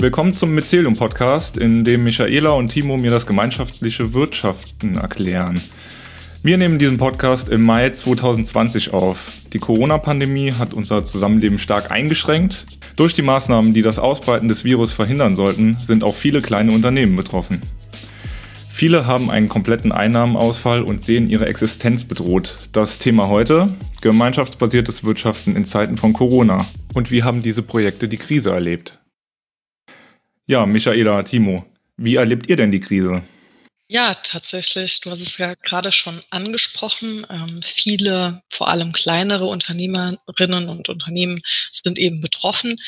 Willkommen 0.00 0.32
zum 0.32 0.54
Mycelium 0.54 0.96
Podcast, 0.96 1.58
in 1.58 1.84
dem 1.84 2.04
Michaela 2.04 2.52
und 2.52 2.68
Timo 2.68 2.96
mir 2.96 3.10
das 3.10 3.26
gemeinschaftliche 3.26 4.14
Wirtschaften 4.14 4.96
erklären. 4.96 5.60
Wir 6.42 6.56
nehmen 6.56 6.78
diesen 6.78 6.96
Podcast 6.96 7.50
im 7.50 7.60
Mai 7.60 7.90
2020 7.90 8.94
auf. 8.94 9.34
Die 9.52 9.58
Corona-Pandemie 9.58 10.52
hat 10.52 10.72
unser 10.72 11.04
Zusammenleben 11.04 11.58
stark 11.58 11.90
eingeschränkt. 11.90 12.64
Durch 12.96 13.12
die 13.12 13.20
Maßnahmen, 13.20 13.74
die 13.74 13.82
das 13.82 13.98
Ausbreiten 13.98 14.48
des 14.48 14.64
Virus 14.64 14.94
verhindern 14.94 15.36
sollten, 15.36 15.76
sind 15.76 16.02
auch 16.02 16.14
viele 16.14 16.40
kleine 16.40 16.72
Unternehmen 16.72 17.14
betroffen. 17.14 17.60
Viele 18.70 19.06
haben 19.06 19.30
einen 19.30 19.50
kompletten 19.50 19.92
Einnahmenausfall 19.92 20.80
und 20.80 21.04
sehen 21.04 21.28
ihre 21.28 21.44
Existenz 21.44 22.06
bedroht. 22.06 22.56
Das 22.72 22.96
Thema 22.96 23.28
heute, 23.28 23.68
gemeinschaftsbasiertes 24.00 25.04
Wirtschaften 25.04 25.56
in 25.56 25.66
Zeiten 25.66 25.98
von 25.98 26.14
Corona. 26.14 26.64
Und 26.94 27.10
wie 27.10 27.22
haben 27.22 27.42
diese 27.42 27.62
Projekte 27.62 28.08
die 28.08 28.16
Krise 28.16 28.50
erlebt? 28.50 28.99
Ja, 30.50 30.66
Michaela, 30.66 31.22
Timo, 31.22 31.64
wie 31.96 32.16
erlebt 32.16 32.48
ihr 32.48 32.56
denn 32.56 32.72
die 32.72 32.80
Krise? 32.80 33.22
Ja, 33.86 34.14
tatsächlich. 34.14 35.00
Du 35.00 35.12
hast 35.12 35.20
es 35.20 35.38
ja 35.38 35.54
gerade 35.54 35.92
schon 35.92 36.22
angesprochen. 36.30 37.24
Ähm, 37.30 37.60
viele, 37.62 38.42
vor 38.50 38.66
allem 38.66 38.90
kleinere 38.90 39.46
Unternehmerinnen 39.46 40.68
und 40.68 40.88
Unternehmen 40.88 41.40
sind 41.70 42.00
eben 42.00 42.20
betroffen. 42.20 42.80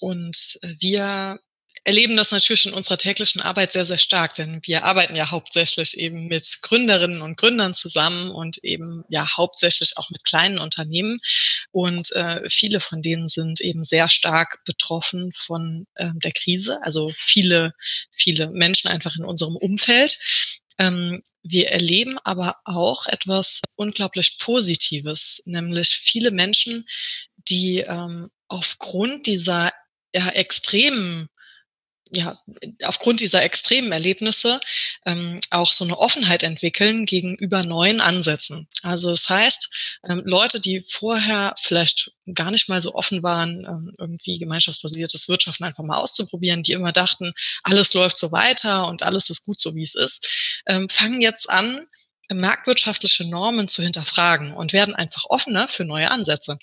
Und 0.00 0.58
wir 0.80 1.38
erleben 1.86 2.16
das 2.16 2.32
natürlich 2.32 2.66
in 2.66 2.74
unserer 2.74 2.98
täglichen 2.98 3.40
Arbeit 3.40 3.70
sehr, 3.70 3.84
sehr 3.84 3.96
stark, 3.96 4.34
denn 4.34 4.58
wir 4.64 4.84
arbeiten 4.84 5.14
ja 5.14 5.30
hauptsächlich 5.30 5.96
eben 5.96 6.26
mit 6.26 6.58
Gründerinnen 6.62 7.22
und 7.22 7.36
Gründern 7.36 7.74
zusammen 7.74 8.32
und 8.32 8.58
eben 8.64 9.04
ja 9.08 9.36
hauptsächlich 9.36 9.96
auch 9.96 10.10
mit 10.10 10.24
kleinen 10.24 10.58
Unternehmen. 10.58 11.20
Und 11.70 12.10
äh, 12.16 12.42
viele 12.50 12.80
von 12.80 13.02
denen 13.02 13.28
sind 13.28 13.60
eben 13.60 13.84
sehr 13.84 14.08
stark 14.08 14.64
betroffen 14.64 15.30
von 15.32 15.86
äh, 15.94 16.10
der 16.16 16.32
Krise. 16.32 16.80
Also 16.82 17.12
viele, 17.14 17.72
viele 18.10 18.50
Menschen 18.50 18.90
einfach 18.90 19.14
in 19.16 19.24
unserem 19.24 19.54
Umfeld. 19.54 20.18
Ähm, 20.78 21.22
wir 21.44 21.70
erleben 21.70 22.18
aber 22.24 22.56
auch 22.64 23.06
etwas 23.06 23.62
unglaublich 23.76 24.38
Positives, 24.40 25.40
nämlich 25.46 25.90
viele 25.90 26.32
Menschen, 26.32 26.84
die 27.36 27.78
ähm, 27.78 28.28
aufgrund 28.48 29.28
dieser 29.28 29.70
ja, 30.12 30.30
extremen 30.30 31.28
ja, 32.12 32.38
aufgrund 32.84 33.20
dieser 33.20 33.42
extremen 33.42 33.90
Erlebnisse 33.90 34.60
ähm, 35.04 35.40
auch 35.50 35.72
so 35.72 35.84
eine 35.84 35.98
Offenheit 35.98 36.42
entwickeln 36.42 37.04
gegenüber 37.04 37.62
neuen 37.62 38.00
Ansätzen. 38.00 38.68
Also 38.82 39.10
das 39.10 39.28
heißt, 39.28 39.68
ähm, 40.08 40.22
Leute, 40.24 40.60
die 40.60 40.84
vorher 40.88 41.54
vielleicht 41.60 42.12
gar 42.32 42.50
nicht 42.50 42.68
mal 42.68 42.80
so 42.80 42.94
offen 42.94 43.22
waren, 43.22 43.64
ähm, 43.64 43.92
irgendwie 43.98 44.38
gemeinschaftsbasiertes 44.38 45.28
Wirtschaften 45.28 45.64
einfach 45.64 45.84
mal 45.84 45.98
auszuprobieren, 45.98 46.62
die 46.62 46.72
immer 46.72 46.92
dachten, 46.92 47.32
alles 47.62 47.94
läuft 47.94 48.18
so 48.18 48.30
weiter 48.30 48.86
und 48.86 49.02
alles 49.02 49.30
ist 49.30 49.44
gut 49.44 49.60
so, 49.60 49.74
wie 49.74 49.82
es 49.82 49.94
ist, 49.94 50.60
ähm, 50.66 50.88
fangen 50.88 51.20
jetzt 51.20 51.50
an, 51.50 51.86
marktwirtschaftliche 52.34 53.24
Normen 53.24 53.68
zu 53.68 53.82
hinterfragen 53.82 54.52
und 54.52 54.72
werden 54.72 54.94
einfach 54.94 55.24
offener 55.28 55.68
für 55.68 55.84
neue 55.84 56.10
Ansätze. 56.10 56.58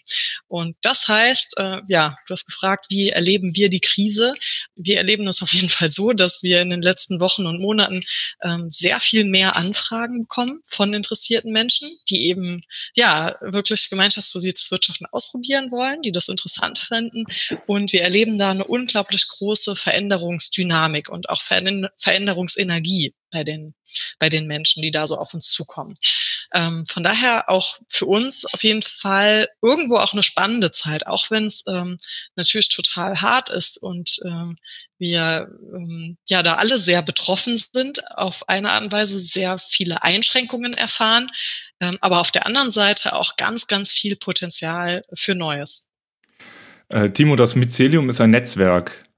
Und 0.47 0.75
das 0.81 1.07
heißt, 1.07 1.57
äh, 1.57 1.81
ja, 1.87 2.17
du 2.27 2.31
hast 2.31 2.45
gefragt, 2.45 2.87
wie 2.89 3.09
erleben 3.09 3.55
wir 3.55 3.69
die 3.69 3.79
Krise? 3.79 4.33
Wir 4.75 4.97
erleben 4.97 5.27
es 5.27 5.41
auf 5.41 5.53
jeden 5.53 5.69
Fall 5.69 5.89
so, 5.89 6.13
dass 6.13 6.43
wir 6.43 6.61
in 6.61 6.69
den 6.69 6.81
letzten 6.81 7.21
Wochen 7.21 7.45
und 7.45 7.59
Monaten 7.59 8.03
ähm, 8.41 8.69
sehr 8.69 8.99
viel 8.99 9.25
mehr 9.25 9.55
Anfragen 9.55 10.21
bekommen 10.23 10.59
von 10.67 10.93
interessierten 10.93 11.51
Menschen, 11.51 11.89
die 12.09 12.27
eben 12.27 12.63
ja 12.95 13.35
wirklich 13.41 13.89
gemeinschaftsbasiertes 13.89 14.71
Wirtschaften 14.71 15.05
ausprobieren 15.11 15.71
wollen, 15.71 16.01
die 16.01 16.11
das 16.11 16.29
interessant 16.29 16.77
finden. 16.79 17.25
Und 17.67 17.93
wir 17.93 18.01
erleben 18.01 18.37
da 18.37 18.51
eine 18.51 18.65
unglaublich 18.65 19.27
große 19.27 19.75
Veränderungsdynamik 19.75 21.09
und 21.09 21.29
auch 21.29 21.41
Veränderungsenergie 21.41 23.13
bei 23.33 23.43
den, 23.43 23.73
bei 24.19 24.29
den 24.29 24.47
Menschen, 24.47 24.81
die 24.81 24.91
da 24.91 25.05
so 25.05 25.17
auf 25.17 25.33
uns 25.33 25.51
zukommen. 25.51 25.97
Ähm, 26.53 26.83
von 26.89 27.03
daher 27.03 27.49
auch 27.49 27.79
für 27.91 28.05
uns 28.05 28.45
auf 28.45 28.63
jeden 28.63 28.83
Fall 28.83 29.49
irgendwo 29.61 29.97
auch 29.97 30.13
eine 30.13 30.23
spannende 30.23 30.71
Zeit, 30.71 31.07
auch 31.07 31.29
wenn 31.31 31.45
es 31.45 31.63
ähm, 31.67 31.97
natürlich 32.35 32.69
total 32.69 33.19
hart 33.21 33.49
ist 33.49 33.81
und 33.81 34.19
ähm, 34.23 34.57
wir 34.99 35.49
ähm, 35.75 36.17
ja 36.29 36.43
da 36.43 36.53
alle 36.55 36.77
sehr 36.79 37.01
betroffen 37.01 37.57
sind, 37.57 37.99
auf 38.15 38.47
eine 38.47 38.71
Art 38.71 38.83
und 38.83 38.91
Weise 38.91 39.19
sehr 39.19 39.57
viele 39.57 40.03
Einschränkungen 40.03 40.73
erfahren, 40.73 41.29
ähm, 41.81 41.97
aber 41.99 42.21
auf 42.21 42.31
der 42.31 42.45
anderen 42.45 42.69
Seite 42.69 43.13
auch 43.13 43.35
ganz, 43.35 43.67
ganz 43.67 43.91
viel 43.91 44.15
Potenzial 44.15 45.03
für 45.13 45.35
Neues. 45.35 45.87
Äh, 46.89 47.09
Timo, 47.09 47.35
das 47.35 47.55
Mycelium 47.55 48.09
ist 48.09 48.21
ein 48.21 48.29
Netzwerk. 48.29 49.09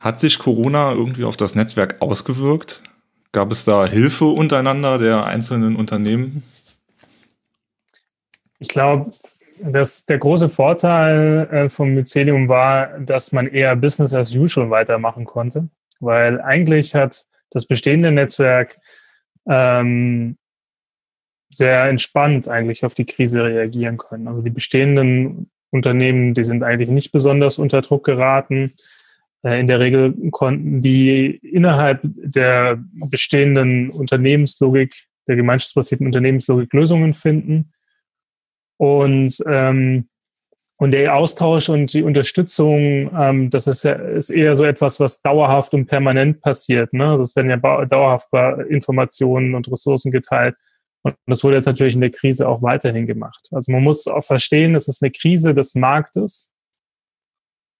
Hat 0.00 0.18
sich 0.18 0.40
Corona 0.40 0.90
irgendwie 0.90 1.24
auf 1.24 1.36
das 1.36 1.54
Netzwerk 1.54 2.02
ausgewirkt? 2.02 2.82
Gab 3.32 3.50
es 3.50 3.64
da 3.64 3.86
Hilfe 3.86 4.26
untereinander 4.26 4.98
der 4.98 5.24
einzelnen 5.24 5.76
Unternehmen? 5.76 6.42
Ich 8.58 8.68
glaube, 8.68 9.12
dass 9.60 10.04
der 10.06 10.18
große 10.18 10.48
Vorteil 10.48 11.48
äh, 11.50 11.68
vom 11.68 11.94
Mycelium 11.94 12.48
war, 12.48 12.98
dass 13.00 13.32
man 13.32 13.46
eher 13.46 13.74
Business 13.74 14.14
as 14.14 14.34
usual 14.34 14.70
weitermachen 14.70 15.24
konnte, 15.24 15.68
weil 16.00 16.40
eigentlich 16.40 16.94
hat 16.94 17.24
das 17.50 17.66
bestehende 17.66 18.12
Netzwerk 18.12 18.76
ähm, 19.48 20.36
sehr 21.50 21.84
entspannt 21.84 22.48
eigentlich 22.48 22.84
auf 22.84 22.94
die 22.94 23.06
Krise 23.06 23.44
reagieren 23.44 23.98
können. 23.98 24.28
Also 24.28 24.42
die 24.42 24.50
bestehenden 24.50 25.50
Unternehmen, 25.70 26.34
die 26.34 26.44
sind 26.44 26.62
eigentlich 26.62 26.90
nicht 26.90 27.12
besonders 27.12 27.58
unter 27.58 27.82
Druck 27.82 28.04
geraten. 28.04 28.72
Äh, 29.44 29.60
in 29.60 29.66
der 29.66 29.80
Regel 29.80 30.14
konnten 30.30 30.80
die 30.80 31.36
innerhalb 31.36 32.00
der 32.02 32.82
bestehenden 33.10 33.90
Unternehmenslogik, 33.90 35.06
der 35.28 35.36
gemeinschaftsbasierten 35.36 36.06
Unternehmenslogik 36.06 36.72
Lösungen 36.72 37.12
finden. 37.12 37.72
Und, 38.78 39.42
ähm, 39.46 40.08
und 40.78 40.90
der 40.90 41.14
Austausch 41.14 41.68
und 41.68 41.92
die 41.92 42.02
Unterstützung, 42.02 43.10
ähm, 43.16 43.50
das 43.50 43.68
ist, 43.68 43.84
ja, 43.84 43.92
ist 43.92 44.30
eher 44.30 44.56
so 44.56 44.64
etwas, 44.64 44.98
was 44.98 45.22
dauerhaft 45.22 45.74
und 45.74 45.86
permanent 45.86 46.40
passiert. 46.40 46.92
Ne? 46.92 47.10
Also 47.10 47.22
es 47.22 47.36
werden 47.36 47.50
ja 47.50 47.86
dauerhaft 47.86 48.28
Informationen 48.68 49.54
und 49.54 49.70
Ressourcen 49.70 50.10
geteilt. 50.10 50.56
Und 51.02 51.16
das 51.26 51.42
wurde 51.42 51.56
jetzt 51.56 51.66
natürlich 51.66 51.94
in 51.94 52.00
der 52.00 52.10
Krise 52.10 52.48
auch 52.48 52.62
weiterhin 52.62 53.06
gemacht. 53.06 53.48
Also 53.50 53.72
man 53.72 53.82
muss 53.82 54.06
auch 54.06 54.22
verstehen, 54.22 54.74
es 54.74 54.88
ist 54.88 55.02
eine 55.02 55.10
Krise 55.10 55.54
des 55.54 55.74
Marktes. 55.74 56.51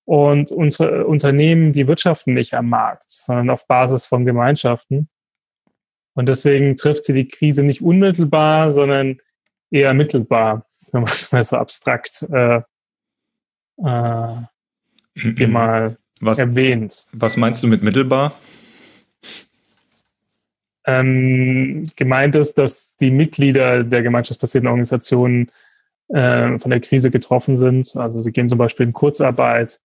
Und 0.05 0.51
unsere 0.51 1.07
Unternehmen, 1.07 1.73
die 1.73 1.87
wirtschaften 1.87 2.35
nicht 2.35 2.55
am 2.55 2.69
Markt, 2.69 3.05
sondern 3.09 3.51
auf 3.51 3.67
Basis 3.67 4.07
von 4.07 4.25
Gemeinschaften. 4.25 5.09
Und 6.15 6.29
deswegen 6.29 6.77
trifft 6.77 7.05
sie 7.05 7.15
die 7.15 7.29
Krise 7.29 7.63
nicht 7.63 7.83
unmittelbar, 7.83 8.73
sondern 8.73 9.19
eher 9.71 9.95
mittelbar, 9.95 10.67
wenn 10.91 11.03
man 11.03 11.11
es 11.11 11.33
mal 11.33 11.45
so 11.45 11.57
abstrakt 11.57 12.27
äh, 12.31 12.63
äh, 13.79 14.37
hier 15.15 15.49
mal 15.49 15.97
was, 16.21 16.39
erwähnt. 16.39 17.07
Was 17.13 17.37
meinst 17.37 17.63
du 17.63 17.67
mit 17.67 17.83
mittelbar? 17.83 18.33
Ähm, 20.85 21.85
gemeint 21.97 22.35
ist, 22.35 22.59
dass 22.59 22.97
die 22.97 23.11
Mitglieder 23.11 23.85
der 23.85 24.03
gemeinschaftsbasierten 24.03 24.67
Organisationen 24.67 25.51
äh, 26.09 26.59
von 26.59 26.71
der 26.71 26.81
Krise 26.81 27.11
getroffen 27.11 27.57
sind. 27.57 27.97
Also 27.97 28.21
sie 28.21 28.33
gehen 28.33 28.49
zum 28.49 28.59
Beispiel 28.59 28.87
in 28.87 28.93
Kurzarbeit 28.93 29.81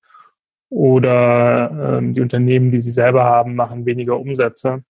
oder 0.70 1.98
ähm, 1.98 2.14
die 2.14 2.22
Unternehmen, 2.22 2.72
die 2.72 2.80
sie 2.80 2.92
selber 2.92 3.24
haben, 3.24 3.56
machen 3.56 3.86
weniger 3.86 4.20
Umsätze. 4.20 4.84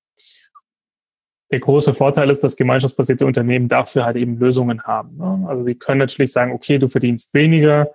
Der 1.51 1.59
große 1.59 1.93
Vorteil 1.93 2.29
ist, 2.29 2.43
dass 2.43 2.57
gemeinschaftsbasierte 2.57 3.25
Unternehmen 3.25 3.67
dafür 3.67 4.05
halt 4.05 4.17
eben 4.17 4.37
Lösungen 4.37 4.83
haben. 4.83 5.17
Ne? 5.17 5.47
Also 5.47 5.63
sie 5.63 5.75
können 5.75 5.99
natürlich 5.99 6.31
sagen, 6.31 6.51
okay, 6.51 6.77
du 6.77 6.89
verdienst 6.89 7.33
weniger 7.33 7.89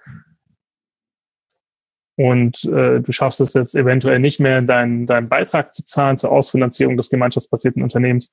und 2.17 2.65
äh, 2.65 3.01
du 3.01 3.13
schaffst 3.13 3.41
es 3.41 3.55
jetzt 3.55 3.75
eventuell 3.75 4.21
nicht 4.21 4.39
mehr, 4.39 4.63
deinen, 4.63 5.07
deinen 5.07 5.29
Beitrag 5.29 5.73
zu 5.75 5.85
zahlen 5.85 6.17
zur 6.17 6.31
Ausfinanzierung 6.31 6.97
des 6.97 7.11
gemeinschaftsbasierten 7.11 7.83
Unternehmens. 7.83 8.33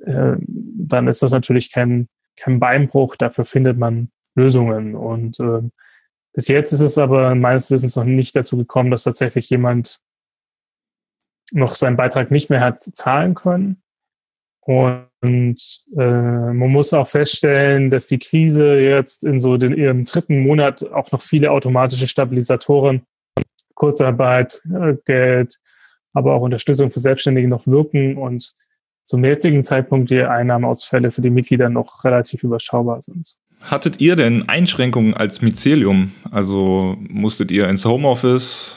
Äh, 0.00 0.36
dann 0.40 1.08
ist 1.08 1.22
das 1.22 1.32
natürlich 1.32 1.70
kein, 1.70 2.08
kein 2.36 2.58
Beinbruch, 2.58 3.16
dafür 3.16 3.44
findet 3.44 3.78
man 3.78 4.10
Lösungen. 4.34 4.94
Und 4.94 5.38
äh, 5.40 5.62
bis 6.32 6.48
jetzt 6.48 6.72
ist 6.72 6.80
es 6.80 6.98
aber 6.98 7.34
meines 7.34 7.70
Wissens 7.70 7.96
noch 7.96 8.04
nicht 8.04 8.34
dazu 8.34 8.56
gekommen, 8.56 8.90
dass 8.90 9.04
tatsächlich 9.04 9.50
jemand 9.50 10.00
noch 11.52 11.74
seinen 11.74 11.96
Beitrag 11.96 12.30
nicht 12.30 12.50
mehr 12.50 12.60
hat 12.60 12.80
zahlen 12.80 13.34
können. 13.34 13.82
Und 14.64 15.84
äh, 15.96 16.52
man 16.52 16.70
muss 16.70 16.94
auch 16.94 17.06
feststellen, 17.06 17.90
dass 17.90 18.06
die 18.06 18.18
Krise 18.18 18.78
jetzt 18.80 19.24
in 19.24 19.40
so 19.40 19.56
den, 19.56 19.76
ihrem 19.76 20.04
dritten 20.04 20.40
Monat 20.40 20.84
auch 20.92 21.10
noch 21.12 21.20
viele 21.20 21.50
automatische 21.50 22.06
Stabilisatoren, 22.06 23.02
Kurzarbeit, 23.74 24.62
äh, 24.72 24.96
Geld, 25.04 25.58
aber 26.12 26.34
auch 26.34 26.42
Unterstützung 26.42 26.90
für 26.90 27.00
Selbstständige 27.00 27.48
noch 27.48 27.66
wirken 27.66 28.16
und 28.16 28.54
zum 29.04 29.24
jetzigen 29.24 29.64
Zeitpunkt 29.64 30.10
die 30.10 30.22
Einnahmeausfälle 30.22 31.10
für 31.10 31.22
die 31.22 31.30
Mitglieder 31.30 31.68
noch 31.68 32.04
relativ 32.04 32.44
überschaubar 32.44 33.02
sind. 33.02 33.34
Hattet 33.64 34.00
ihr 34.00 34.16
denn 34.16 34.48
Einschränkungen 34.48 35.14
als 35.14 35.40
Mycelium? 35.40 36.14
Also 36.30 36.96
musstet 37.00 37.50
ihr 37.50 37.68
ins 37.68 37.84
Homeoffice? 37.84 38.76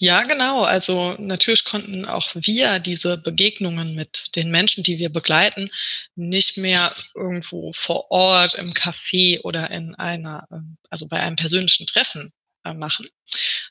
Ja, 0.00 0.22
genau. 0.22 0.62
Also 0.62 1.16
natürlich 1.18 1.64
konnten 1.64 2.04
auch 2.04 2.30
wir 2.34 2.78
diese 2.78 3.18
Begegnungen 3.18 3.96
mit 3.96 4.36
den 4.36 4.50
Menschen, 4.50 4.84
die 4.84 4.98
wir 4.98 5.08
begleiten, 5.08 5.70
nicht 6.14 6.56
mehr 6.56 6.92
irgendwo 7.16 7.72
vor 7.72 8.10
Ort 8.10 8.54
im 8.54 8.72
Café 8.72 9.40
oder 9.40 9.70
in 9.72 9.96
einer, 9.96 10.46
ähm, 10.52 10.78
also 10.88 11.08
bei 11.08 11.18
einem 11.18 11.34
persönlichen 11.34 11.86
Treffen 11.86 12.32
äh, 12.64 12.74
machen, 12.74 13.08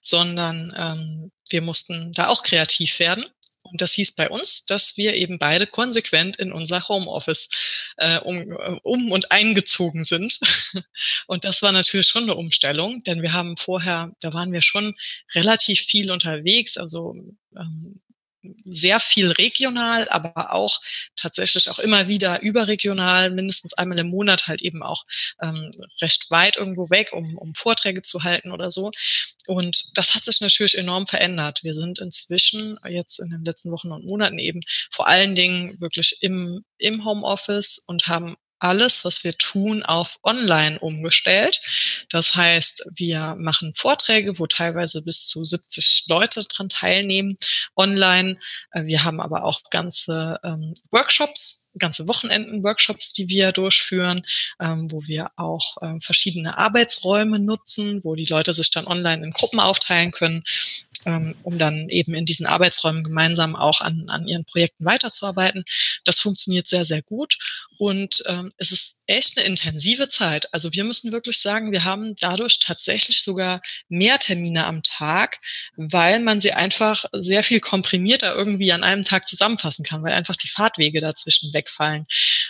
sondern 0.01 0.73
ähm, 0.77 1.31
wir 1.49 1.61
mussten 1.61 2.11
da 2.11 2.27
auch 2.27 2.43
kreativ 2.43 2.99
werden 2.99 3.25
und 3.71 3.81
das 3.81 3.93
hieß 3.93 4.13
bei 4.13 4.29
uns, 4.29 4.65
dass 4.65 4.97
wir 4.97 5.15
eben 5.15 5.39
beide 5.39 5.67
konsequent 5.67 6.37
in 6.37 6.51
unser 6.51 6.87
Homeoffice 6.87 7.49
äh, 7.97 8.19
um, 8.19 8.51
äh, 8.51 8.79
um 8.83 9.11
und 9.11 9.31
eingezogen 9.31 10.03
sind. 10.03 10.39
Und 11.27 11.43
das 11.45 11.61
war 11.61 11.71
natürlich 11.71 12.07
schon 12.07 12.23
eine 12.23 12.35
Umstellung, 12.35 13.03
denn 13.03 13.21
wir 13.21 13.33
haben 13.33 13.57
vorher, 13.57 14.11
da 14.21 14.33
waren 14.33 14.51
wir 14.51 14.61
schon 14.61 14.95
relativ 15.35 15.81
viel 15.81 16.11
unterwegs, 16.11 16.77
also 16.77 17.15
ähm, 17.55 17.99
sehr 18.65 18.99
viel 18.99 19.31
regional, 19.31 20.07
aber 20.09 20.53
auch 20.53 20.81
tatsächlich 21.15 21.69
auch 21.69 21.79
immer 21.79 22.07
wieder 22.07 22.41
überregional, 22.41 23.29
mindestens 23.31 23.73
einmal 23.73 23.99
im 23.99 24.09
Monat 24.09 24.47
halt 24.47 24.61
eben 24.61 24.83
auch 24.83 25.03
ähm, 25.41 25.71
recht 26.01 26.29
weit 26.31 26.57
irgendwo 26.57 26.89
weg, 26.89 27.11
um, 27.13 27.37
um 27.37 27.53
Vorträge 27.55 28.01
zu 28.01 28.23
halten 28.23 28.51
oder 28.51 28.69
so. 28.69 28.91
Und 29.47 29.97
das 29.97 30.15
hat 30.15 30.25
sich 30.25 30.41
natürlich 30.41 30.77
enorm 30.77 31.05
verändert. 31.07 31.63
Wir 31.63 31.73
sind 31.73 31.99
inzwischen 31.99 32.77
jetzt 32.87 33.19
in 33.19 33.29
den 33.29 33.43
letzten 33.43 33.71
Wochen 33.71 33.91
und 33.91 34.05
Monaten 34.05 34.39
eben 34.39 34.61
vor 34.91 35.07
allen 35.07 35.35
Dingen 35.35 35.79
wirklich 35.79 36.17
im, 36.21 36.63
im 36.77 37.05
Homeoffice 37.05 37.79
und 37.79 38.07
haben 38.07 38.35
alles, 38.59 39.05
was 39.05 39.23
wir 39.23 39.37
tun, 39.37 39.83
auf 39.83 40.19
Online 40.23 40.79
umgestellt. 40.79 41.61
Das 42.09 42.35
heißt, 42.35 42.85
wir 42.95 43.35
machen 43.37 43.73
Vorträge, 43.75 44.39
wo 44.39 44.45
teilweise 44.47 45.01
bis 45.01 45.27
zu 45.27 45.43
70 45.43 46.05
Leute 46.07 46.43
dran 46.43 46.69
teilnehmen, 46.69 47.37
online. 47.75 48.37
Äh, 48.71 48.85
wir 48.85 49.03
haben 49.03 49.21
aber 49.21 49.43
auch 49.43 49.61
ganze 49.69 50.39
ähm, 50.43 50.73
Workshops, 50.91 51.71
ganze 51.77 52.07
Wochenenden-Workshops, 52.07 53.13
die 53.13 53.27
wir 53.29 53.51
durchführen, 53.51 54.23
ähm, 54.59 54.91
wo 54.91 55.05
wir 55.05 55.31
auch 55.35 55.77
ähm, 55.81 56.01
verschiedene 56.01 56.57
Arbeitsräume 56.57 57.39
nutzen, 57.39 58.03
wo 58.03 58.15
die 58.15 58.25
Leute 58.25 58.53
sich 58.53 58.71
dann 58.71 58.87
online 58.87 59.23
in 59.23 59.31
Gruppen 59.31 59.59
aufteilen 59.59 60.11
können 60.11 60.43
ähm, 61.07 61.35
um 61.41 61.57
dann 61.57 61.87
eben 61.89 62.13
in 62.13 62.25
diesen 62.25 62.45
Arbeitsräumen 62.45 63.03
gemeinsam 63.03 63.55
auch 63.55 63.79
an, 63.81 64.05
an 64.09 64.27
ihren 64.27 64.45
Projekten 64.45 64.85
weiterzuarbeiten. 64.85 65.63
Das 66.03 66.19
funktioniert 66.19 66.67
sehr, 66.67 66.85
sehr 66.85 67.01
gut 67.01 67.37
und 67.79 68.23
ähm, 68.27 68.51
es 68.57 68.71
ist 68.71 68.96
echt 69.07 69.37
eine 69.37 69.47
intensive 69.47 70.09
Zeit. 70.09 70.53
Also 70.53 70.73
wir 70.73 70.83
müssen 70.83 71.11
wirklich 71.11 71.39
sagen, 71.39 71.71
wir 71.71 71.83
haben 71.83 72.15
dadurch 72.19 72.59
tatsächlich 72.59 73.23
sogar 73.23 73.61
mehr 73.89 74.19
Termine 74.19 74.65
am 74.65 74.83
Tag, 74.83 75.39
weil 75.75 76.19
man 76.19 76.39
sie 76.39 76.51
einfach 76.51 77.05
sehr 77.13 77.43
viel 77.43 77.59
komprimierter 77.59 78.35
irgendwie 78.35 78.71
an 78.71 78.83
einem 78.83 79.03
Tag 79.03 79.27
zusammenfassen 79.27 79.85
kann, 79.85 80.03
weil 80.03 80.13
einfach 80.13 80.35
die 80.35 80.49
Fahrtwege 80.49 80.99
dazwischen 80.99 81.53
wegfallen. 81.53 82.05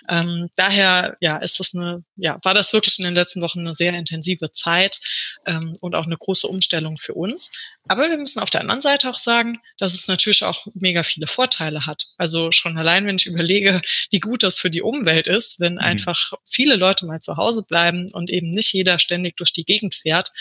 Ähm, 0.09 0.49
daher 0.55 1.15
ja, 1.21 1.37
ist 1.37 1.59
das 1.59 1.75
eine, 1.75 2.03
ja, 2.15 2.39
war 2.43 2.53
das 2.53 2.73
wirklich 2.73 2.97
in 2.97 3.05
den 3.05 3.15
letzten 3.15 3.41
Wochen 3.41 3.59
eine 3.59 3.73
sehr 3.73 3.93
intensive 3.93 4.51
Zeit 4.51 4.99
ähm, 5.45 5.73
und 5.81 5.95
auch 5.95 6.05
eine 6.05 6.17
große 6.17 6.47
Umstellung 6.47 6.97
für 6.97 7.13
uns. 7.13 7.51
Aber 7.89 8.09
wir 8.09 8.17
müssen 8.17 8.39
auf 8.39 8.49
der 8.49 8.61
anderen 8.61 8.81
Seite 8.81 9.09
auch 9.09 9.17
sagen, 9.17 9.59
dass 9.77 9.93
es 9.93 10.07
natürlich 10.07 10.43
auch 10.43 10.67
mega 10.73 11.03
viele 11.03 11.27
Vorteile 11.27 11.85
hat. 11.85 12.07
Also 12.17 12.51
schon 12.51 12.77
allein, 12.77 13.05
wenn 13.05 13.15
ich 13.15 13.25
überlege, 13.25 13.81
wie 14.11 14.19
gut 14.19 14.43
das 14.43 14.59
für 14.59 14.69
die 14.69 14.81
Umwelt 14.81 15.27
ist, 15.27 15.59
wenn 15.59 15.73
mhm. 15.73 15.79
einfach 15.79 16.33
viele 16.47 16.75
Leute 16.75 17.05
mal 17.05 17.19
zu 17.19 17.37
Hause 17.37 17.63
bleiben 17.63 18.07
und 18.13 18.29
eben 18.29 18.49
nicht 18.49 18.73
jeder 18.73 18.99
ständig 18.99 19.35
durch 19.37 19.53
die 19.53 19.65
Gegend 19.65 19.95
fährt, 19.95 20.31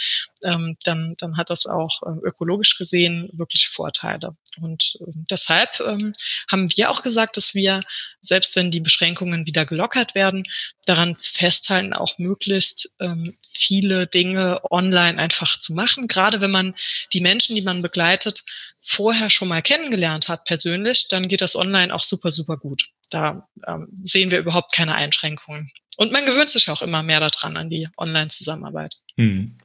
ähm, 0.45 0.77
dann, 0.85 1.15
dann 1.19 1.37
hat 1.37 1.51
das 1.51 1.67
auch 1.67 2.03
äh, 2.03 2.27
ökologisch 2.27 2.79
gesehen 2.79 3.29
wirklich 3.33 3.69
Vorteile. 3.69 4.37
Und 4.61 4.97
äh, 5.01 5.13
deshalb 5.31 5.81
ähm, 5.81 6.13
haben 6.51 6.71
wir 6.77 6.91
auch 6.91 7.03
gesagt, 7.03 7.37
dass 7.37 7.55
wir, 7.55 7.83
selbst 8.21 8.55
wenn 8.57 8.71
die 8.71 8.81
Beschränkungen 8.81 9.47
wieder 9.47 9.67
gelockert 9.67 10.15
werden, 10.15 10.45
daran 10.87 11.17
festhalten, 11.17 11.93
auch 11.93 12.19
möglichst 12.19 12.95
ähm, 13.01 13.37
viele 13.41 14.07
Dinge 14.07 14.61
online 14.71 15.19
einfach 15.19 15.59
zu 15.59 15.75
machen. 15.75 16.07
Gerade 16.07 16.41
wenn 16.41 16.51
man 16.51 16.75
die 17.13 17.21
Menschen, 17.21 17.57
die 17.57 17.63
man 17.63 17.83
begleitet, 17.83 18.45
vorher 18.81 19.31
schon 19.31 19.49
mal 19.49 19.63
kennengelernt 19.63 20.29
hat 20.29 20.45
persönlich, 20.45 21.09
dann 21.09 21.27
geht 21.27 21.41
das 21.41 21.57
online 21.57 21.93
auch 21.93 22.05
super, 22.05 22.31
super 22.31 22.57
gut. 22.57 22.89
Da 23.11 23.49
ähm, 23.67 23.89
sehen 24.03 24.31
wir 24.31 24.39
überhaupt 24.39 24.75
keine 24.75 24.95
Einschränkungen. 24.95 25.71
Und 25.97 26.13
man 26.13 26.27
gewöhnt 26.27 26.51
sich 26.51 26.69
auch 26.69 26.83
immer 26.83 27.03
mehr 27.03 27.21
daran, 27.21 27.57
an 27.57 27.71
die 27.71 27.89
Online-Zusammenarbeit. 27.97 28.97
Hm. 29.17 29.57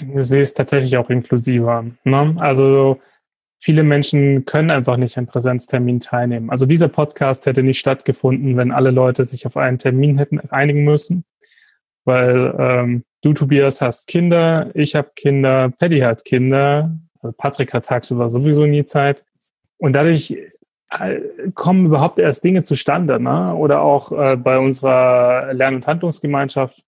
Ich 0.00 0.26
sehe 0.26 0.42
es 0.42 0.54
tatsächlich 0.54 0.96
auch 0.96 1.08
inklusiver. 1.08 1.86
Ne? 2.04 2.34
Also 2.38 3.00
viele 3.58 3.82
Menschen 3.82 4.44
können 4.44 4.70
einfach 4.70 4.96
nicht 4.96 5.16
an 5.18 5.26
Präsenztermin 5.26 6.00
teilnehmen. 6.00 6.50
Also 6.50 6.66
dieser 6.66 6.88
Podcast 6.88 7.46
hätte 7.46 7.62
nicht 7.62 7.78
stattgefunden, 7.78 8.56
wenn 8.56 8.72
alle 8.72 8.90
Leute 8.90 9.24
sich 9.24 9.46
auf 9.46 9.56
einen 9.56 9.78
Termin 9.78 10.18
hätten 10.18 10.40
einigen 10.50 10.84
müssen. 10.84 11.24
Weil 12.04 12.54
ähm, 12.58 13.04
du, 13.22 13.32
Tobias, 13.32 13.80
hast 13.80 14.06
Kinder, 14.08 14.70
ich 14.74 14.94
habe 14.94 15.12
Kinder, 15.14 15.70
Paddy 15.70 16.00
hat 16.00 16.24
Kinder, 16.24 16.98
also 17.20 17.34
Patrick 17.36 17.74
hat 17.74 17.86
tagsüber 17.86 18.28
sowieso 18.28 18.66
nie 18.66 18.84
Zeit. 18.84 19.24
Und 19.76 19.92
dadurch 19.92 20.36
kommen 21.54 21.86
überhaupt 21.86 22.18
erst 22.18 22.44
Dinge 22.44 22.62
zustande. 22.62 23.20
Ne? 23.20 23.54
Oder 23.54 23.82
auch 23.82 24.10
äh, 24.12 24.36
bei 24.36 24.58
unserer 24.58 25.52
Lern- 25.52 25.74
und 25.74 25.86
Handlungsgemeinschaft 25.86 26.84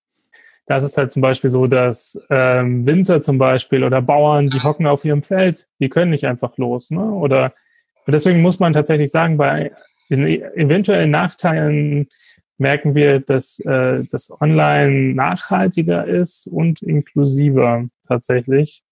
da 0.70 0.76
ist 0.76 0.96
halt 0.96 1.10
zum 1.10 1.20
Beispiel 1.20 1.50
so, 1.50 1.66
dass 1.66 2.16
ähm, 2.30 2.86
Winzer 2.86 3.20
zum 3.20 3.38
Beispiel 3.38 3.82
oder 3.82 4.00
Bauern, 4.00 4.46
die 4.46 4.60
hocken 4.60 4.86
auf 4.86 5.04
ihrem 5.04 5.24
Feld, 5.24 5.66
die 5.80 5.88
können 5.88 6.12
nicht 6.12 6.28
einfach 6.28 6.56
los. 6.58 6.92
Ne? 6.92 7.02
Oder 7.02 7.54
und 8.06 8.12
deswegen 8.12 8.40
muss 8.40 8.60
man 8.60 8.72
tatsächlich 8.72 9.10
sagen, 9.10 9.36
bei 9.36 9.72
den 10.10 10.24
eventuellen 10.24 11.10
Nachteilen 11.10 12.06
merken 12.56 12.94
wir, 12.94 13.18
dass 13.18 13.58
äh, 13.60 14.04
das 14.12 14.30
Online 14.40 15.12
nachhaltiger 15.12 16.06
ist 16.06 16.46
und 16.46 16.82
inklusiver 16.82 17.88
tatsächlich 18.06 18.84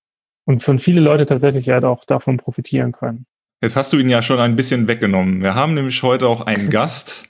und 0.46 0.60
von 0.60 0.80
viele 0.80 1.00
Leute 1.00 1.26
tatsächlich 1.26 1.68
halt 1.68 1.84
auch 1.84 2.04
davon 2.04 2.38
profitieren 2.38 2.90
können. 2.90 3.26
Jetzt 3.60 3.74
hast 3.74 3.92
du 3.92 3.98
ihn 3.98 4.08
ja 4.08 4.22
schon 4.22 4.38
ein 4.38 4.54
bisschen 4.54 4.86
weggenommen. 4.86 5.42
Wir 5.42 5.54
haben 5.54 5.74
nämlich 5.74 6.02
heute 6.04 6.28
auch 6.28 6.42
einen 6.42 6.70
Gast, 6.70 7.28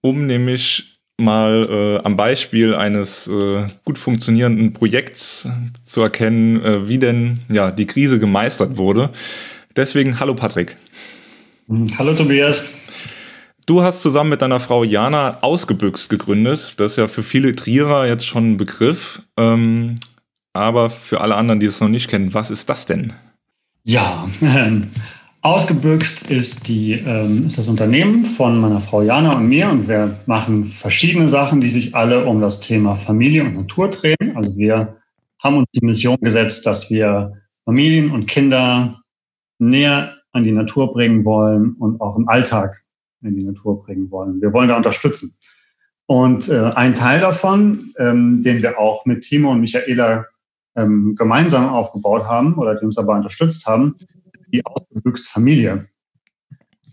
um 0.00 0.26
nämlich 0.26 0.98
mal 1.16 1.64
äh, 1.70 2.04
am 2.04 2.16
Beispiel 2.16 2.74
eines 2.74 3.28
äh, 3.28 3.68
gut 3.84 3.98
funktionierenden 3.98 4.72
Projekts 4.72 5.48
zu 5.82 6.02
erkennen, 6.02 6.60
äh, 6.60 6.88
wie 6.88 6.98
denn 6.98 7.38
ja 7.48 7.70
die 7.70 7.86
Krise 7.86 8.18
gemeistert 8.18 8.76
wurde. 8.76 9.10
Deswegen 9.76 10.18
hallo 10.18 10.34
Patrick. 10.34 10.76
Hm, 11.68 11.86
hallo 11.98 12.14
Tobias. 12.14 12.64
Du 13.66 13.82
hast 13.82 14.02
zusammen 14.02 14.30
mit 14.30 14.42
deiner 14.42 14.58
Frau 14.58 14.82
Jana 14.82 15.38
Ausgebüxt 15.40 16.10
gegründet. 16.10 16.74
Das 16.78 16.92
ist 16.92 16.98
ja 16.98 17.06
für 17.06 17.22
viele 17.22 17.54
Trierer 17.54 18.06
jetzt 18.06 18.26
schon 18.26 18.52
ein 18.52 18.56
Begriff. 18.56 19.22
Ähm, 19.38 19.94
aber 20.52 20.90
für 20.90 21.20
alle 21.20 21.36
anderen, 21.36 21.60
die 21.60 21.66
es 21.66 21.80
noch 21.80 21.88
nicht 21.88 22.08
kennen, 22.08 22.34
was 22.34 22.50
ist 22.50 22.68
das 22.68 22.86
denn? 22.86 23.12
Ja, 23.84 24.28
Ausgebüxt 25.44 26.30
ist, 26.30 26.68
die, 26.68 26.92
ähm, 26.92 27.46
ist 27.46 27.58
das 27.58 27.68
Unternehmen 27.68 28.24
von 28.24 28.58
meiner 28.58 28.80
Frau 28.80 29.02
Jana 29.02 29.36
und 29.36 29.46
mir 29.46 29.68
und 29.68 29.88
wir 29.88 30.18
machen 30.24 30.64
verschiedene 30.64 31.28
Sachen, 31.28 31.60
die 31.60 31.68
sich 31.68 31.94
alle 31.94 32.24
um 32.24 32.40
das 32.40 32.60
Thema 32.60 32.96
Familie 32.96 33.44
und 33.44 33.54
Natur 33.54 33.90
drehen. 33.90 34.34
Also 34.34 34.56
wir 34.56 34.96
haben 35.38 35.58
uns 35.58 35.66
die 35.74 35.84
Mission 35.84 36.16
gesetzt, 36.22 36.64
dass 36.64 36.88
wir 36.88 37.32
Familien 37.66 38.10
und 38.10 38.24
Kinder 38.24 39.02
näher 39.58 40.14
an 40.32 40.44
die 40.44 40.52
Natur 40.52 40.90
bringen 40.90 41.26
wollen 41.26 41.74
und 41.74 42.00
auch 42.00 42.16
im 42.16 42.26
Alltag 42.26 42.82
in 43.22 43.36
die 43.36 43.44
Natur 43.44 43.84
bringen 43.84 44.10
wollen. 44.10 44.40
Wir 44.40 44.50
wollen 44.54 44.70
da 44.70 44.78
unterstützen. 44.78 45.36
Und 46.06 46.48
äh, 46.48 46.72
ein 46.74 46.94
Teil 46.94 47.20
davon, 47.20 47.92
ähm, 47.98 48.42
den 48.42 48.62
wir 48.62 48.78
auch 48.78 49.04
mit 49.04 49.24
Timo 49.24 49.52
und 49.52 49.60
Michaela 49.60 50.24
ähm, 50.74 51.14
gemeinsam 51.18 51.68
aufgebaut 51.68 52.24
haben 52.24 52.54
oder 52.54 52.76
die 52.76 52.86
uns 52.86 52.94
dabei 52.94 53.16
unterstützt 53.16 53.66
haben, 53.66 53.94
die 54.54 54.64
Ausgebüxt 54.64 55.28
Familie. 55.28 55.88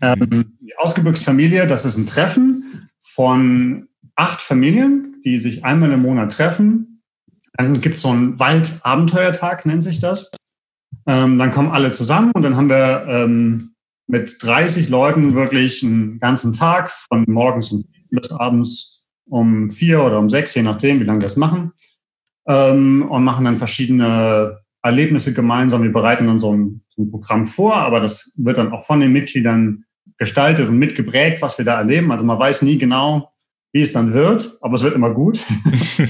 Ähm, 0.00 0.56
die 0.60 0.76
Ausgebüxt 0.76 1.24
Familie, 1.24 1.66
das 1.66 1.84
ist 1.84 1.96
ein 1.96 2.06
Treffen 2.06 2.90
von 3.00 3.88
acht 4.16 4.42
Familien, 4.42 5.20
die 5.24 5.38
sich 5.38 5.64
einmal 5.64 5.92
im 5.92 6.02
Monat 6.02 6.32
treffen. 6.32 7.02
Dann 7.54 7.80
gibt 7.80 7.96
es 7.96 8.02
so 8.02 8.08
einen 8.08 8.38
Waldabenteuertag, 8.38 9.64
nennt 9.64 9.82
sich 9.82 10.00
das. 10.00 10.30
Ähm, 11.06 11.38
dann 11.38 11.52
kommen 11.52 11.70
alle 11.70 11.92
zusammen 11.92 12.32
und 12.32 12.42
dann 12.42 12.56
haben 12.56 12.68
wir 12.68 13.04
ähm, 13.08 13.72
mit 14.06 14.42
30 14.42 14.88
Leuten 14.88 15.34
wirklich 15.34 15.82
einen 15.82 16.18
ganzen 16.18 16.52
Tag 16.52 16.90
von 16.90 17.24
morgens 17.28 17.72
um 17.72 17.84
bis 18.10 18.30
abends 18.32 19.08
um 19.28 19.70
vier 19.70 20.02
oder 20.02 20.18
um 20.18 20.28
sechs, 20.28 20.54
je 20.54 20.62
nachdem, 20.62 21.00
wie 21.00 21.04
lange 21.04 21.20
das 21.20 21.36
machen. 21.36 21.72
Ähm, 22.46 23.08
und 23.08 23.24
machen 23.24 23.44
dann 23.44 23.56
verschiedene 23.56 24.58
Erlebnisse 24.82 25.32
gemeinsam. 25.32 25.82
Wir 25.82 25.92
bereiten 25.92 26.26
dann 26.26 26.40
so 26.40 26.52
ein, 26.52 26.81
so 26.94 27.02
ein 27.02 27.10
Programm 27.10 27.46
vor, 27.46 27.74
aber 27.76 28.00
das 28.00 28.34
wird 28.36 28.58
dann 28.58 28.72
auch 28.72 28.84
von 28.84 29.00
den 29.00 29.12
Mitgliedern 29.12 29.84
gestaltet 30.18 30.68
und 30.68 30.78
mitgeprägt, 30.78 31.42
was 31.42 31.58
wir 31.58 31.64
da 31.64 31.78
erleben. 31.78 32.12
Also 32.12 32.24
man 32.24 32.38
weiß 32.38 32.62
nie 32.62 32.78
genau, 32.78 33.32
wie 33.72 33.82
es 33.82 33.92
dann 33.92 34.12
wird, 34.12 34.58
aber 34.60 34.74
es 34.74 34.82
wird 34.82 34.94
immer 34.94 35.12
gut. 35.14 35.40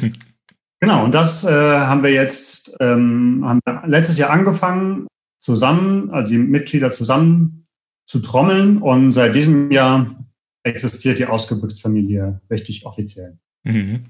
genau, 0.80 1.04
und 1.04 1.14
das 1.14 1.44
äh, 1.44 1.50
haben 1.50 2.02
wir 2.02 2.12
jetzt 2.12 2.76
ähm, 2.80 3.44
haben 3.44 3.60
wir 3.64 3.82
letztes 3.86 4.18
Jahr 4.18 4.30
angefangen, 4.30 5.06
zusammen, 5.38 6.10
also 6.10 6.32
die 6.32 6.38
Mitglieder 6.38 6.90
zusammen 6.90 7.66
zu 8.04 8.20
trommeln. 8.20 8.78
Und 8.78 9.12
seit 9.12 9.34
diesem 9.34 9.70
Jahr 9.70 10.06
existiert 10.62 11.18
die 11.18 11.26
Ausgebüxt-Familie 11.26 12.40
richtig 12.50 12.86
offiziell. 12.86 13.38
Mhm. 13.64 14.04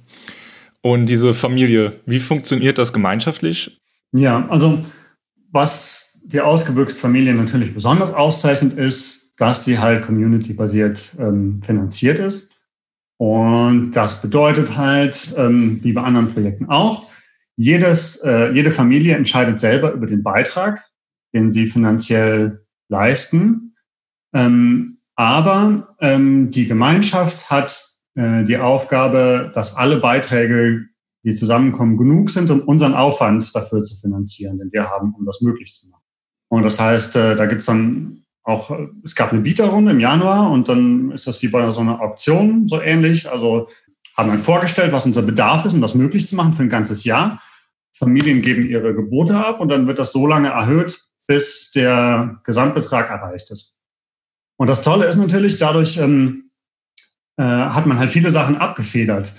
Und 0.83 1.07
diese 1.07 1.33
Familie, 1.33 2.01
wie 2.07 2.21
funktioniert 2.21 2.79
das 2.79 2.93
gemeinschaftlich? 2.93 3.81
Ja, 4.13 4.47
also 4.49 4.85
was 5.51 6.12
die 6.25 6.41
Ausgebüxt-Familie 6.41 7.35
natürlich 7.35 7.75
besonders 7.75 8.13
auszeichnet, 8.13 8.75
ist, 8.75 9.41
dass 9.41 9.65
sie 9.65 9.79
halt 9.79 10.05
community-basiert 10.05 11.17
ähm, 11.19 11.63
finanziert 11.63 12.19
ist. 12.19 12.55
Und 13.19 13.93
das 13.93 14.21
bedeutet 14.21 14.77
halt, 14.77 15.35
ähm, 15.37 15.79
wie 15.83 15.93
bei 15.93 16.03
anderen 16.03 16.33
Projekten 16.33 16.67
auch, 16.67 17.11
jedes, 17.57 18.17
äh, 18.25 18.53
jede 18.53 18.71
Familie 18.71 19.17
entscheidet 19.17 19.59
selber 19.59 19.93
über 19.93 20.07
den 20.07 20.23
Beitrag, 20.23 20.81
den 21.35 21.51
sie 21.51 21.67
finanziell 21.67 22.65
leisten. 22.89 23.75
Ähm, 24.35 24.99
aber 25.15 25.89
ähm, 26.01 26.51
die 26.51 26.67
Gemeinschaft 26.67 27.51
hat 27.51 27.87
äh, 28.15 28.45
die 28.45 28.59
Aufgabe, 28.59 29.53
dass 29.55 29.77
alle 29.77 29.99
Beiträge, 29.99 30.87
die 31.25 31.35
zusammenkommen, 31.35 31.97
genug 31.97 32.31
sind, 32.31 32.51
um 32.51 32.63
unseren 32.63 32.95
Aufwand 32.95 33.55
dafür 33.55 33.83
zu 33.83 33.95
finanzieren, 33.97 34.59
den 34.59 34.73
wir 34.73 34.89
haben, 34.89 35.15
um 35.15 35.25
das 35.25 35.43
möglich 35.43 35.73
zu 35.73 35.91
machen. 35.91 36.02
Und 36.53 36.65
das 36.65 36.79
heißt, 36.79 37.17
äh, 37.17 37.35
da 37.35 37.47
gibt's 37.47 37.65
dann 37.65 38.25
auch, 38.43 38.79
es 39.03 39.15
gab 39.15 39.33
eine 39.33 39.41
Bieterrunde 39.41 39.93
im 39.93 40.01
Januar 40.01 40.51
und 40.51 40.69
dann 40.69 41.11
ist 41.13 41.27
das 41.27 41.41
wie 41.41 41.49
bei 41.49 41.71
so 41.71 41.81
einer 41.81 42.03
Auktion 42.03 42.69
so 42.69 42.79
ähnlich. 42.79 43.31
Also 43.31 43.71
haben 44.19 44.29
dann 44.29 44.39
vorgestellt, 44.39 44.93
was 44.93 45.07
unser 45.07 45.23
Bedarf 45.23 45.65
ist, 45.65 45.73
um 45.73 45.81
das 45.81 45.95
möglich 45.95 46.27
zu 46.27 46.37
machen 46.37 46.53
für 46.53 46.63
ein 46.63 46.69
ganzes 46.69 47.05
Jahr. 47.05 47.41
Familien 47.97 48.43
geben 48.43 48.69
ihre 48.69 48.95
Gebote 48.95 49.35
ab 49.35 49.61
und 49.61 49.71
dann 49.71 49.87
wird 49.87 49.99
das 49.99 50.13
so 50.13 50.27
lange 50.27 50.51
erhöht, 50.51 51.01
bis 51.27 51.73
der 51.73 52.39
Gesamtbetrag 52.45 53.09
erreicht 53.09 53.51
ist. 53.51 53.81
Und 54.59 54.67
das 54.67 54.83
Tolle 54.83 55.07
ist 55.07 55.17
natürlich, 55.17 55.57
dadurch 55.57 55.97
ähm, 55.97 56.51
äh, 57.39 57.45
hat 57.45 57.87
man 57.87 57.99
halt 57.99 58.11
viele 58.11 58.29
Sachen 58.29 58.59
abgefedert. 58.59 59.33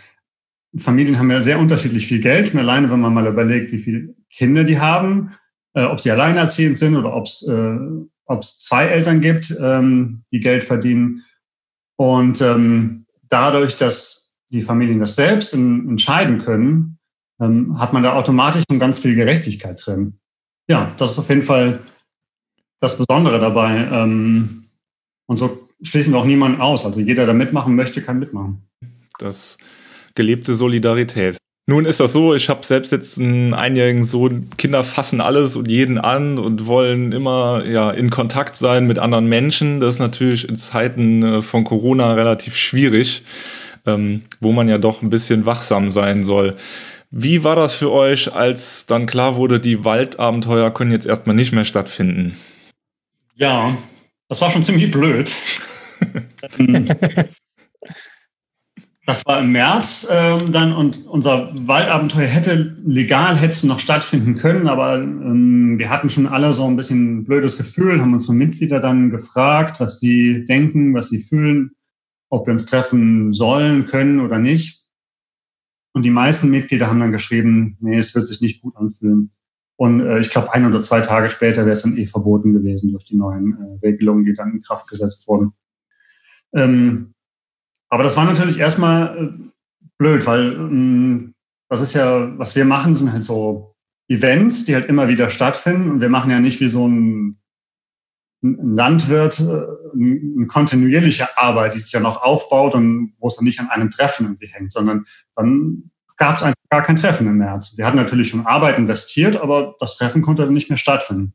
Familien 0.76 1.20
haben 1.20 1.30
ja 1.30 1.42
sehr 1.42 1.60
unterschiedlich 1.60 2.08
viel 2.08 2.22
Geld. 2.22 2.56
Alleine, 2.56 2.90
wenn 2.90 3.02
man 3.02 3.14
mal 3.14 3.28
überlegt, 3.28 3.72
wie 3.72 3.78
viele 3.78 4.16
Kinder 4.32 4.64
die 4.64 4.80
haben, 4.80 5.36
äh, 5.74 5.84
ob 5.84 6.00
sie 6.00 6.12
alleinerziehend 6.12 6.80
sind 6.80 6.96
oder 6.96 7.16
ob 7.16 7.26
es 7.26 7.48
äh, 7.48 7.78
ob's 8.26 8.60
zwei 8.60 8.86
Eltern 8.86 9.22
gibt, 9.22 9.56
ähm, 9.60 10.24
die 10.32 10.40
Geld 10.40 10.64
verdienen. 10.64 11.24
Und 11.98 12.42
ähm, 12.42 13.06
dadurch, 13.30 13.78
dass 13.78 14.38
die 14.50 14.62
Familien 14.62 15.00
das 15.00 15.16
selbst 15.16 15.54
in, 15.54 15.90
entscheiden 15.90 16.40
können, 16.40 17.00
ähm, 17.40 17.80
hat 17.80 17.94
man 17.94 18.04
da 18.04 18.14
automatisch 18.14 18.64
schon 18.70 18.80
ganz 18.80 19.00
viel 19.00 19.16
Gerechtigkeit 19.16 19.82
drin. 19.86 20.20
Ja, 20.68 20.92
das 20.98 21.14
ist 21.14 21.20
auf 21.20 21.30
jeden 21.30 21.44
Fall 21.44 21.80
das 22.80 22.98
Besondere 22.98 23.40
dabei. 23.40 23.88
Ähm, 23.92 24.66
und 25.26 25.38
so 25.38 25.68
schließen 25.82 26.14
wir 26.14 26.20
auch 26.20 26.26
niemanden 26.26 26.62
aus. 26.62 26.86
Also 26.86 27.00
jeder, 27.00 27.26
der 27.26 27.34
mitmachen 27.34 27.76
möchte, 27.76 28.02
kann 28.02 28.20
mitmachen. 28.20 28.70
Das 29.20 29.58
gelebte 30.16 30.56
Solidarität. 30.56 31.38
Nun 31.66 31.86
ist 31.86 32.02
das 32.02 32.12
so, 32.12 32.36
ich 32.36 32.50
habe 32.50 32.66
selbst 32.66 32.92
jetzt 32.92 33.18
einen 33.18 33.54
einjährigen 33.54 34.04
Sohn, 34.04 34.50
Kinder 34.58 34.84
fassen 34.84 35.22
alles 35.22 35.56
und 35.56 35.72
jeden 35.72 35.98
an 35.98 36.38
und 36.38 36.66
wollen 36.66 37.14
immer 37.14 37.64
ja 37.66 37.90
in 37.90 38.10
Kontakt 38.10 38.58
sein 38.58 38.86
mit 38.86 39.00
anderen 39.00 39.28
Menschen. 39.28 39.80
Das 39.80 39.96
ist 39.96 40.00
natürlich 40.00 40.50
in 40.50 40.58
Zeiten 40.58 41.24
äh, 41.24 41.42
von 41.42 41.64
Corona 41.64 42.16
relativ 42.16 42.58
schwierig, 42.58 43.24
ähm, 43.86 44.24
wo 44.42 44.52
man 44.52 44.68
ja 44.68 44.78
doch 44.78 45.02
ein 45.02 45.10
bisschen 45.10 45.46
wachsam 45.46 45.92
sein 45.92 46.26
soll. 46.26 46.58
Wie 47.12 47.46
war 47.46 47.56
das 47.56 47.76
für 47.76 47.92
euch, 47.92 48.34
als 48.34 48.86
dann 48.86 49.06
klar 49.06 49.38
wurde, 49.38 49.62
die 49.62 49.86
Waldabenteuer 49.86 50.74
können 50.74 50.92
jetzt 50.92 51.06
erstmal 51.06 51.36
nicht 51.36 51.54
mehr 51.54 51.64
stattfinden? 51.64 52.36
Ja, 53.36 53.78
das 54.28 54.42
war 54.42 54.52
schon 54.52 54.64
ziemlich 54.64 54.92
blöd. 54.92 55.32
das 59.06 59.26
war 59.26 59.42
im 59.42 59.52
März 59.52 60.08
ähm, 60.10 60.54
dann 60.54 60.74
und 60.74 61.06
unser 61.08 61.52
Waldabenteuer 61.54 62.28
hätte 62.28 62.78
legal 62.86 63.36
hätte 63.36 63.68
noch 63.68 63.80
stattfinden 63.80 64.38
können, 64.38 64.68
aber 64.68 64.96
ähm, 64.96 65.78
wir 65.78 65.90
hatten 65.90 66.10
schon 66.10 66.28
alle 66.28 66.54
so 66.54 66.66
ein 66.66 66.78
bisschen 66.78 67.18
ein 67.18 67.24
blödes 67.26 67.58
Gefühl, 67.58 68.00
haben 68.00 68.14
unsere 68.14 68.34
Mitglieder 68.34 68.80
dann 68.80 69.10
gefragt, 69.10 69.82
was 69.82 70.00
sie 70.00 70.46
denken, 70.46 70.94
was 70.94 71.10
sie 71.10 71.20
fühlen, 71.20 71.72
ob 72.30 72.48
wir 72.48 72.54
uns 72.54 72.66
treffen 72.66 73.34
sollen, 73.34 73.88
können 73.88 74.22
oder 74.22 74.40
nicht. 74.40 74.88
Und 75.92 76.04
die 76.04 76.10
meisten 76.10 76.50
Mitglieder 76.50 76.88
haben 76.88 77.02
dann 77.02 77.12
geschrieben, 77.12 77.78
nee, 77.82 77.98
es 77.98 78.16
wird 78.16 78.26
sich 78.26 78.40
nicht 78.40 78.62
gut 78.62 78.76
anfühlen. 78.78 79.32
Und 79.76 80.00
äh, 80.00 80.20
ich 80.20 80.30
glaube, 80.30 80.54
ein 80.54 80.66
oder 80.66 80.82
zwei 80.82 81.02
Tage 81.02 81.30
später 81.30 81.66
wäre 81.66 81.72
es 81.72 81.84
dann 81.84 81.98
eh 81.98 82.08
verboten 82.08 82.54
gewesen 82.54 82.92
durch 82.92 83.04
die 83.04 83.18
neuen 83.18 83.54
äh, 83.54 83.86
Regelungen, 83.86 84.24
die 84.24 84.34
dann 84.34 84.54
in 84.54 84.62
Kraft 84.62 84.88
gesetzt 84.88 85.28
wurden. 85.28 85.52
Ähm, 86.54 87.14
aber 87.94 88.02
das 88.02 88.18
war 88.18 88.26
natürlich 88.26 88.58
erstmal 88.58 89.16
äh, 89.16 89.30
blöd, 90.00 90.26
weil 90.26 90.54
ähm, 90.54 91.36
das 91.70 91.80
ist 91.80 91.94
ja, 91.94 92.36
was 92.40 92.56
wir 92.56 92.66
machen, 92.66 92.96
sind 92.96 93.14
halt 93.14 93.24
so 93.24 93.76
Events, 94.08 94.66
die 94.66 94.74
halt 94.74 94.90
immer 94.90 95.10
wieder 95.10 95.30
stattfinden. 95.30 95.92
Und 95.92 96.02
wir 96.02 96.10
machen 96.10 96.32
ja 96.32 96.40
nicht 96.40 96.60
wie 96.60 96.70
so 96.70 96.88
ein, 96.88 97.38
ein 98.44 98.74
Landwirt 98.74 99.40
äh, 99.42 99.44
eine 99.94 100.48
kontinuierliche 100.48 101.38
Arbeit, 101.38 101.76
die 101.76 101.80
sich 101.80 101.92
ja 101.92 102.00
noch 102.00 102.24
aufbaut 102.24 102.74
und 102.74 103.14
wo 103.20 103.28
es 103.28 103.36
dann 103.36 103.46
nicht 103.46 103.60
an 103.60 103.70
einem 103.70 103.92
Treffen 103.92 104.26
irgendwie 104.26 104.48
hängt, 104.48 104.74
sondern 104.74 105.06
dann 105.36 105.92
gab 106.18 106.38
es 106.38 106.42
einfach 106.42 106.58
gar 106.72 106.82
kein 106.82 106.96
Treffen 106.96 107.28
im 107.28 107.38
März. 107.38 107.78
Wir 107.78 107.86
hatten 107.86 107.98
natürlich 107.98 108.30
schon 108.30 108.48
Arbeit 108.48 108.80
investiert, 108.80 109.36
aber 109.36 109.76
das 109.80 109.98
Treffen 109.98 110.24
konnte 110.24 110.46
dann 110.46 110.54
nicht 110.56 110.70
mehr 110.70 110.78
stattfinden. 110.78 111.34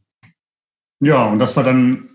Ja, 0.99 1.25
und 1.27 1.39
das 1.39 1.57
war 1.57 1.63
dann 1.63 2.09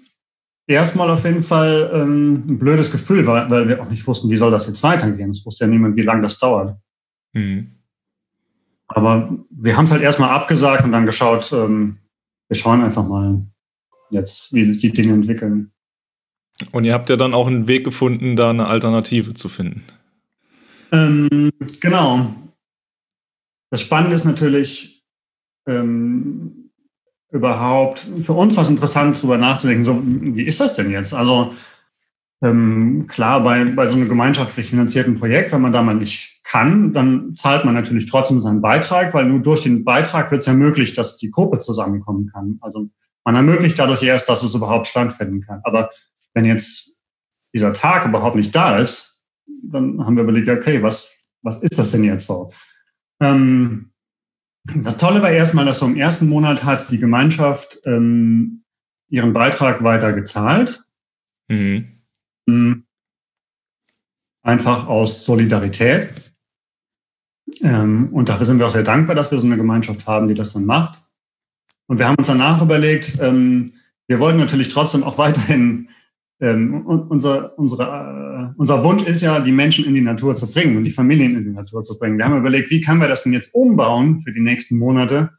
erstmal 0.67 1.09
auf 1.09 1.23
jeden 1.25 1.43
Fall 1.43 1.91
ähm, 1.93 2.43
ein 2.47 2.57
blödes 2.57 2.91
Gefühl, 2.91 3.25
weil, 3.27 3.49
weil 3.49 3.67
wir 3.67 3.81
auch 3.81 3.89
nicht 3.89 4.05
wussten, 4.07 4.29
wie 4.29 4.37
soll 4.37 4.51
das 4.51 4.67
jetzt 4.67 4.83
weitergehen. 4.83 5.31
Es 5.31 5.45
wusste 5.45 5.65
ja 5.65 5.71
niemand, 5.71 5.95
wie 5.95 6.03
lange 6.03 6.21
das 6.21 6.39
dauert. 6.39 6.77
Mhm. 7.33 7.71
Aber 8.87 9.37
wir 9.49 9.75
haben 9.75 9.85
es 9.85 9.91
halt 9.91 10.03
erstmal 10.03 10.29
abgesagt 10.29 10.83
und 10.83 10.91
dann 10.91 11.05
geschaut, 11.05 11.51
ähm, 11.53 11.97
wir 12.47 12.55
schauen 12.55 12.83
einfach 12.83 13.07
mal 13.07 13.41
jetzt, 14.09 14.53
wie 14.53 14.65
sich 14.65 14.81
die 14.81 14.91
Dinge 14.91 15.13
entwickeln. 15.13 15.71
Und 16.71 16.85
ihr 16.85 16.93
habt 16.93 17.09
ja 17.09 17.15
dann 17.15 17.33
auch 17.33 17.47
einen 17.47 17.67
Weg 17.67 17.83
gefunden, 17.83 18.35
da 18.35 18.51
eine 18.51 18.67
Alternative 18.67 19.33
zu 19.33 19.49
finden. 19.49 19.83
Ähm, 20.91 21.49
genau. 21.79 22.33
Das 23.71 23.81
Spannende 23.81 24.13
ist 24.13 24.25
natürlich 24.25 25.03
ähm, 25.67 26.62
überhaupt, 27.33 28.07
für 28.19 28.33
uns 28.33 28.55
was 28.55 28.69
interessant, 28.69 29.17
darüber 29.17 29.37
nachzudenken, 29.37 29.83
so, 29.83 29.99
wie 30.03 30.43
ist 30.43 30.59
das 30.59 30.75
denn 30.75 30.91
jetzt? 30.91 31.13
Also 31.13 31.53
ähm, 32.43 33.07
klar, 33.07 33.43
bei, 33.43 33.65
bei 33.65 33.87
so 33.87 33.97
einem 33.97 34.07
gemeinschaftlich 34.07 34.69
finanzierten 34.69 35.17
Projekt, 35.19 35.51
wenn 35.51 35.61
man 35.61 35.73
da 35.73 35.81
mal 35.81 35.95
nicht 35.95 36.41
kann, 36.43 36.93
dann 36.93 37.35
zahlt 37.35 37.65
man 37.65 37.73
natürlich 37.73 38.05
trotzdem 38.05 38.39
seinen 38.39 38.61
Beitrag, 38.61 39.15
weil 39.15 39.25
nur 39.25 39.39
durch 39.39 39.63
den 39.63 39.83
Beitrag 39.83 40.29
wird 40.29 40.41
es 40.41 40.45
ja 40.45 40.53
möglich, 40.53 40.93
dass 40.93 41.17
die 41.17 41.31
Gruppe 41.31 41.57
zusammenkommen 41.57 42.29
kann. 42.31 42.59
Also 42.61 42.87
man 43.25 43.35
ermöglicht 43.35 43.79
dadurch 43.79 44.03
erst, 44.03 44.29
dass 44.29 44.43
es 44.43 44.53
überhaupt 44.53 44.85
stattfinden 44.85 45.41
kann. 45.41 45.61
Aber 45.63 45.89
wenn 46.35 46.45
jetzt 46.45 47.01
dieser 47.51 47.73
Tag 47.73 48.05
überhaupt 48.05 48.35
nicht 48.35 48.53
da 48.53 48.77
ist, 48.77 49.23
dann 49.63 50.05
haben 50.05 50.17
wir 50.17 50.23
überlegt, 50.23 50.49
okay, 50.49 50.83
was, 50.83 51.25
was 51.41 51.63
ist 51.63 51.79
das 51.79 51.91
denn 51.91 52.03
jetzt 52.03 52.27
so? 52.27 52.51
Ähm, 53.19 53.92
das 54.65 54.97
Tolle 54.97 55.21
war 55.21 55.31
erstmal, 55.31 55.65
dass 55.65 55.79
so 55.79 55.85
im 55.85 55.97
ersten 55.97 56.29
Monat 56.29 56.63
hat 56.63 56.89
die 56.89 56.97
Gemeinschaft 56.97 57.79
ähm, 57.85 58.63
ihren 59.09 59.33
Beitrag 59.33 59.83
weiter 59.83 60.13
gezahlt. 60.13 60.83
Mhm. 61.49 62.01
mhm. 62.45 62.85
Einfach 64.45 64.87
aus 64.87 65.23
Solidarität. 65.23 66.09
Ähm, 67.61 68.09
und 68.11 68.27
dafür 68.29 68.45
sind 68.45 68.59
wir 68.59 68.67
auch 68.67 68.71
sehr 68.71 68.83
dankbar, 68.83 69.15
dass 69.15 69.31
wir 69.31 69.39
so 69.39 69.47
eine 69.47 69.57
Gemeinschaft 69.57 70.05
haben, 70.05 70.27
die 70.27 70.33
das 70.33 70.53
dann 70.53 70.65
macht. 70.65 70.99
Und 71.87 71.99
wir 71.99 72.07
haben 72.07 72.15
uns 72.17 72.27
danach 72.27 72.61
überlegt, 72.61 73.19
ähm, 73.21 73.73
wir 74.07 74.19
wollten 74.19 74.39
natürlich 74.39 74.69
trotzdem 74.69 75.03
auch 75.03 75.17
weiterhin 75.17 75.89
ähm, 76.43 76.85
unser, 76.85 77.57
unsere, 77.57 77.83
äh, 77.83 78.53
unser 78.57 78.83
Wunsch 78.83 79.03
ist 79.03 79.21
ja, 79.21 79.39
die 79.39 79.53
Menschen 79.53 79.85
in 79.85 79.93
die 79.93 80.01
Natur 80.01 80.35
zu 80.35 80.51
bringen 80.51 80.75
und 80.75 80.83
die 80.83 80.91
Familien 80.91 81.37
in 81.37 81.45
die 81.45 81.51
Natur 81.51 81.83
zu 81.83 81.97
bringen. 81.97 82.17
Wir 82.17 82.25
haben 82.25 82.37
überlegt, 82.37 82.69
wie 82.69 82.81
können 82.81 82.99
wir 82.99 83.07
das 83.07 83.23
denn 83.23 83.31
jetzt 83.31 83.55
umbauen 83.55 84.21
für 84.23 84.33
die 84.33 84.41
nächsten 84.41 84.77
Monate, 84.77 85.31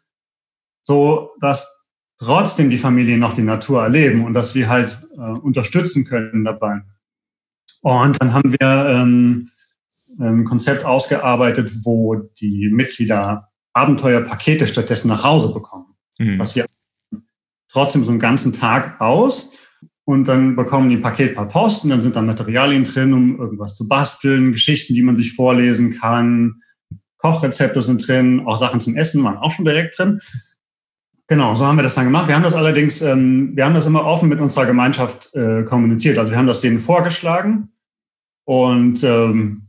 so 0.82 1.32
dass 1.40 1.90
trotzdem 2.18 2.70
die 2.70 2.78
Familien 2.78 3.20
noch 3.20 3.34
die 3.34 3.42
Natur 3.42 3.82
erleben 3.82 4.24
und 4.24 4.32
dass 4.32 4.54
wir 4.54 4.68
halt 4.68 4.98
äh, 5.18 5.20
unterstützen 5.20 6.06
können 6.06 6.42
dabei. 6.42 6.80
Und 7.82 8.16
dann 8.22 8.32
haben 8.32 8.52
wir 8.58 8.86
ähm, 8.88 9.50
ein 10.18 10.44
Konzept 10.44 10.86
ausgearbeitet, 10.86 11.70
wo 11.84 12.14
die 12.14 12.70
Mitglieder 12.70 13.48
Abenteuerpakete 13.74 14.66
stattdessen 14.66 15.08
nach 15.08 15.22
Hause 15.22 15.52
bekommen. 15.52 15.96
Mhm. 16.18 16.38
Was 16.38 16.56
wir 16.56 16.64
trotzdem 17.70 18.04
so 18.04 18.10
einen 18.10 18.20
ganzen 18.20 18.54
Tag 18.54 19.02
aus 19.02 19.58
und 20.06 20.28
dann 20.28 20.54
bekommen 20.56 20.90
die 20.90 20.96
ein 20.96 21.02
Paket 21.02 21.34
per 21.34 21.46
Post 21.46 21.84
und 21.84 21.90
dann 21.90 22.02
sind 22.02 22.16
da 22.16 22.22
Materialien 22.22 22.84
drin, 22.84 23.12
um 23.12 23.38
irgendwas 23.38 23.76
zu 23.76 23.88
basteln, 23.88 24.52
Geschichten, 24.52 24.94
die 24.94 25.02
man 25.02 25.16
sich 25.16 25.34
vorlesen 25.34 25.98
kann, 25.98 26.62
Kochrezepte 27.18 27.80
sind 27.80 28.06
drin, 28.06 28.42
auch 28.46 28.58
Sachen 28.58 28.80
zum 28.80 28.96
Essen 28.96 29.24
waren 29.24 29.38
auch 29.38 29.50
schon 29.50 29.64
direkt 29.64 29.98
drin. 29.98 30.20
Genau, 31.26 31.54
so 31.54 31.64
haben 31.64 31.76
wir 31.76 31.82
das 31.82 31.94
dann 31.94 32.04
gemacht. 32.04 32.28
Wir 32.28 32.34
haben 32.34 32.42
das 32.42 32.54
allerdings, 32.54 33.00
ähm, 33.00 33.56
wir 33.56 33.64
haben 33.64 33.72
das 33.72 33.86
immer 33.86 34.04
offen 34.04 34.28
mit 34.28 34.40
unserer 34.40 34.66
Gemeinschaft 34.66 35.34
äh, 35.34 35.62
kommuniziert. 35.62 36.18
Also 36.18 36.32
wir 36.32 36.38
haben 36.38 36.46
das 36.46 36.60
denen 36.60 36.80
vorgeschlagen 36.80 37.70
und 38.44 39.02
ähm, 39.04 39.62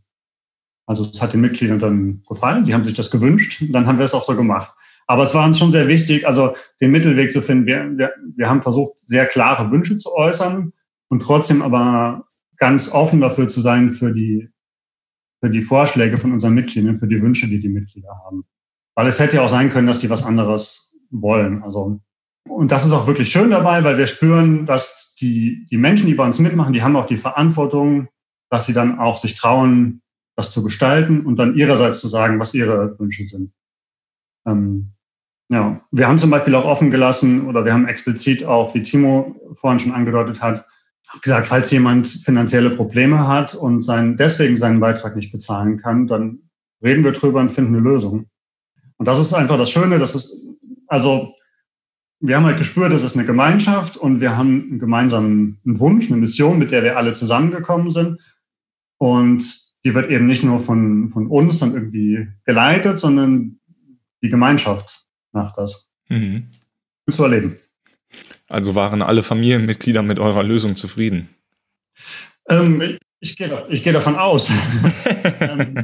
also 0.85 1.09
es 1.09 1.21
hat 1.21 1.31
den 1.31 1.39
Mitgliedern 1.39 1.79
dann 1.79 2.23
gefallen, 2.27 2.65
die 2.65 2.73
haben 2.73 2.83
sich 2.83 2.93
das 2.93 3.09
gewünscht, 3.09 3.63
dann 3.69 3.87
haben 3.87 3.97
wir 3.97 4.05
es 4.05 4.13
auch 4.13 4.25
so 4.25 4.35
gemacht. 4.35 4.75
Aber 5.07 5.23
es 5.23 5.33
war 5.33 5.45
uns 5.45 5.59
schon 5.59 5.71
sehr 5.71 5.87
wichtig, 5.87 6.27
also 6.27 6.55
den 6.81 6.91
Mittelweg 6.91 7.31
zu 7.31 7.41
finden. 7.41 7.65
Wir, 7.65 7.97
wir, 7.97 8.13
wir 8.35 8.49
haben 8.49 8.61
versucht, 8.61 8.99
sehr 9.07 9.25
klare 9.25 9.69
Wünsche 9.71 9.97
zu 9.97 10.13
äußern 10.15 10.73
und 11.09 11.21
trotzdem 11.21 11.61
aber 11.61 12.27
ganz 12.57 12.91
offen 12.93 13.21
dafür 13.21 13.47
zu 13.47 13.61
sein 13.61 13.91
für 13.91 14.13
die, 14.13 14.49
für 15.41 15.49
die 15.49 15.61
Vorschläge 15.61 16.17
von 16.17 16.31
unseren 16.31 16.53
Mitgliedern, 16.53 16.97
für 16.97 17.07
die 17.07 17.21
Wünsche, 17.21 17.47
die 17.47 17.59
die 17.59 17.69
Mitglieder 17.69 18.09
haben. 18.25 18.45
Weil 18.95 19.07
es 19.07 19.19
hätte 19.19 19.37
ja 19.37 19.41
auch 19.43 19.49
sein 19.49 19.69
können, 19.69 19.87
dass 19.87 19.99
die 19.99 20.09
was 20.09 20.23
anderes 20.23 20.95
wollen. 21.11 21.61
Also, 21.61 21.99
und 22.47 22.71
das 22.71 22.85
ist 22.85 22.93
auch 22.93 23.07
wirklich 23.07 23.29
schön 23.29 23.51
dabei, 23.51 23.83
weil 23.83 23.97
wir 23.97 24.07
spüren, 24.07 24.65
dass 24.65 25.15
die, 25.15 25.65
die 25.69 25.77
Menschen, 25.77 26.07
die 26.07 26.15
bei 26.15 26.25
uns 26.25 26.39
mitmachen, 26.39 26.73
die 26.73 26.81
haben 26.81 26.95
auch 26.95 27.07
die 27.07 27.17
Verantwortung, 27.17 28.07
dass 28.49 28.65
sie 28.65 28.73
dann 28.73 28.99
auch 28.99 29.17
sich 29.17 29.35
trauen, 29.35 30.01
das 30.35 30.51
zu 30.51 30.63
gestalten 30.63 31.25
und 31.25 31.37
dann 31.37 31.55
ihrerseits 31.55 31.99
zu 32.01 32.07
sagen, 32.07 32.39
was 32.39 32.53
ihre 32.53 32.97
Wünsche 32.99 33.25
sind. 33.25 33.53
Ähm, 34.45 34.94
ja, 35.49 35.79
wir 35.91 36.07
haben 36.07 36.17
zum 36.17 36.31
Beispiel 36.31 36.55
auch 36.55 36.65
offen 36.65 36.89
gelassen 36.89 37.47
oder 37.47 37.65
wir 37.65 37.73
haben 37.73 37.87
explizit 37.87 38.45
auch, 38.45 38.73
wie 38.73 38.83
Timo 38.83 39.35
vorhin 39.53 39.79
schon 39.79 39.91
angedeutet 39.91 40.41
hat, 40.41 40.65
gesagt, 41.21 41.47
falls 41.47 41.71
jemand 41.71 42.07
finanzielle 42.07 42.71
Probleme 42.71 43.27
hat 43.27 43.53
und 43.53 43.81
sein, 43.81 44.17
deswegen 44.17 44.57
seinen 44.57 44.79
Beitrag 44.79 45.15
nicht 45.15 45.31
bezahlen 45.31 45.77
kann, 45.77 46.07
dann 46.07 46.39
reden 46.83 47.03
wir 47.03 47.11
drüber 47.11 47.41
und 47.41 47.51
finden 47.51 47.75
eine 47.75 47.83
Lösung. 47.83 48.25
Und 48.97 49.07
das 49.07 49.19
ist 49.19 49.33
einfach 49.33 49.57
das 49.57 49.69
Schöne, 49.69 49.99
dass 49.99 50.15
es, 50.15 50.47
also 50.87 51.35
wir 52.19 52.35
haben 52.35 52.45
halt 52.45 52.57
gespürt, 52.57 52.91
es 52.91 53.03
ist 53.03 53.15
eine 53.15 53.25
Gemeinschaft 53.25 53.97
und 53.97 54.21
wir 54.21 54.35
haben 54.35 54.67
einen 54.69 54.79
gemeinsamen 54.79 55.59
Wunsch, 55.63 56.09
eine 56.09 56.19
Mission, 56.19 56.57
mit 56.57 56.71
der 56.71 56.83
wir 56.83 56.97
alle 56.97 57.13
zusammengekommen 57.13 57.91
sind. 57.91 58.19
Und 58.97 59.59
die 59.83 59.93
wird 59.93 60.09
eben 60.09 60.25
nicht 60.25 60.43
nur 60.43 60.59
von, 60.59 61.09
von 61.11 61.27
uns 61.27 61.59
dann 61.59 61.73
irgendwie 61.73 62.27
geleitet, 62.45 62.99
sondern 62.99 63.59
die 64.23 64.29
Gemeinschaft 64.29 65.04
macht 65.35 65.57
das. 65.57 65.91
Mhm. 66.09 66.49
Zu 67.09 67.23
erleben. 67.23 67.57
Also 68.47 68.75
waren 68.75 69.01
alle 69.01 69.23
Familienmitglieder 69.23 70.01
mit 70.01 70.19
eurer 70.19 70.43
Lösung 70.43 70.75
zufrieden? 70.75 71.29
Ähm, 72.49 72.97
ich, 73.19 73.37
gehe, 73.37 73.65
ich 73.69 73.83
gehe 73.83 73.93
davon 73.93 74.15
aus. 74.15 74.51
Ähm, 75.39 75.75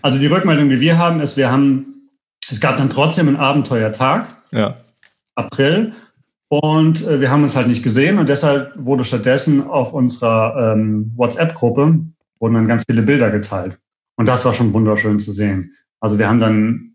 also 0.00 0.20
die 0.20 0.26
Rückmeldung, 0.26 0.68
die 0.68 0.80
wir 0.80 0.96
haben, 0.96 1.20
ist, 1.20 1.36
wir 1.36 1.50
haben, 1.50 2.08
es 2.48 2.60
gab 2.60 2.78
dann 2.78 2.90
trotzdem 2.90 3.28
einen 3.28 3.36
Abenteuertag, 3.36 4.26
ja. 4.52 4.76
April, 5.34 5.92
und 6.48 7.04
äh, 7.06 7.20
wir 7.20 7.30
haben 7.30 7.42
uns 7.42 7.56
halt 7.56 7.66
nicht 7.66 7.82
gesehen 7.82 8.18
und 8.18 8.28
deshalb 8.28 8.72
wurde 8.76 9.04
stattdessen 9.04 9.62
auf 9.66 9.92
unserer 9.92 10.74
ähm, 10.74 11.12
WhatsApp-Gruppe 11.16 12.00
wurden 12.38 12.54
dann 12.54 12.68
ganz 12.68 12.84
viele 12.88 13.02
Bilder 13.02 13.30
geteilt. 13.30 13.78
Und 14.16 14.26
das 14.26 14.44
war 14.44 14.52
schon 14.52 14.72
wunderschön 14.72 15.18
zu 15.18 15.32
sehen. 15.32 15.74
Also 16.00 16.18
wir 16.18 16.28
haben 16.28 16.40
dann, 16.40 16.93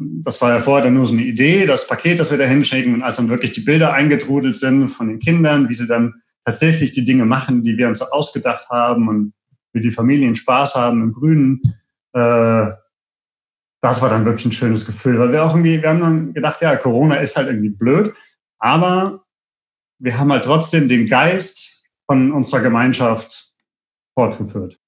das 0.00 0.40
war 0.40 0.54
ja 0.54 0.60
vorher 0.60 0.84
dann 0.84 0.94
nur 0.94 1.06
so 1.06 1.12
eine 1.12 1.22
Idee, 1.22 1.66
das 1.66 1.86
Paket, 1.86 2.18
das 2.18 2.30
wir 2.30 2.38
da 2.38 2.44
hinschicken. 2.44 2.94
Und 2.94 3.02
als 3.02 3.18
dann 3.18 3.28
wirklich 3.28 3.52
die 3.52 3.60
Bilder 3.60 3.92
eingetrudelt 3.92 4.56
sind 4.56 4.88
von 4.88 5.08
den 5.08 5.18
Kindern, 5.18 5.68
wie 5.68 5.74
sie 5.74 5.86
dann 5.86 6.14
tatsächlich 6.44 6.92
die 6.92 7.04
Dinge 7.04 7.26
machen, 7.26 7.62
die 7.62 7.76
wir 7.76 7.88
uns 7.88 7.98
so 7.98 8.06
ausgedacht 8.06 8.70
haben 8.70 9.08
und 9.08 9.34
wie 9.72 9.80
die 9.80 9.90
Familien 9.90 10.36
Spaß 10.36 10.74
haben 10.76 11.02
im 11.02 11.12
Grünen, 11.12 11.60
äh, 12.14 12.66
das 13.82 14.02
war 14.02 14.10
dann 14.10 14.24
wirklich 14.24 14.46
ein 14.46 14.52
schönes 14.52 14.86
Gefühl, 14.86 15.18
weil 15.18 15.32
wir 15.32 15.44
auch 15.44 15.54
irgendwie, 15.54 15.80
wir 15.80 15.88
haben 15.88 16.00
dann 16.00 16.34
gedacht, 16.34 16.60
ja, 16.60 16.76
Corona 16.76 17.16
ist 17.16 17.36
halt 17.36 17.48
irgendwie 17.48 17.70
blöd, 17.70 18.14
aber 18.58 19.24
wir 19.98 20.18
haben 20.18 20.32
halt 20.32 20.44
trotzdem 20.44 20.88
den 20.88 21.06
Geist 21.06 21.86
von 22.06 22.32
unserer 22.32 22.60
Gemeinschaft 22.60 23.52
fortgeführt. 24.14 24.78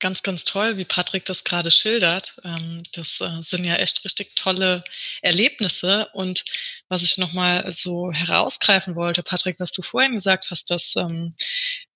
Ganz, 0.00 0.22
ganz 0.22 0.44
toll, 0.44 0.78
wie 0.78 0.86
Patrick 0.86 1.26
das 1.26 1.44
gerade 1.44 1.70
schildert. 1.70 2.40
Ähm, 2.42 2.82
das 2.92 3.20
äh, 3.20 3.42
sind 3.42 3.66
ja 3.66 3.76
echt 3.76 4.02
richtig 4.04 4.34
tolle 4.34 4.82
Erlebnisse. 5.20 6.08
Und 6.14 6.44
was 6.88 7.02
ich 7.04 7.18
nochmal 7.18 7.70
so 7.70 8.10
herausgreifen 8.10 8.96
wollte, 8.96 9.22
Patrick, 9.22 9.60
was 9.60 9.72
du 9.72 9.82
vorhin 9.82 10.14
gesagt 10.14 10.50
hast, 10.50 10.70
dass 10.70 10.96
ähm, 10.96 11.34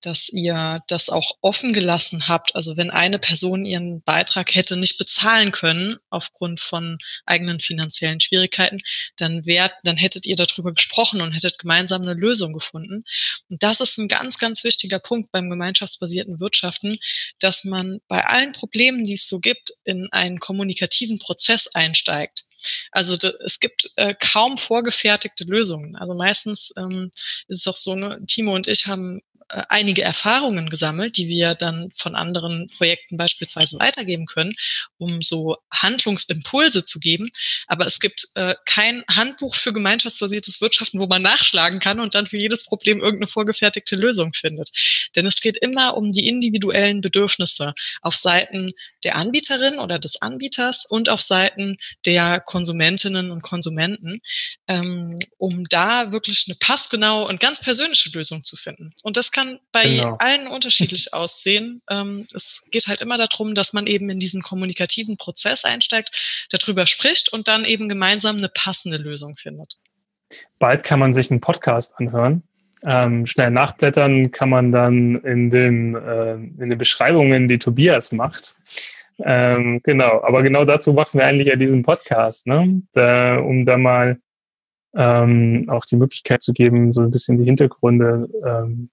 dass 0.05 0.29
ihr 0.29 0.83
das 0.89 1.09
auch 1.09 1.33
offen 1.41 1.73
gelassen 1.73 2.29
habt. 2.29 2.55
Also 2.55 2.77
wenn 2.77 2.91
eine 2.91 3.19
Person 3.19 3.65
ihren 3.65 4.03
Beitrag 4.03 4.55
hätte 4.55 4.77
nicht 4.77 4.99
bezahlen 4.99 5.53
können 5.53 5.97
aufgrund 6.11 6.61
von 6.61 6.99
eigenen 7.27 7.61
finanziellen 7.61 8.21
Schwierigkeiten, 8.21 8.81
dann 9.17 9.47
wärt, 9.47 9.73
dann 9.85 9.97
hättet 9.97 10.27
ihr 10.27 10.37
darüber 10.37 10.73
gesprochen 10.73 11.21
und 11.21 11.33
hättet 11.33 11.59
gemeinsam 11.59 12.03
eine 12.03 12.15
Lösung 12.15 12.53
gefunden. 12.53 13.05
Und 13.49 13.63
das 13.63 13.81
ist 13.81 13.99
ein 13.99 14.09
ganz, 14.09 14.39
ganz 14.39 14.65
wichtiger 14.65 14.99
Punkt 14.99 15.33
beim 15.33 15.49
gemeinschaftsbasierten 15.49 16.41
Wirtschaften, 16.41 16.99
dass 17.39 17.65
man 17.65 18.01
bei 18.09 18.25
allen 18.25 18.53
Problemen, 18.53 19.05
die 19.05 19.15
es 19.15 19.27
so 19.27 19.41
gibt, 19.41 19.73
in 19.85 20.09
einen 20.13 20.39
kommunikativen 20.39 21.19
Prozess 21.19 21.69
einsteigt. 21.69 22.45
Also 22.91 23.15
es 23.45 23.61
gibt 23.61 23.91
äh, 23.97 24.15
kaum 24.19 24.57
vorgefertigte 24.57 25.45
Lösungen. 25.45 25.97
Also 25.97 26.15
meistens 26.15 26.73
ähm, 26.77 27.11
ist 27.49 27.61
es 27.61 27.67
auch 27.67 27.77
so, 27.77 27.95
ne, 27.95 28.21
Timo 28.27 28.55
und 28.55 28.69
ich 28.69 28.87
haben 28.87 29.21
äh, 29.51 29.63
einige 29.69 30.03
Erfahrungen 30.03 30.71
gesammelt, 30.71 31.17
die 31.17 31.29
wir 31.29 31.55
dann 31.55 31.91
von 31.95 32.15
anderen 32.15 32.69
Projekten 32.69 33.17
beispielsweise 33.17 33.79
weitergeben 33.79 34.27
können, 34.27 34.55
um 34.97 35.21
so 35.23 35.57
Handlungsimpulse 35.71 36.83
zu 36.83 36.99
geben. 36.99 37.31
Aber 37.67 37.87
es 37.87 38.01
gibt 38.01 38.29
äh, 38.37 38.55
kein 38.65 39.05
Handbuch 39.15 39.55
für 39.55 39.73
gemeinschaftsbasiertes 39.73 40.61
Wirtschaften, 40.61 40.99
wo 40.99 41.07
man 41.07 41.23
nachschlagen 41.23 41.79
kann 41.79 42.01
und 42.01 42.15
dann 42.15 42.27
für 42.27 42.39
jedes 42.39 42.65
Problem 42.65 43.01
irgendeine 43.01 43.27
vorgefertigte 43.27 43.97
Lösung 43.97 44.33
findet. 44.33 44.71
Denn 45.15 45.27
es 45.27 45.41
geht 45.41 45.59
immer 45.59 45.97
um 45.97 46.11
die 46.11 46.27
individuellen 46.27 47.01
Bedürfnisse 47.01 47.75
auf 48.01 48.17
Seiten 48.17 48.73
der 49.05 49.17
Anbieterin 49.17 49.79
oder 49.79 49.99
des 49.99 50.23
Anbieters 50.23 50.87
und 50.87 51.09
auf 51.09 51.21
Seiten 51.21 51.77
der 52.07 52.41
Konsumentinnen 52.55 53.33
und 53.33 53.43
Konsumenten, 53.43 54.21
ähm, 54.69 55.19
um 55.39 55.65
da 55.65 56.13
wirklich 56.13 56.45
eine 56.47 56.55
passgenaue 56.55 57.27
und 57.27 57.41
ganz 57.41 57.61
persönliche 57.61 58.11
Lösung 58.11 58.45
zu 58.45 58.55
finden. 58.55 58.93
Und 59.03 59.17
das 59.17 59.33
kann 59.33 59.59
bei 59.73 59.83
genau. 59.83 60.17
allen 60.21 60.47
unterschiedlich 60.47 61.13
aussehen. 61.13 61.83
Ähm, 61.91 62.27
es 62.33 62.69
geht 62.71 62.87
halt 62.87 63.01
immer 63.01 63.19
darum, 63.19 63.57
dass 63.57 63.73
man 63.73 63.89
eben 63.89 64.09
in 64.09 64.21
diesen 64.21 64.41
kommunikativen 64.41 65.17
Prozess 65.17 65.65
einsteigt, 65.65 66.47
darüber 66.51 66.87
spricht 66.87 67.33
und 67.33 67.49
dann 67.49 67.65
eben 67.65 67.89
gemeinsam 67.89 68.37
eine 68.37 68.49
passende 68.49 68.99
Lösung 68.99 69.35
findet. 69.37 69.79
Bald 70.61 70.85
kann 70.85 71.01
man 71.01 71.13
sich 71.13 71.33
einen 71.33 71.41
Podcast 71.41 71.95
anhören. 71.97 72.45
Ähm, 72.85 73.27
schnell 73.27 73.51
nachblättern 73.51 74.31
kann 74.31 74.49
man 74.49 74.71
dann 74.71 75.17
in 75.25 75.51
den, 75.51 75.97
äh, 75.97 76.35
in 76.35 76.71
den 76.71 76.79
Beschreibungen, 76.79 77.49
die 77.49 77.59
Tobias 77.59 78.13
macht. 78.13 78.55
Ähm, 79.19 79.81
genau, 79.83 80.23
aber 80.23 80.43
genau 80.43 80.65
dazu 80.65 80.93
machen 80.93 81.19
wir 81.19 81.27
eigentlich 81.27 81.49
ja 81.49 81.57
diesen 81.57 81.83
Podcast, 81.83 82.47
ne? 82.47 82.83
Da, 82.93 83.39
um 83.39 83.65
da 83.65 83.77
mal 83.77 84.19
ähm, 84.95 85.67
auch 85.69 85.85
die 85.85 85.97
Möglichkeit 85.97 86.43
zu 86.43 86.53
geben, 86.53 86.93
so 86.93 87.03
ein 87.03 87.11
bisschen 87.11 87.39
die 87.39 87.45
Hintergründe 87.45 88.29
ähm, 88.45 88.91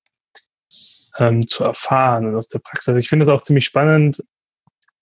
ähm, 1.18 1.48
zu 1.48 1.64
erfahren 1.64 2.28
und 2.28 2.36
aus 2.36 2.50
der 2.50 2.60
Praxis. 2.60 2.96
Ich 2.98 3.10
finde 3.10 3.24
es 3.24 3.30
auch 3.30 3.42
ziemlich 3.42 3.66
spannend. 3.66 4.24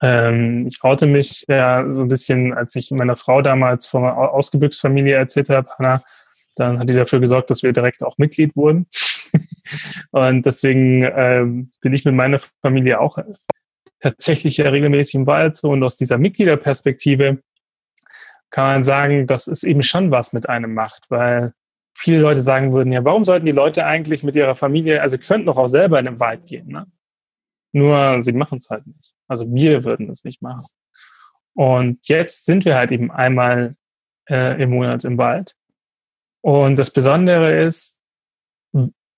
Ähm, 0.01 0.65
ich 0.67 0.83
oute 0.83 1.05
mich 1.05 1.45
ja 1.47 1.85
so 1.93 2.03
ein 2.03 2.07
bisschen, 2.07 2.53
als 2.53 2.75
ich 2.75 2.91
meiner 2.91 3.17
Frau 3.17 3.41
damals 3.41 3.87
von 3.87 4.03
einer 4.03 4.17
Ausgebüchsfamilie 4.17 5.15
erzählt 5.15 5.49
habe, 5.49 5.69
Hanna, 5.77 6.03
dann 6.55 6.79
hat 6.79 6.89
die 6.89 6.93
dafür 6.93 7.19
gesorgt, 7.19 7.49
dass 7.49 7.63
wir 7.63 7.73
direkt 7.73 8.03
auch 8.03 8.17
Mitglied 8.17 8.55
wurden. 8.55 8.87
und 10.11 10.45
deswegen 10.45 11.03
ähm, 11.03 11.71
bin 11.81 11.93
ich 11.93 12.05
mit 12.05 12.15
meiner 12.15 12.39
Familie 12.61 12.99
auch 12.99 13.17
tatsächlich 13.99 14.57
ja 14.57 14.69
regelmäßig 14.69 15.15
im 15.15 15.27
Wald 15.27 15.55
so 15.55 15.71
und 15.71 15.83
aus 15.83 15.97
dieser 15.97 16.17
Mitgliederperspektive 16.17 17.41
kann 18.49 18.65
man 18.65 18.83
sagen, 18.83 19.27
dass 19.27 19.47
es 19.47 19.63
eben 19.63 19.83
schon 19.83 20.11
was 20.11 20.33
mit 20.33 20.49
einem 20.49 20.73
macht, 20.73 21.09
weil 21.09 21.53
viele 21.95 22.21
Leute 22.21 22.41
sagen 22.41 22.73
würden, 22.73 22.93
ja, 22.93 23.03
warum 23.03 23.23
sollten 23.25 23.45
die 23.45 23.51
Leute 23.51 23.85
eigentlich 23.85 24.23
mit 24.23 24.35
ihrer 24.35 24.55
Familie, 24.55 25.01
also 25.01 25.17
könnten 25.17 25.47
doch 25.47 25.57
auch 25.57 25.67
selber 25.67 25.99
in 25.99 26.05
den 26.05 26.19
Wald 26.19 26.45
gehen, 26.45 26.67
ne? 26.67 26.87
Nur 27.71 28.21
sie 28.21 28.31
machen 28.31 28.57
es 28.57 28.69
halt 28.71 28.87
nicht. 28.87 29.13
Also 29.27 29.45
wir 29.53 29.85
würden 29.85 30.09
es 30.09 30.23
nicht 30.23 30.41
machen. 30.41 30.65
Und 31.53 32.07
jetzt 32.07 32.45
sind 32.45 32.65
wir 32.65 32.75
halt 32.75 32.91
eben 32.91 33.11
einmal 33.11 33.75
äh, 34.27 34.61
im 34.61 34.71
Monat 34.71 35.03
im 35.03 35.19
Wald. 35.19 35.53
Und 36.41 36.79
das 36.79 36.91
Besondere 36.91 37.61
ist, 37.61 37.99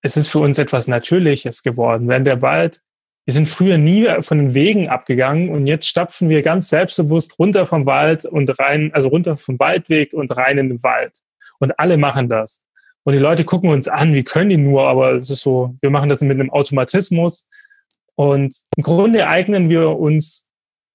es 0.02 0.16
ist 0.16 0.28
für 0.28 0.40
uns 0.40 0.58
etwas 0.58 0.88
Natürliches 0.88 1.62
geworden. 1.62 2.08
Wenn 2.08 2.24
der 2.24 2.42
Wald, 2.42 2.82
wir 3.24 3.32
sind 3.32 3.48
früher 3.48 3.78
nie 3.78 4.08
von 4.20 4.38
den 4.38 4.54
Wegen 4.54 4.88
abgegangen 4.88 5.48
und 5.48 5.66
jetzt 5.66 5.86
stapfen 5.86 6.28
wir 6.28 6.42
ganz 6.42 6.68
selbstbewusst 6.68 7.38
runter 7.38 7.66
vom 7.66 7.86
Wald 7.86 8.24
und 8.24 8.58
rein, 8.58 8.92
also 8.92 9.08
runter 9.08 9.36
vom 9.36 9.58
Waldweg 9.58 10.12
und 10.12 10.36
rein 10.36 10.58
in 10.58 10.68
den 10.68 10.82
Wald. 10.82 11.18
Und 11.60 11.78
alle 11.78 11.96
machen 11.96 12.28
das. 12.28 12.66
Und 13.04 13.12
die 13.12 13.20
Leute 13.20 13.44
gucken 13.44 13.70
uns 13.70 13.86
an, 13.86 14.14
wie 14.14 14.24
können 14.24 14.50
die 14.50 14.56
nur, 14.56 14.88
aber 14.88 15.14
es 15.14 15.30
ist 15.30 15.42
so, 15.42 15.76
wir 15.80 15.90
machen 15.90 16.08
das 16.08 16.20
mit 16.22 16.38
einem 16.38 16.50
Automatismus. 16.50 17.48
Und 18.16 18.54
im 18.76 18.82
Grunde 18.82 19.28
eignen 19.28 19.68
wir 19.68 19.90
uns 19.90 20.50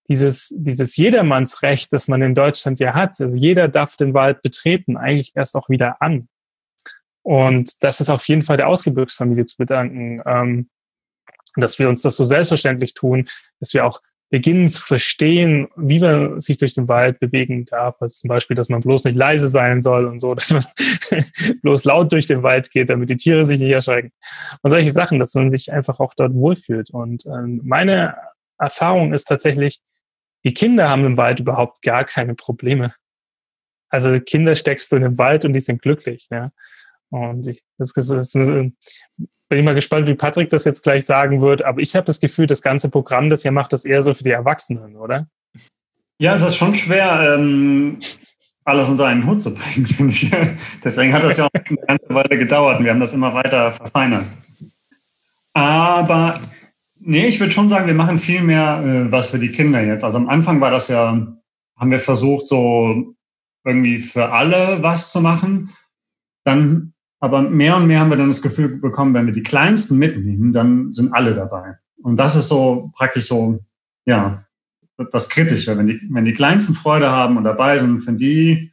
dieses, 0.09 0.53
dieses 0.57 0.95
Jedermannsrecht, 0.97 1.91
das 1.91 2.07
man 2.07 2.21
in 2.21 2.35
Deutschland 2.35 2.79
ja 2.79 2.93
hat, 2.93 3.19
also 3.19 3.35
jeder 3.35 3.67
darf 3.67 3.97
den 3.97 4.13
Wald 4.13 4.41
betreten, 4.41 4.97
eigentlich 4.97 5.33
erst 5.35 5.55
auch 5.55 5.69
wieder 5.69 6.01
an. 6.01 6.27
Und 7.23 7.83
das 7.83 7.99
ist 7.99 8.09
auf 8.09 8.25
jeden 8.27 8.43
Fall 8.43 8.55
der 8.55 8.69
Ausgebirgsfamilie 8.69 9.45
zu 9.45 9.57
bedanken, 9.57 10.21
ähm, 10.25 10.69
dass 11.55 11.79
wir 11.79 11.89
uns 11.89 12.01
das 12.01 12.17
so 12.17 12.25
selbstverständlich 12.25 12.93
tun, 12.93 13.27
dass 13.59 13.73
wir 13.73 13.85
auch 13.85 14.01
beginnen 14.29 14.67
zu 14.67 14.81
verstehen, 14.81 15.69
wie 15.77 15.99
man 15.99 16.41
sich 16.41 16.57
durch 16.57 16.73
den 16.73 16.87
Wald 16.89 17.19
bewegen 17.19 17.65
darf. 17.65 17.95
Also 18.01 18.21
zum 18.21 18.27
Beispiel, 18.27 18.55
dass 18.55 18.67
man 18.67 18.81
bloß 18.81 19.05
nicht 19.05 19.15
leise 19.15 19.47
sein 19.47 19.81
soll 19.81 20.05
und 20.05 20.19
so, 20.19 20.35
dass 20.35 20.51
man 20.51 20.65
bloß 21.61 21.85
laut 21.85 22.11
durch 22.11 22.25
den 22.25 22.43
Wald 22.43 22.69
geht, 22.71 22.89
damit 22.89 23.09
die 23.09 23.17
Tiere 23.17 23.45
sich 23.45 23.59
nicht 23.59 23.71
erschrecken. 23.71 24.11
Und 24.61 24.71
solche 24.71 24.91
Sachen, 24.91 25.19
dass 25.19 25.33
man 25.33 25.49
sich 25.49 25.71
einfach 25.71 25.99
auch 25.99 26.13
dort 26.13 26.33
wohlfühlt. 26.33 26.89
Und 26.89 27.25
ähm, 27.25 27.61
meine 27.63 28.15
Erfahrung 28.59 29.13
ist 29.13 29.25
tatsächlich, 29.25 29.79
die 30.43 30.53
Kinder 30.53 30.89
haben 30.89 31.05
im 31.05 31.17
Wald 31.17 31.39
überhaupt 31.39 31.81
gar 31.81 32.03
keine 32.03 32.35
Probleme. 32.35 32.93
Also 33.89 34.19
Kinder 34.19 34.55
steckst 34.55 34.91
du 34.91 34.97
in 34.97 35.03
den 35.03 35.17
Wald 35.17 35.45
und 35.45 35.53
die 35.53 35.59
sind 35.61 35.81
glücklich. 35.81 36.27
Ja. 36.29 36.51
Und 37.09 37.47
ich, 37.47 37.63
das, 37.77 37.93
das, 37.93 38.07
das, 38.07 38.45
bin 39.49 39.59
ich 39.59 39.65
mal 39.65 39.75
gespannt, 39.75 40.07
wie 40.07 40.15
Patrick 40.15 40.49
das 40.49 40.65
jetzt 40.65 40.83
gleich 40.83 41.05
sagen 41.05 41.41
wird. 41.41 41.63
Aber 41.63 41.81
ich 41.81 41.95
habe 41.95 42.05
das 42.05 42.19
Gefühl, 42.19 42.47
das 42.47 42.61
ganze 42.61 42.89
Programm, 42.89 43.29
das 43.29 43.45
ihr 43.45 43.51
macht, 43.51 43.73
das 43.73 43.85
eher 43.85 44.01
so 44.01 44.13
für 44.13 44.23
die 44.23 44.31
Erwachsenen, 44.31 44.95
oder? 44.95 45.27
Ja, 46.19 46.33
es 46.33 46.41
ist 46.41 46.55
schon 46.55 46.73
schwer, 46.73 47.35
ähm, 47.35 47.99
alles 48.65 48.89
unter 48.89 49.05
einen 49.05 49.25
Hut 49.25 49.41
zu 49.41 49.53
bringen, 49.53 49.85
finde 49.87 50.13
ich. 50.13 50.29
Deswegen 50.83 51.13
hat 51.13 51.23
das 51.23 51.37
ja 51.37 51.45
auch 51.45 51.49
eine 51.53 51.77
ganze 51.77 52.09
Weile 52.09 52.37
gedauert 52.37 52.79
und 52.79 52.85
wir 52.85 52.91
haben 52.91 52.99
das 52.99 53.13
immer 53.13 53.33
weiter 53.33 53.71
verfeinert. 53.71 54.25
Aber 55.53 56.41
nee, 56.99 57.27
ich 57.27 57.39
würde 57.39 57.53
schon 57.53 57.69
sagen, 57.69 57.87
wir 57.87 57.93
machen 57.93 58.17
viel 58.17 58.41
mehr 58.41 58.83
äh, 58.83 59.11
was 59.11 59.29
für 59.29 59.39
die 59.39 59.51
Kinder 59.51 59.81
jetzt. 59.81 60.03
Also 60.03 60.17
am 60.17 60.27
Anfang 60.27 60.59
war 60.59 60.71
das 60.71 60.89
ja, 60.89 61.25
haben 61.77 61.91
wir 61.91 61.99
versucht, 61.99 62.47
so 62.47 63.15
irgendwie 63.63 63.99
für 63.99 64.31
alle 64.31 64.83
was 64.83 65.11
zu 65.11 65.21
machen. 65.21 65.73
Dann 66.43 66.93
aber 67.19 67.41
mehr 67.41 67.75
und 67.77 67.87
mehr 67.87 67.99
haben 67.99 68.09
wir 68.09 68.17
dann 68.17 68.27
das 68.27 68.41
Gefühl 68.41 68.79
bekommen, 68.79 69.13
wenn 69.13 69.25
wir 69.25 69.33
die 69.33 69.43
Kleinsten 69.43 69.97
mitnehmen, 69.97 70.53
dann 70.53 70.91
sind 70.91 71.13
alle 71.13 71.33
dabei. 71.33 71.77
Und 72.03 72.17
das 72.17 72.35
ist 72.35 72.49
so 72.49 72.91
praktisch 72.95 73.25
so, 73.25 73.59
ja, 74.05 74.45
das 75.11 75.29
Kritische. 75.29 75.77
Wenn 75.77 75.87
die, 75.87 75.99
wenn 76.11 76.25
die 76.25 76.33
Kleinsten 76.33 76.73
Freude 76.73 77.09
haben 77.09 77.37
und 77.37 77.43
dabei 77.43 77.77
sind, 77.77 78.01
für 78.01 78.13
die, 78.13 78.71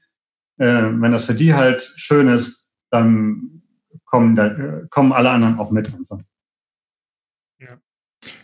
äh, 0.58 0.66
wenn 0.66 1.12
das 1.12 1.24
für 1.24 1.34
die 1.34 1.54
halt 1.54 1.82
schön 1.96 2.28
ist, 2.28 2.70
dann 2.90 3.62
kommen, 4.04 4.36
da, 4.36 4.54
kommen 4.90 5.12
alle 5.12 5.30
anderen 5.30 5.58
auch 5.58 5.70
mit. 5.70 5.90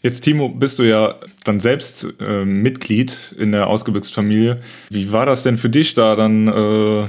Jetzt, 0.02 0.22
Timo, 0.22 0.50
bist 0.50 0.78
du 0.78 0.82
ja 0.82 1.14
dann 1.44 1.60
selbst 1.60 2.06
äh, 2.20 2.44
Mitglied 2.44 3.34
in 3.38 3.52
der 3.52 3.66
Ausgebirgsfamilie. 3.66 4.60
Wie 4.90 5.12
war 5.12 5.24
das 5.24 5.42
denn 5.42 5.56
für 5.56 5.70
dich 5.70 5.94
da 5.94 6.16
dann? 6.16 6.48
Äh 6.48 7.08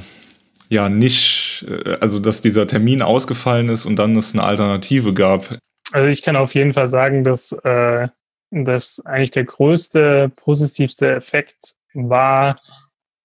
ja 0.71 0.87
nicht, 0.87 1.40
äh, 1.63 1.97
also 1.99 2.19
dass 2.19 2.41
dieser 2.41 2.67
Termin 2.67 3.01
ausgefallen 3.01 3.69
ist 3.69 3.85
und 3.85 3.97
dann 3.97 4.15
es 4.17 4.33
eine 4.33 4.43
Alternative 4.43 5.13
gab. 5.13 5.57
Also 5.91 6.07
ich 6.07 6.21
kann 6.21 6.35
auf 6.35 6.55
jeden 6.55 6.73
Fall 6.73 6.87
sagen, 6.87 7.23
dass, 7.23 7.51
äh, 7.51 8.07
dass 8.51 9.01
eigentlich 9.05 9.31
der 9.31 9.45
größte 9.45 10.31
positivste 10.35 11.11
Effekt 11.11 11.75
war, 11.93 12.59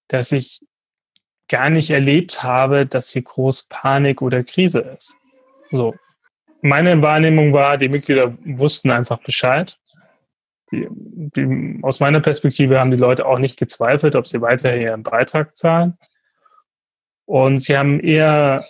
dass 0.09 0.31
ich 0.31 0.61
gar 1.49 1.69
nicht 1.69 1.89
erlebt 1.89 2.43
habe, 2.43 2.85
dass 2.85 3.11
hier 3.11 3.21
groß 3.21 3.63
Panik 3.69 4.21
oder 4.21 4.43
Krise 4.43 4.79
ist. 4.79 5.17
So. 5.71 5.95
Meine 6.61 7.01
Wahrnehmung 7.01 7.53
war, 7.53 7.77
die 7.77 7.89
Mitglieder 7.89 8.37
wussten 8.43 8.91
einfach 8.91 9.19
Bescheid. 9.19 9.77
Die, 10.71 10.87
die, 10.89 11.79
aus 11.83 11.99
meiner 11.99 12.19
Perspektive 12.19 12.79
haben 12.79 12.91
die 12.91 12.97
Leute 12.97 13.25
auch 13.25 13.39
nicht 13.39 13.57
gezweifelt, 13.57 14.15
ob 14.15 14.27
sie 14.27 14.41
weiter 14.41 14.75
ihren 14.75 15.03
Beitrag 15.03 15.55
zahlen. 15.55 15.97
Und 17.27 17.59
sie 17.59 17.77
haben 17.77 17.99
eher 17.99 18.63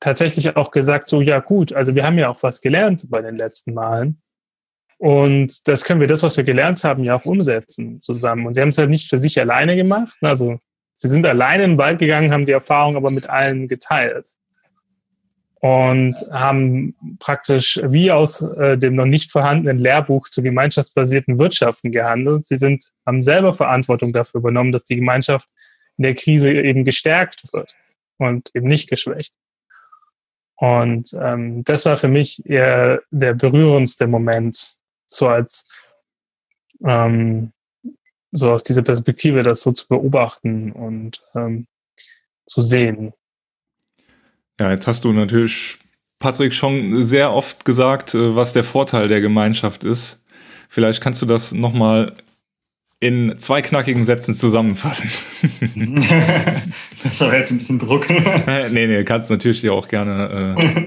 tatsächlich 0.00 0.56
auch 0.56 0.72
gesagt, 0.72 1.08
so 1.08 1.20
ja 1.20 1.38
gut, 1.38 1.72
also 1.72 1.94
wir 1.94 2.04
haben 2.04 2.18
ja 2.18 2.28
auch 2.28 2.42
was 2.42 2.60
gelernt 2.60 3.06
bei 3.10 3.22
den 3.22 3.36
letzten 3.36 3.74
Malen. 3.74 4.20
Und 4.98 5.68
das 5.68 5.84
können 5.84 6.00
wir, 6.00 6.08
das, 6.08 6.24
was 6.24 6.36
wir 6.36 6.42
gelernt 6.42 6.82
haben, 6.82 7.04
ja 7.04 7.14
auch 7.14 7.24
umsetzen 7.24 8.00
zusammen. 8.00 8.44
Und 8.44 8.54
sie 8.54 8.60
haben 8.60 8.70
es 8.70 8.78
halt 8.78 8.90
nicht 8.90 9.08
für 9.08 9.18
sich 9.18 9.38
alleine 9.38 9.76
gemacht. 9.76 10.18
Also 10.20 10.58
sie 10.94 11.06
sind 11.06 11.24
alleine 11.24 11.62
in 11.62 11.70
den 11.72 11.78
Wald 11.78 12.00
gegangen, 12.00 12.32
haben 12.32 12.44
die 12.44 12.52
Erfahrung 12.52 12.96
aber 12.96 13.12
mit 13.12 13.30
allen 13.30 13.68
geteilt. 13.68 14.30
Und 15.60 16.16
haben 16.32 16.96
praktisch 17.20 17.80
wie 17.84 18.10
aus 18.10 18.42
äh, 18.42 18.76
dem 18.76 18.96
noch 18.96 19.06
nicht 19.06 19.30
vorhandenen 19.30 19.78
Lehrbuch 19.78 20.28
zu 20.28 20.42
gemeinschaftsbasierten 20.42 21.38
Wirtschaften 21.38 21.92
gehandelt. 21.92 22.44
Sie 22.44 22.56
sind, 22.56 22.82
haben 23.06 23.22
selber 23.22 23.54
Verantwortung 23.54 24.12
dafür 24.12 24.40
übernommen, 24.40 24.72
dass 24.72 24.84
die 24.84 24.96
Gemeinschaft 24.96 25.48
in 25.98 26.04
der 26.04 26.14
Krise 26.14 26.52
eben 26.52 26.84
gestärkt 26.84 27.52
wird 27.52 27.74
und 28.16 28.50
eben 28.54 28.68
nicht 28.68 28.88
geschwächt. 28.88 29.34
Und 30.56 31.12
ähm, 31.20 31.62
das 31.64 31.84
war 31.84 31.96
für 31.96 32.08
mich 32.08 32.44
eher 32.46 33.02
der 33.10 33.34
berührendste 33.34 34.06
Moment, 34.06 34.76
so 35.06 35.28
als 35.28 35.68
ähm, 36.84 37.52
so 38.32 38.52
aus 38.52 38.64
dieser 38.64 38.82
Perspektive 38.82 39.42
das 39.42 39.62
so 39.62 39.72
zu 39.72 39.86
beobachten 39.88 40.72
und 40.72 41.22
ähm, 41.34 41.66
zu 42.46 42.60
sehen. 42.60 43.12
Ja, 44.60 44.72
jetzt 44.72 44.86
hast 44.86 45.04
du 45.04 45.12
natürlich, 45.12 45.78
Patrick, 46.18 46.52
schon 46.52 47.02
sehr 47.02 47.32
oft 47.32 47.64
gesagt, 47.64 48.14
äh, 48.14 48.34
was 48.34 48.52
der 48.52 48.64
Vorteil 48.64 49.08
der 49.08 49.20
Gemeinschaft 49.20 49.84
ist. 49.84 50.22
Vielleicht 50.68 51.00
kannst 51.00 51.22
du 51.22 51.26
das 51.26 51.52
nochmal 51.52 52.14
in 53.00 53.38
zwei 53.38 53.62
knackigen 53.62 54.04
Sätzen 54.04 54.34
zusammenfassen. 54.34 55.10
das 57.02 57.12
ist 57.12 57.22
aber 57.22 57.38
jetzt 57.38 57.50
ein 57.50 57.58
bisschen 57.58 57.78
Druck. 57.78 58.08
nee, 58.70 58.86
nee, 58.86 59.04
kannst 59.04 59.30
natürlich 59.30 59.60
dir 59.60 59.72
auch 59.72 59.88
gerne. 59.88 60.56
Äh 60.56 60.86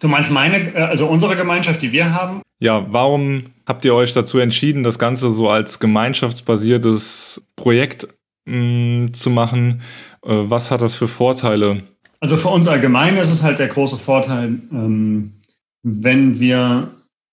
du 0.00 0.08
meinst 0.08 0.30
meine, 0.30 0.74
äh, 0.74 0.78
also 0.78 1.06
unsere 1.06 1.36
Gemeinschaft, 1.36 1.82
die 1.82 1.92
wir 1.92 2.12
haben? 2.12 2.42
Ja, 2.60 2.86
warum 2.90 3.44
habt 3.66 3.84
ihr 3.84 3.94
euch 3.94 4.12
dazu 4.12 4.38
entschieden, 4.38 4.82
das 4.82 4.98
Ganze 4.98 5.30
so 5.30 5.48
als 5.48 5.80
gemeinschaftsbasiertes 5.80 7.46
Projekt 7.56 8.08
mh, 8.46 8.56
mm, 8.56 9.14
zu 9.14 9.30
machen? 9.30 9.80
Äh, 10.24 10.32
was 10.50 10.70
hat 10.70 10.80
das 10.80 10.94
für 10.94 11.08
Vorteile? 11.08 11.82
Also 12.20 12.36
für 12.36 12.48
uns 12.48 12.66
allgemein 12.66 13.16
ist 13.16 13.30
es 13.30 13.42
halt 13.42 13.58
der 13.58 13.68
große 13.68 13.96
Vorteil, 13.96 14.58
ähm, 14.72 15.34
wenn 15.82 16.40
wir 16.40 16.88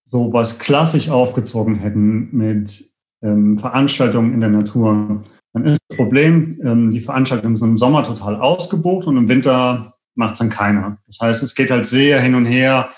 so 0.06 0.32
was 0.32 0.60
klassisch 0.60 1.10
aufgezogen 1.10 1.80
hätten 1.80 2.30
mit 2.32 2.95
ähm, 3.26 3.58
Veranstaltungen 3.58 4.34
in 4.34 4.42
der 4.42 4.50
Natur, 4.50 5.24
dann 5.54 5.66
ist 5.66 5.82
das 5.88 5.98
Problem, 5.98 6.60
ähm, 6.64 6.90
die 6.92 7.00
Veranstaltungen 7.00 7.58
sind 7.58 7.70
im 7.70 7.78
Sommer 7.78 8.06
total 8.06 8.36
ausgebucht 8.36 9.08
und 9.08 9.18
im 9.18 9.30
Winter 9.30 9.94
macht 10.14 10.34
es 10.34 10.40
dann 10.40 10.50
keiner. 10.50 10.98
Das 11.08 11.20
heißt, 11.22 11.44
es 11.44 11.56
geht 11.56 11.72
halt 11.72 11.86
sehr 11.86 12.22
hin 12.22 12.36
und 12.36 12.46
her 12.46 12.90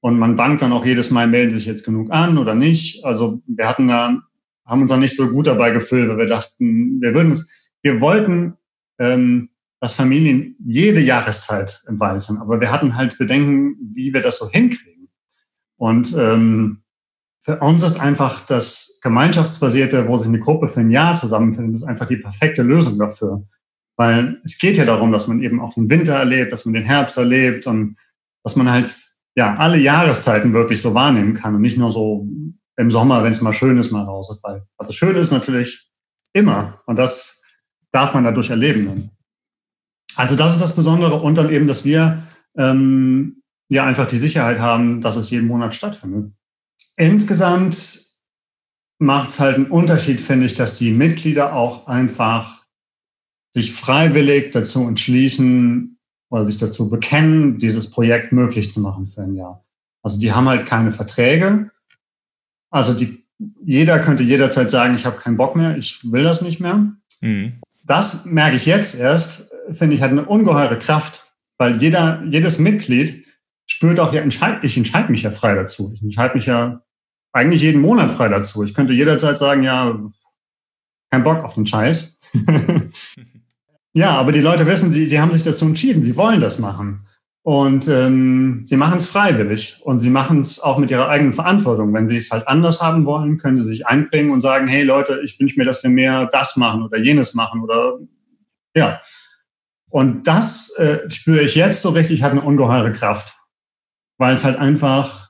und 0.00 0.18
man 0.18 0.36
bangt 0.36 0.62
dann 0.62 0.72
auch 0.72 0.84
jedes 0.84 1.10
Mal, 1.10 1.26
melden 1.26 1.50
sich 1.50 1.66
jetzt 1.66 1.84
genug 1.84 2.10
an 2.12 2.38
oder 2.38 2.54
nicht. 2.54 3.04
Also 3.04 3.42
wir 3.46 3.68
hatten 3.68 3.88
da, 3.88 4.20
haben 4.64 4.80
uns 4.80 4.90
da 4.90 4.96
nicht 4.96 5.16
so 5.16 5.28
gut 5.28 5.46
dabei 5.46 5.70
gefühlt, 5.70 6.08
weil 6.08 6.18
wir 6.18 6.28
dachten, 6.28 7.00
wir 7.00 7.14
würden, 7.14 7.42
wir 7.82 8.00
wollten, 8.00 8.54
ähm, 8.98 9.50
dass 9.80 9.94
Familien 9.94 10.56
jede 10.64 11.00
Jahreszeit 11.00 11.82
im 11.88 12.00
Wald 12.00 12.22
sind, 12.22 12.38
aber 12.38 12.60
wir 12.60 12.72
hatten 12.72 12.96
halt 12.96 13.18
Bedenken, 13.18 13.76
wie 13.94 14.12
wir 14.14 14.22
das 14.22 14.38
so 14.38 14.48
hinkriegen. 14.48 15.08
Und 15.76 16.14
ähm, 16.16 16.82
für 17.46 17.60
uns 17.60 17.84
ist 17.84 18.00
einfach 18.00 18.44
das 18.44 18.98
Gemeinschaftsbasierte, 19.04 20.08
wo 20.08 20.18
sich 20.18 20.26
eine 20.26 20.40
Gruppe 20.40 20.66
für 20.66 20.80
ein 20.80 20.90
Jahr 20.90 21.14
zusammenfindet, 21.14 21.76
ist 21.76 21.84
einfach 21.84 22.06
die 22.06 22.16
perfekte 22.16 22.64
Lösung 22.64 22.98
dafür. 22.98 23.46
Weil 23.96 24.40
es 24.42 24.58
geht 24.58 24.76
ja 24.76 24.84
darum, 24.84 25.12
dass 25.12 25.28
man 25.28 25.40
eben 25.40 25.60
auch 25.60 25.72
den 25.74 25.88
Winter 25.88 26.16
erlebt, 26.16 26.52
dass 26.52 26.64
man 26.64 26.74
den 26.74 26.82
Herbst 26.82 27.16
erlebt 27.16 27.68
und 27.68 27.98
dass 28.42 28.56
man 28.56 28.68
halt 28.68 28.92
ja 29.36 29.54
alle 29.58 29.78
Jahreszeiten 29.78 30.54
wirklich 30.54 30.82
so 30.82 30.92
wahrnehmen 30.92 31.34
kann 31.34 31.54
und 31.54 31.60
nicht 31.60 31.78
nur 31.78 31.92
so 31.92 32.26
im 32.76 32.90
Sommer, 32.90 33.22
wenn 33.22 33.30
es 33.30 33.42
mal 33.42 33.52
schön 33.52 33.78
ist, 33.78 33.92
mal 33.92 34.02
raus. 34.02 34.40
Weil 34.42 34.66
also 34.76 34.92
schön 34.92 35.14
ist 35.14 35.30
natürlich 35.30 35.88
immer 36.32 36.80
und 36.86 36.98
das 36.98 37.44
darf 37.92 38.12
man 38.12 38.24
dadurch 38.24 38.50
erleben. 38.50 39.12
Also 40.16 40.34
das 40.34 40.54
ist 40.54 40.62
das 40.62 40.74
Besondere 40.74 41.20
und 41.20 41.38
dann 41.38 41.50
eben, 41.50 41.68
dass 41.68 41.84
wir 41.84 42.24
ähm, 42.58 43.40
ja 43.68 43.86
einfach 43.86 44.08
die 44.08 44.18
Sicherheit 44.18 44.58
haben, 44.58 45.00
dass 45.00 45.14
es 45.14 45.30
jeden 45.30 45.46
Monat 45.46 45.76
stattfindet. 45.76 46.32
Insgesamt 46.96 48.02
macht 48.98 49.30
es 49.30 49.40
halt 49.40 49.56
einen 49.56 49.66
Unterschied, 49.66 50.20
finde 50.20 50.46
ich, 50.46 50.54
dass 50.54 50.78
die 50.78 50.90
Mitglieder 50.90 51.54
auch 51.54 51.86
einfach 51.86 52.64
sich 53.52 53.72
freiwillig 53.72 54.52
dazu 54.52 54.86
entschließen 54.86 55.98
oder 56.30 56.44
sich 56.44 56.58
dazu 56.58 56.90
bekennen, 56.90 57.58
dieses 57.58 57.90
Projekt 57.90 58.32
möglich 58.32 58.72
zu 58.72 58.80
machen 58.80 59.06
für 59.06 59.22
ein 59.22 59.34
Jahr. 59.34 59.64
Also 60.02 60.18
die 60.18 60.32
haben 60.32 60.48
halt 60.48 60.66
keine 60.66 60.90
Verträge. 60.90 61.70
Also 62.70 62.94
die, 62.94 63.24
jeder 63.62 63.98
könnte 64.00 64.22
jederzeit 64.22 64.70
sagen, 64.70 64.94
ich 64.94 65.06
habe 65.06 65.16
keinen 65.16 65.36
Bock 65.36 65.56
mehr, 65.56 65.76
ich 65.76 66.10
will 66.10 66.22
das 66.22 66.42
nicht 66.42 66.60
mehr. 66.60 66.92
Mhm. 67.20 67.60
Das 67.84 68.24
merke 68.24 68.56
ich 68.56 68.66
jetzt 68.66 68.98
erst, 68.98 69.54
finde 69.72 69.94
ich, 69.94 70.02
hat 70.02 70.10
eine 70.10 70.24
ungeheure 70.24 70.78
Kraft, 70.78 71.32
weil 71.58 71.80
jeder, 71.80 72.22
jedes 72.24 72.58
Mitglied 72.58 73.26
spürt 73.66 74.00
auch, 74.00 74.12
ja, 74.12 74.20
entscheid, 74.20 74.62
ich 74.64 74.76
entscheide 74.76 75.10
mich 75.10 75.22
ja 75.22 75.30
frei 75.30 75.54
dazu. 75.54 75.92
Ich 75.94 76.02
entscheide 76.02 76.34
mich 76.34 76.46
ja 76.46 76.82
eigentlich 77.36 77.62
jeden 77.62 77.82
Monat 77.82 78.10
frei 78.10 78.28
dazu. 78.28 78.64
Ich 78.64 78.74
könnte 78.74 78.92
jederzeit 78.92 79.38
sagen, 79.38 79.62
ja, 79.62 80.00
kein 81.10 81.22
Bock 81.22 81.44
auf 81.44 81.54
den 81.54 81.66
Scheiß. 81.66 82.18
ja, 83.92 84.16
aber 84.16 84.32
die 84.32 84.40
Leute 84.40 84.66
wissen, 84.66 84.90
sie, 84.90 85.08
sie 85.08 85.20
haben 85.20 85.32
sich 85.32 85.42
dazu 85.42 85.66
entschieden, 85.66 86.02
sie 86.02 86.16
wollen 86.16 86.40
das 86.40 86.58
machen. 86.58 87.06
Und 87.42 87.86
ähm, 87.86 88.62
sie 88.64 88.76
machen 88.76 88.96
es 88.96 89.08
freiwillig 89.08 89.78
und 89.82 90.00
sie 90.00 90.10
machen 90.10 90.42
es 90.42 90.60
auch 90.60 90.78
mit 90.78 90.90
ihrer 90.90 91.08
eigenen 91.08 91.32
Verantwortung. 91.32 91.94
Wenn 91.94 92.08
sie 92.08 92.16
es 92.16 92.32
halt 92.32 92.48
anders 92.48 92.82
haben 92.82 93.06
wollen, 93.06 93.38
können 93.38 93.58
sie 93.58 93.64
sich 93.64 93.86
einbringen 93.86 94.32
und 94.32 94.40
sagen, 94.40 94.66
hey 94.66 94.82
Leute, 94.82 95.20
ich 95.22 95.38
wünsche 95.38 95.56
mir, 95.56 95.64
dass 95.64 95.84
wir 95.84 95.90
mehr 95.90 96.26
das 96.32 96.56
machen 96.56 96.82
oder 96.82 96.98
jenes 96.98 97.34
machen 97.34 97.60
oder 97.60 98.00
ja. 98.74 99.00
Und 99.90 100.26
das 100.26 100.74
äh, 100.76 101.08
spüre 101.08 101.42
ich 101.42 101.54
jetzt 101.54 101.82
so 101.82 101.90
richtig, 101.90 102.24
hat 102.24 102.32
eine 102.32 102.40
ungeheure 102.40 102.90
Kraft. 102.90 103.36
Weil 104.18 104.34
es 104.34 104.44
halt 104.44 104.58
einfach, 104.58 105.25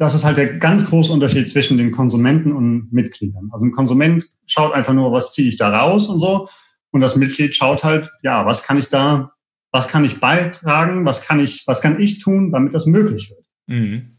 das 0.00 0.16
ist 0.16 0.24
halt 0.24 0.36
der 0.36 0.58
ganz 0.58 0.86
große 0.86 1.12
Unterschied 1.12 1.48
zwischen 1.48 1.78
den 1.78 1.92
Konsumenten 1.92 2.52
und 2.52 2.92
Mitgliedern. 2.92 3.50
Also 3.52 3.66
ein 3.66 3.72
Konsument 3.72 4.28
schaut 4.46 4.72
einfach 4.72 4.94
nur, 4.94 5.12
was 5.12 5.32
ziehe 5.32 5.48
ich 5.48 5.56
da 5.56 5.70
raus 5.70 6.08
und 6.08 6.18
so. 6.18 6.48
Und 6.90 7.00
das 7.00 7.14
Mitglied 7.14 7.54
schaut 7.54 7.84
halt, 7.84 8.10
ja, 8.22 8.44
was 8.44 8.64
kann 8.64 8.78
ich 8.78 8.88
da 8.88 9.30
was 9.72 9.88
kann 9.88 10.04
ich 10.04 10.20
beitragen, 10.20 11.04
was 11.04 11.26
kann 11.26 11.40
ich, 11.40 11.66
was 11.66 11.80
kann 11.80 12.00
ich 12.00 12.20
tun, 12.20 12.52
damit 12.52 12.74
das 12.74 12.86
möglich 12.86 13.30
wird. 13.30 13.46
Mhm. 13.66 14.16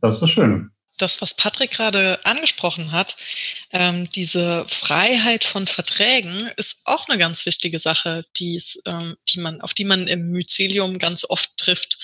Das 0.00 0.14
ist 0.14 0.20
das 0.20 0.30
Schöne. 0.30 0.70
Das, 1.02 1.20
was 1.20 1.34
Patrick 1.34 1.72
gerade 1.72 2.24
angesprochen 2.24 2.92
hat, 2.92 3.16
ähm, 3.72 4.08
diese 4.08 4.64
Freiheit 4.68 5.44
von 5.44 5.66
Verträgen 5.66 6.50
ist 6.56 6.82
auch 6.84 7.08
eine 7.08 7.18
ganz 7.18 7.44
wichtige 7.44 7.78
Sache, 7.78 8.24
die's, 8.38 8.80
ähm, 8.86 9.16
die 9.28 9.40
man, 9.40 9.60
auf 9.60 9.74
die 9.74 9.84
man 9.84 10.06
im 10.06 10.30
Mycelium 10.30 10.98
ganz 10.98 11.24
oft 11.28 11.56
trifft. 11.56 11.98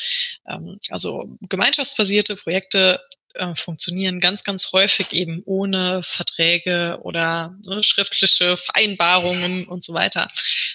Ähm, 0.49 0.81
also 0.91 1.39
gemeinschaftsbasierte 1.49 2.37
Projekte 2.37 3.01
äh, 3.35 3.55
funktionieren 3.55 4.19
ganz, 4.19 4.43
ganz 4.43 4.73
häufig 4.73 5.13
eben 5.13 5.43
ohne 5.45 6.03
Verträge 6.03 6.99
oder 7.03 7.57
ne, 7.67 7.85
schriftliche 7.85 8.57
Vereinbarungen 8.57 9.69
und 9.69 9.85
so 9.85 9.95
weiter. 9.95 10.29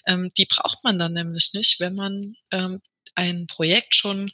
Ähm, 0.08 0.32
die 0.38 0.46
braucht 0.46 0.84
man 0.84 0.98
dann 0.98 1.14
nämlich 1.14 1.52
nicht, 1.54 1.82
wenn 1.82 1.96
man 1.96 2.36
ähm, 2.52 2.82
ein 3.16 3.48
Projekt 3.48 3.96
schon 3.96 4.32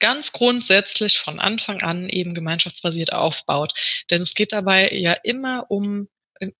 ganz 0.00 0.32
grundsätzlich 0.32 1.18
von 1.18 1.38
Anfang 1.38 1.82
an 1.82 2.08
eben 2.08 2.34
gemeinschaftsbasiert 2.34 3.12
aufbaut. 3.12 3.72
Denn 4.10 4.20
es 4.20 4.34
geht 4.34 4.52
dabei 4.52 4.90
ja 4.92 5.14
immer 5.22 5.70
um 5.70 6.08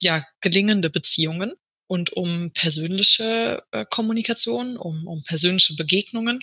ja, 0.01 0.25
gelingende 0.41 0.91
Beziehungen 0.91 1.55
und 1.91 2.13
um 2.13 2.53
persönliche 2.53 3.65
äh, 3.73 3.85
Kommunikation, 3.91 4.77
um, 4.77 5.09
um 5.09 5.25
persönliche 5.25 5.75
Begegnungen. 5.75 6.39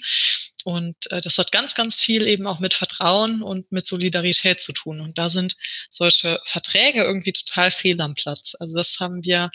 Und 0.66 0.98
äh, 1.10 1.22
das 1.22 1.38
hat 1.38 1.54
ganz, 1.54 1.74
ganz 1.74 2.02
viel 2.02 2.28
eben 2.28 2.48
auch 2.48 2.60
mit 2.60 2.74
Vertrauen 2.74 3.42
und 3.42 3.72
mit 3.72 3.88
Solidarität 3.88 4.60
zu 4.60 4.74
tun. 4.74 5.00
Und 5.00 5.18
da 5.18 5.30
sind 5.30 5.56
solche 5.90 6.42
Verträge 6.44 7.02
irgendwie 7.02 7.32
total 7.32 7.72
fehl 7.72 8.02
am 8.02 8.14
Platz. 8.14 8.56
Also 8.60 8.76
das 8.76 9.00
haben 9.00 9.24
wir 9.24 9.50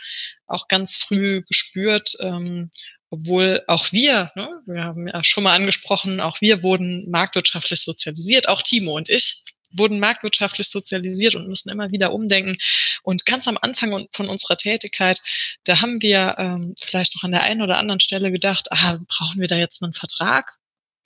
auch 0.46 0.66
ganz 0.68 0.96
früh 0.96 1.42
gespürt. 1.42 2.14
Ähm, 2.20 2.70
obwohl 3.12 3.62
auch 3.66 3.92
wir, 3.92 4.32
ne, 4.36 4.48
wir 4.64 4.84
haben 4.84 5.06
ja 5.06 5.22
schon 5.22 5.44
mal 5.44 5.54
angesprochen, 5.54 6.18
auch 6.18 6.40
wir 6.40 6.62
wurden 6.62 7.10
marktwirtschaftlich 7.10 7.82
sozialisiert, 7.82 8.48
auch 8.48 8.62
Timo 8.62 8.96
und 8.96 9.10
ich 9.10 9.44
wurden 9.70 10.00
marktwirtschaftlich 10.00 10.68
sozialisiert 10.70 11.34
und 11.34 11.46
müssen 11.46 11.68
immer 11.68 11.90
wieder 11.90 12.12
umdenken. 12.14 12.56
Und 13.02 13.26
ganz 13.26 13.48
am 13.48 13.58
Anfang 13.60 14.08
von 14.12 14.28
unserer 14.30 14.56
Tätigkeit, 14.56 15.20
da 15.64 15.82
haben 15.82 16.00
wir 16.00 16.36
ähm, 16.38 16.74
vielleicht 16.80 17.14
noch 17.14 17.24
an 17.24 17.32
der 17.32 17.42
einen 17.42 17.60
oder 17.60 17.76
anderen 17.78 18.00
Stelle 18.00 18.32
gedacht, 18.32 18.68
ah, 18.70 18.98
brauchen 19.06 19.40
wir 19.40 19.48
da 19.48 19.56
jetzt 19.56 19.82
einen 19.82 19.92
Vertrag? 19.92 20.58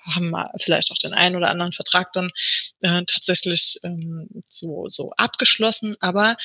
haben 0.09 0.33
vielleicht 0.61 0.93
auch 0.93 0.99
den 0.99 1.15
einen 1.15 1.35
oder 1.35 1.49
anderen 1.49 1.73
Vertrag 1.73 2.13
dann 2.13 2.31
äh, 2.83 3.03
tatsächlich 3.07 3.81
ähm, 3.83 4.29
so, 4.47 4.85
so 4.87 5.11
abgeschlossen. 5.17 5.97
Aber 5.99 6.37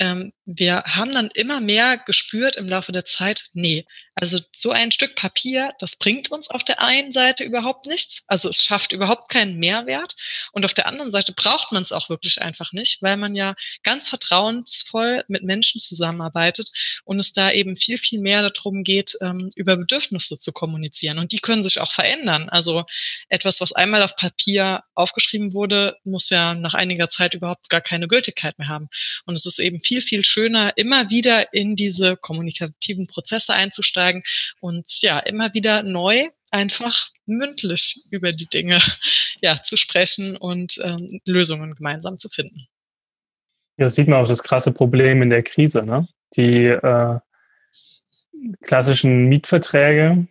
ähm, 0.00 0.32
wir 0.46 0.82
haben 0.84 1.12
dann 1.12 1.28
immer 1.34 1.60
mehr 1.60 1.98
gespürt 1.98 2.56
im 2.56 2.68
Laufe 2.68 2.92
der 2.92 3.04
Zeit, 3.04 3.50
nee, 3.52 3.84
also 4.18 4.38
so 4.54 4.70
ein 4.70 4.92
Stück 4.92 5.14
Papier, 5.14 5.74
das 5.78 5.96
bringt 5.96 6.30
uns 6.30 6.48
auf 6.48 6.64
der 6.64 6.80
einen 6.80 7.12
Seite 7.12 7.44
überhaupt 7.44 7.86
nichts. 7.86 8.24
Also 8.28 8.48
es 8.48 8.64
schafft 8.64 8.92
überhaupt 8.92 9.28
keinen 9.28 9.58
Mehrwert. 9.58 10.14
Und 10.52 10.64
auf 10.64 10.72
der 10.72 10.86
anderen 10.86 11.10
Seite 11.10 11.34
braucht 11.34 11.70
man 11.70 11.82
es 11.82 11.92
auch 11.92 12.08
wirklich 12.08 12.40
einfach 12.40 12.72
nicht, 12.72 13.02
weil 13.02 13.18
man 13.18 13.34
ja 13.34 13.54
ganz 13.82 14.08
vertrauensvoll 14.08 15.24
mit 15.28 15.42
Menschen 15.42 15.82
zusammenarbeitet 15.82 16.70
und 17.04 17.20
es 17.20 17.32
da 17.32 17.50
eben 17.50 17.76
viel, 17.76 17.98
viel 17.98 18.20
mehr 18.20 18.48
darum 18.48 18.84
geht, 18.84 19.18
ähm, 19.20 19.50
über 19.54 19.76
Bedürfnisse 19.76 20.38
zu 20.38 20.50
kommunizieren. 20.52 21.18
Und 21.18 21.32
die 21.32 21.40
können 21.40 21.62
sich 21.62 21.78
auch 21.80 21.92
verändern. 21.92 22.48
Also 22.48 22.86
etwas, 23.28 23.60
was 23.60 23.74
einmal 23.74 24.02
auf 24.02 24.16
Papier 24.16 24.82
aufgeschrieben 24.94 25.52
wurde, 25.52 25.98
muss 26.04 26.30
ja 26.30 26.54
nach 26.54 26.72
einiger 26.72 27.10
Zeit 27.10 27.34
überhaupt 27.34 27.68
gar 27.68 27.82
keine 27.82 28.08
Gültigkeit 28.08 28.58
mehr 28.58 28.68
haben. 28.68 28.88
Und 29.26 29.34
es 29.34 29.44
ist 29.44 29.58
eben 29.58 29.78
viel, 29.78 30.00
viel 30.00 30.24
schöner, 30.36 30.72
immer 30.76 31.08
wieder 31.08 31.54
in 31.54 31.76
diese 31.76 32.16
kommunikativen 32.16 33.06
Prozesse 33.06 33.54
einzusteigen 33.54 34.22
und 34.60 35.00
ja, 35.00 35.18
immer 35.18 35.54
wieder 35.54 35.82
neu 35.82 36.28
einfach 36.50 37.08
mündlich 37.24 38.02
über 38.10 38.32
die 38.32 38.46
Dinge 38.46 38.78
ja, 39.40 39.62
zu 39.62 39.76
sprechen 39.78 40.36
und 40.36 40.78
ähm, 40.84 41.20
Lösungen 41.26 41.74
gemeinsam 41.74 42.18
zu 42.18 42.28
finden. 42.28 42.66
Ja, 43.78 43.86
das 43.86 43.94
sieht 43.94 44.08
man 44.08 44.22
auch 44.22 44.28
das 44.28 44.42
krasse 44.42 44.72
Problem 44.72 45.22
in 45.22 45.30
der 45.30 45.42
Krise. 45.42 45.82
Ne? 45.82 46.06
Die 46.36 46.66
äh, 46.66 47.18
klassischen 48.62 49.26
Mietverträge, 49.28 50.26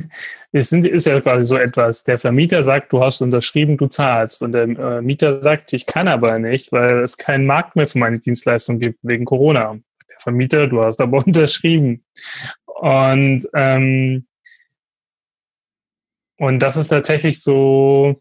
sind, 0.52 0.86
ist 0.86 1.06
ja 1.06 1.20
quasi 1.20 1.44
so 1.44 1.56
etwas. 1.56 2.04
Der 2.04 2.18
Vermieter 2.18 2.62
sagt, 2.62 2.92
du 2.92 3.02
hast 3.02 3.20
unterschrieben, 3.20 3.76
du 3.76 3.86
zahlst. 3.88 4.42
Und 4.42 4.52
der 4.52 4.64
äh, 4.64 5.02
Mieter 5.02 5.42
sagt, 5.42 5.72
ich 5.72 5.86
kann 5.86 6.08
aber 6.08 6.38
nicht, 6.38 6.72
weil 6.72 7.00
es 7.00 7.16
keinen 7.16 7.46
Markt 7.46 7.76
mehr 7.76 7.86
für 7.86 7.98
meine 7.98 8.18
Dienstleistung 8.18 8.78
gibt 8.78 8.98
wegen 9.02 9.24
Corona. 9.24 9.78
Der 10.08 10.20
Vermieter, 10.20 10.66
du 10.66 10.82
hast 10.82 11.00
aber 11.00 11.18
unterschrieben. 11.26 12.04
Und, 12.64 13.46
ähm, 13.54 14.26
und 16.38 16.58
das 16.60 16.76
ist 16.76 16.88
tatsächlich 16.88 17.42
so, 17.42 18.20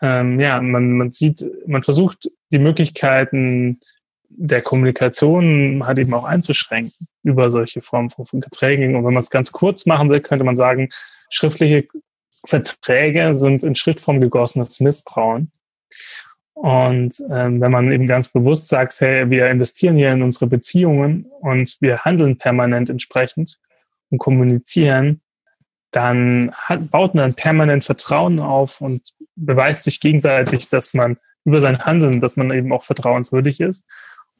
ähm, 0.00 0.40
ja, 0.40 0.60
man, 0.60 0.92
man 0.92 1.10
sieht, 1.10 1.44
man 1.66 1.82
versucht 1.82 2.30
die 2.50 2.58
Möglichkeiten 2.58 3.80
der 4.36 4.62
Kommunikation 4.62 5.84
halt 5.86 5.98
eben 5.98 6.14
auch 6.14 6.24
einzuschränken 6.24 7.06
über 7.22 7.50
solche 7.50 7.82
Formen 7.82 8.10
von 8.10 8.26
Verträgen. 8.26 8.96
Und 8.96 9.04
wenn 9.04 9.14
man 9.14 9.22
es 9.22 9.30
ganz 9.30 9.52
kurz 9.52 9.86
machen 9.86 10.10
will, 10.10 10.20
könnte 10.20 10.44
man 10.44 10.56
sagen, 10.56 10.88
schriftliche 11.30 11.86
Verträge 12.44 13.34
sind 13.34 13.62
in 13.62 13.74
Schriftform 13.74 14.20
gegossenes 14.20 14.80
Misstrauen. 14.80 15.52
Und 16.54 17.14
ähm, 17.30 17.60
wenn 17.60 17.70
man 17.70 17.90
eben 17.92 18.06
ganz 18.06 18.28
bewusst 18.28 18.68
sagt, 18.68 19.00
hey, 19.00 19.30
wir 19.30 19.50
investieren 19.50 19.96
hier 19.96 20.10
in 20.10 20.22
unsere 20.22 20.46
Beziehungen 20.46 21.26
und 21.40 21.76
wir 21.80 22.04
handeln 22.04 22.36
permanent 22.38 22.90
entsprechend 22.90 23.58
und 24.10 24.18
kommunizieren, 24.18 25.22
dann 25.92 26.52
hat, 26.54 26.90
baut 26.90 27.14
man 27.14 27.34
permanent 27.34 27.84
Vertrauen 27.84 28.40
auf 28.40 28.80
und 28.80 29.12
beweist 29.36 29.84
sich 29.84 30.00
gegenseitig, 30.00 30.68
dass 30.68 30.94
man 30.94 31.18
über 31.44 31.60
sein 31.60 31.84
Handeln, 31.84 32.20
dass 32.20 32.36
man 32.36 32.50
eben 32.52 32.72
auch 32.72 32.82
vertrauenswürdig 32.82 33.60
ist 33.60 33.84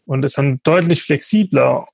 und 0.05 0.25
ist 0.25 0.38
dann 0.38 0.61
deutlich 0.62 1.03
flexibler 1.03 1.87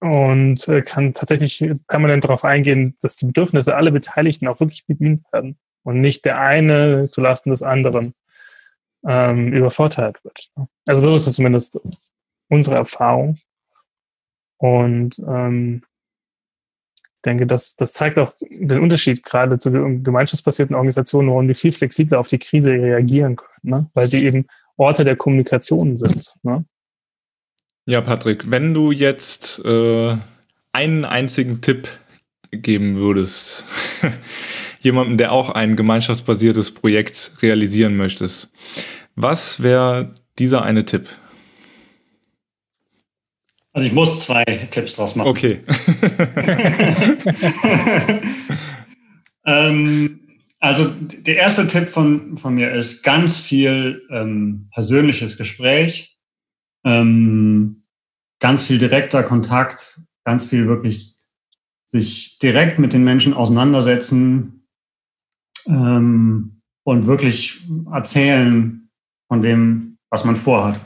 und 0.00 0.68
äh, 0.68 0.82
kann 0.82 1.14
tatsächlich 1.14 1.64
permanent 1.88 2.24
darauf 2.24 2.44
eingehen, 2.44 2.94
dass 3.02 3.16
die 3.16 3.26
Bedürfnisse 3.26 3.76
aller 3.76 3.90
Beteiligten 3.90 4.48
auch 4.48 4.60
wirklich 4.60 4.86
bedient 4.86 5.22
werden 5.32 5.56
und 5.82 6.00
nicht 6.00 6.24
der 6.24 6.40
eine 6.40 7.08
zulasten 7.10 7.50
des 7.50 7.62
anderen 7.62 8.14
ähm, 9.06 9.52
übervorteilt 9.52 10.22
wird. 10.24 10.50
Also 10.86 11.02
so 11.02 11.16
ist 11.16 11.26
es 11.26 11.34
zumindest 11.34 11.80
unsere 12.48 12.76
Erfahrung. 12.76 13.38
Und 14.58 15.18
ähm, 15.20 15.82
ich 17.14 17.22
denke, 17.22 17.46
das, 17.46 17.76
das 17.76 17.92
zeigt 17.92 18.18
auch 18.18 18.32
den 18.40 18.80
Unterschied 18.80 19.22
gerade 19.22 19.58
zu 19.58 19.70
gemeinschaftsbasierten 19.70 20.74
Organisationen, 20.74 21.28
warum 21.28 21.48
die 21.48 21.54
viel 21.54 21.72
flexibler 21.72 22.20
auf 22.20 22.28
die 22.28 22.38
Krise 22.38 22.70
reagieren 22.70 23.36
können, 23.36 23.60
ne? 23.62 23.90
weil 23.94 24.06
sie 24.06 24.24
eben 24.24 24.46
Orte 24.76 25.04
der 25.04 25.16
Kommunikation 25.16 25.96
sind. 25.96 26.34
Ne? 26.42 26.64
Ja, 27.88 28.00
Patrick, 28.00 28.50
wenn 28.50 28.74
du 28.74 28.90
jetzt 28.90 29.64
äh, 29.64 30.16
einen 30.72 31.04
einzigen 31.04 31.60
Tipp 31.60 31.86
geben 32.50 32.96
würdest, 32.96 33.64
jemandem, 34.80 35.18
der 35.18 35.30
auch 35.30 35.50
ein 35.50 35.76
gemeinschaftsbasiertes 35.76 36.74
Projekt 36.74 37.30
realisieren 37.42 37.96
möchtest, 37.96 38.50
was 39.14 39.62
wäre 39.62 40.16
dieser 40.36 40.62
eine 40.62 40.84
Tipp? 40.84 41.06
Also 43.72 43.86
ich 43.86 43.92
muss 43.92 44.20
zwei 44.20 44.42
Tipps 44.44 44.94
draus 44.94 45.14
machen. 45.14 45.28
Okay. 45.28 45.60
ähm, 49.46 50.20
also 50.58 50.92
der 50.98 51.36
erste 51.36 51.68
Tipp 51.68 51.88
von, 51.88 52.36
von 52.38 52.52
mir 52.52 52.72
ist 52.72 53.04
ganz 53.04 53.36
viel 53.36 54.02
ähm, 54.10 54.70
persönliches 54.72 55.36
Gespräch 55.36 56.15
ähm, 56.86 57.82
ganz 58.40 58.62
viel 58.62 58.78
direkter 58.78 59.22
Kontakt, 59.22 60.00
ganz 60.24 60.46
viel 60.46 60.66
wirklich 60.68 61.14
sich 61.84 62.38
direkt 62.38 62.78
mit 62.78 62.92
den 62.92 63.04
Menschen 63.04 63.34
auseinandersetzen 63.34 64.66
ähm, 65.66 66.62
und 66.84 67.06
wirklich 67.06 67.60
erzählen 67.92 68.88
von 69.28 69.42
dem, 69.42 69.98
was 70.10 70.24
man 70.24 70.36
vorhat. 70.36 70.80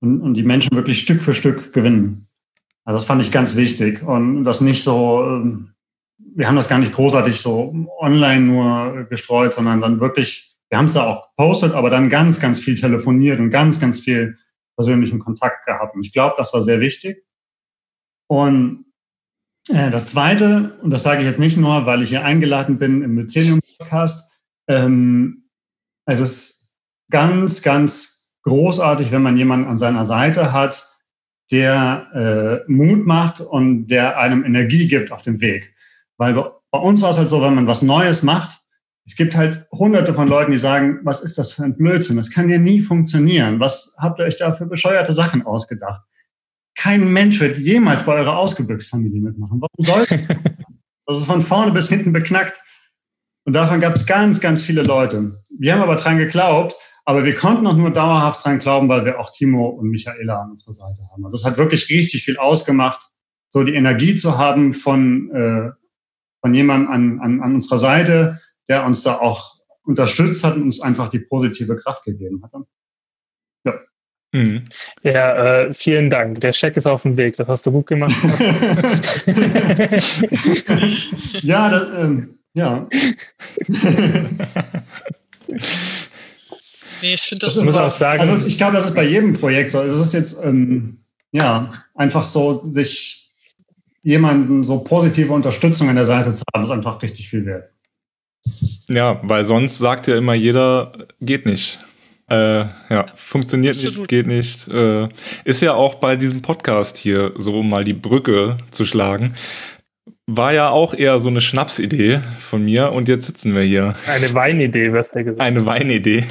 und, 0.00 0.20
und 0.20 0.34
die 0.34 0.44
Menschen 0.44 0.74
wirklich 0.76 1.00
Stück 1.00 1.20
für 1.20 1.34
Stück 1.34 1.72
gewinnen. 1.72 2.26
Also 2.84 2.96
das 2.96 3.04
fand 3.04 3.20
ich 3.20 3.32
ganz 3.32 3.56
wichtig 3.56 4.02
und 4.02 4.44
das 4.44 4.60
nicht 4.60 4.82
so, 4.82 5.22
ähm, 5.24 5.72
wir 6.18 6.46
haben 6.46 6.56
das 6.56 6.68
gar 6.68 6.78
nicht 6.78 6.94
großartig 6.94 7.40
so 7.40 7.74
online 7.98 8.44
nur 8.44 9.06
gestreut, 9.10 9.52
sondern 9.52 9.80
dann 9.80 10.00
wirklich, 10.00 10.56
wir 10.68 10.78
haben 10.78 10.86
es 10.86 10.94
da 10.94 11.06
auch 11.06 11.28
gepostet, 11.30 11.74
aber 11.74 11.90
dann 11.90 12.08
ganz, 12.08 12.40
ganz 12.40 12.60
viel 12.60 12.76
telefoniert 12.76 13.40
und 13.40 13.50
ganz, 13.50 13.80
ganz 13.80 14.00
viel 14.00 14.38
persönlichen 14.78 15.18
Kontakt 15.18 15.66
gehabt. 15.66 15.96
Und 15.96 16.06
ich 16.06 16.12
glaube, 16.12 16.36
das 16.38 16.54
war 16.54 16.60
sehr 16.60 16.78
wichtig. 16.78 17.26
Und 18.28 18.86
äh, 19.68 19.90
das 19.90 20.10
Zweite, 20.10 20.78
und 20.82 20.90
das 20.90 21.02
sage 21.02 21.20
ich 21.20 21.26
jetzt 21.26 21.40
nicht 21.40 21.56
nur, 21.56 21.84
weil 21.84 22.00
ich 22.02 22.10
hier 22.10 22.24
eingeladen 22.24 22.78
bin 22.78 23.02
im 23.02 23.16
Mycelium-Podcast, 23.16 24.40
ähm, 24.68 25.50
es 26.06 26.20
ist 26.20 26.76
ganz, 27.10 27.62
ganz 27.62 28.36
großartig, 28.44 29.10
wenn 29.10 29.22
man 29.22 29.36
jemanden 29.36 29.66
an 29.66 29.78
seiner 29.78 30.06
Seite 30.06 30.52
hat, 30.52 30.86
der 31.50 32.64
äh, 32.68 32.70
Mut 32.70 33.04
macht 33.04 33.40
und 33.40 33.88
der 33.88 34.18
einem 34.18 34.44
Energie 34.44 34.86
gibt 34.86 35.10
auf 35.10 35.22
dem 35.22 35.40
Weg. 35.40 35.74
Weil 36.18 36.34
bei 36.70 36.78
uns 36.78 37.02
war 37.02 37.10
es 37.10 37.18
halt 37.18 37.28
so, 37.28 37.42
wenn 37.42 37.54
man 37.54 37.66
was 37.66 37.82
Neues 37.82 38.22
macht, 38.22 38.60
es 39.08 39.16
gibt 39.16 39.34
halt 39.34 39.66
hunderte 39.72 40.12
von 40.12 40.28
Leuten, 40.28 40.52
die 40.52 40.58
sagen, 40.58 41.00
was 41.02 41.22
ist 41.22 41.38
das 41.38 41.52
für 41.52 41.64
ein 41.64 41.78
Blödsinn? 41.78 42.18
Das 42.18 42.30
kann 42.30 42.50
ja 42.50 42.58
nie 42.58 42.82
funktionieren. 42.82 43.58
Was 43.58 43.96
habt 43.98 44.20
ihr 44.20 44.26
euch 44.26 44.36
da 44.36 44.52
für 44.52 44.66
bescheuerte 44.66 45.14
Sachen 45.14 45.46
ausgedacht? 45.46 46.02
Kein 46.76 47.10
Mensch 47.10 47.40
wird 47.40 47.56
jemals 47.56 48.04
bei 48.04 48.12
eurer 48.12 48.36
Ausgebüxt-Familie 48.36 49.22
mitmachen. 49.22 49.62
Warum 49.62 49.84
sollte 49.84 50.26
das? 51.06 51.20
ist 51.20 51.24
von 51.24 51.40
vorne 51.40 51.72
bis 51.72 51.88
hinten 51.88 52.12
beknackt. 52.12 52.60
Und 53.46 53.54
davon 53.54 53.80
gab 53.80 53.94
es 53.96 54.04
ganz, 54.04 54.42
ganz 54.42 54.60
viele 54.60 54.82
Leute. 54.82 55.42
Wir 55.58 55.72
haben 55.72 55.80
aber 55.80 55.96
dran 55.96 56.18
geglaubt, 56.18 56.76
aber 57.06 57.24
wir 57.24 57.34
konnten 57.34 57.66
auch 57.66 57.76
nur 57.76 57.90
dauerhaft 57.90 58.44
dran 58.44 58.58
glauben, 58.58 58.90
weil 58.90 59.06
wir 59.06 59.18
auch 59.18 59.32
Timo 59.32 59.68
und 59.68 59.88
Michaela 59.88 60.42
an 60.42 60.50
unserer 60.50 60.74
Seite 60.74 61.08
haben. 61.10 61.24
Also 61.24 61.38
das 61.38 61.46
hat 61.46 61.56
wirklich 61.56 61.88
richtig 61.88 62.24
viel 62.24 62.36
ausgemacht, 62.36 63.00
so 63.48 63.64
die 63.64 63.74
Energie 63.74 64.16
zu 64.16 64.36
haben 64.36 64.74
von, 64.74 65.30
äh, 65.30 65.70
von 66.42 66.52
jemandem 66.52 66.92
an, 66.92 67.20
an, 67.20 67.40
an 67.40 67.54
unserer 67.54 67.78
Seite, 67.78 68.38
der 68.68 68.84
uns 68.84 69.02
da 69.02 69.18
auch 69.18 69.54
unterstützt 69.84 70.44
hat 70.44 70.56
und 70.56 70.62
uns 70.62 70.80
einfach 70.80 71.08
die 71.08 71.20
positive 71.20 71.76
Kraft 71.76 72.04
gegeben 72.04 72.42
hat. 72.42 72.52
Ja. 73.64 73.74
Mhm. 74.32 74.64
Ja, 75.02 75.62
äh, 75.62 75.72
vielen 75.74 76.10
Dank. 76.10 76.40
Der 76.40 76.52
Scheck 76.52 76.76
ist 76.76 76.86
auf 76.86 77.02
dem 77.02 77.16
Weg. 77.16 77.36
Das 77.36 77.48
hast 77.48 77.64
du 77.66 77.72
gut 77.72 77.86
gemacht. 77.86 78.14
ja, 81.42 81.70
das, 81.70 81.88
ähm, 81.98 82.38
ja. 82.52 82.86
Nee, 87.00 87.14
ich 87.14 87.22
finde 87.22 87.46
das, 87.46 87.54
das 87.54 87.64
muss 87.64 87.76
auch 87.76 87.90
sagen. 87.90 88.20
Also 88.20 88.44
ich 88.46 88.58
glaube, 88.58 88.74
das 88.74 88.86
ist 88.86 88.94
bei 88.94 89.04
jedem 89.04 89.34
Projekt 89.34 89.70
so. 89.70 89.82
Das 89.82 90.00
ist 90.00 90.14
jetzt 90.14 90.44
ähm, 90.44 90.98
ja 91.32 91.70
einfach 91.94 92.26
so, 92.26 92.62
sich 92.72 93.30
jemanden 94.02 94.64
so 94.64 94.78
positive 94.78 95.32
Unterstützung 95.32 95.88
an 95.88 95.96
der 95.96 96.06
Seite 96.06 96.32
zu 96.32 96.42
haben, 96.52 96.64
ist 96.64 96.70
einfach 96.70 97.00
richtig 97.02 97.28
viel 97.28 97.46
wert. 97.46 97.70
Ja, 98.88 99.20
weil 99.22 99.44
sonst 99.44 99.78
sagt 99.78 100.06
ja 100.06 100.16
immer 100.16 100.34
jeder, 100.34 100.92
geht 101.20 101.46
nicht. 101.46 101.78
Äh, 102.30 102.66
ja, 102.90 103.06
funktioniert 103.14 103.76
Absolut. 103.76 103.98
nicht, 103.98 104.08
geht 104.08 104.26
nicht. 104.26 104.68
Äh, 104.68 105.08
ist 105.44 105.62
ja 105.62 105.74
auch 105.74 105.94
bei 105.96 106.16
diesem 106.16 106.42
Podcast 106.42 106.98
hier 106.98 107.32
so 107.36 107.62
mal 107.62 107.84
die 107.84 107.94
Brücke 107.94 108.58
zu 108.70 108.84
schlagen. 108.84 109.34
War 110.26 110.52
ja 110.52 110.68
auch 110.68 110.92
eher 110.92 111.20
so 111.20 111.30
eine 111.30 111.40
Schnapsidee 111.40 112.20
von 112.38 112.62
mir 112.62 112.92
und 112.92 113.08
jetzt 113.08 113.24
sitzen 113.24 113.54
wir 113.54 113.62
hier. 113.62 113.94
Eine 114.06 114.34
Weinidee, 114.34 114.92
was 114.92 115.12
er 115.12 115.24
gesagt 115.24 115.40
Eine 115.40 115.64
Weinidee. 115.64 116.24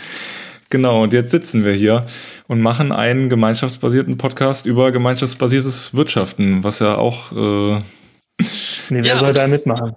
genau, 0.70 1.04
und 1.04 1.12
jetzt 1.12 1.30
sitzen 1.30 1.64
wir 1.64 1.72
hier 1.72 2.04
und 2.48 2.60
machen 2.60 2.90
einen 2.90 3.28
gemeinschaftsbasierten 3.28 4.16
Podcast 4.16 4.66
über 4.66 4.90
gemeinschaftsbasiertes 4.90 5.94
Wirtschaften, 5.94 6.64
was 6.64 6.80
ja 6.80 6.96
auch. 6.96 7.30
Äh 7.30 7.80
nee, 8.90 9.02
wer 9.02 9.04
ja, 9.04 9.16
soll 9.16 9.34
da 9.34 9.46
mitmachen? 9.46 9.94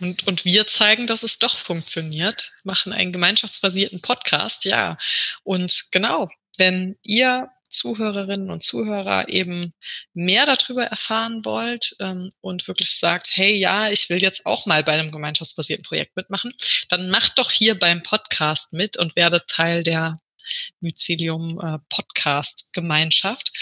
Und, 0.00 0.26
und 0.26 0.44
wir 0.44 0.66
zeigen, 0.66 1.06
dass 1.06 1.22
es 1.22 1.38
doch 1.38 1.56
funktioniert, 1.56 2.52
machen 2.62 2.92
einen 2.92 3.12
gemeinschaftsbasierten 3.12 4.00
Podcast, 4.00 4.64
ja. 4.64 4.98
Und 5.42 5.86
genau, 5.90 6.28
wenn 6.56 6.96
ihr 7.02 7.50
Zuhörerinnen 7.68 8.50
und 8.50 8.62
Zuhörer 8.62 9.28
eben 9.28 9.74
mehr 10.14 10.46
darüber 10.46 10.84
erfahren 10.84 11.44
wollt 11.44 11.96
ähm, 12.00 12.30
und 12.40 12.66
wirklich 12.66 12.90
sagt, 12.90 13.36
hey, 13.36 13.54
ja, 13.56 13.90
ich 13.90 14.08
will 14.08 14.22
jetzt 14.22 14.46
auch 14.46 14.66
mal 14.66 14.82
bei 14.82 14.92
einem 14.92 15.12
gemeinschaftsbasierten 15.12 15.84
Projekt 15.84 16.16
mitmachen, 16.16 16.54
dann 16.88 17.10
macht 17.10 17.38
doch 17.38 17.50
hier 17.50 17.78
beim 17.78 18.02
Podcast 18.02 18.72
mit 18.72 18.96
und 18.96 19.16
werdet 19.16 19.48
Teil 19.48 19.82
der 19.82 20.20
Mycelium 20.80 21.60
äh, 21.60 21.78
Podcast 21.90 22.72
Gemeinschaft. 22.72 23.52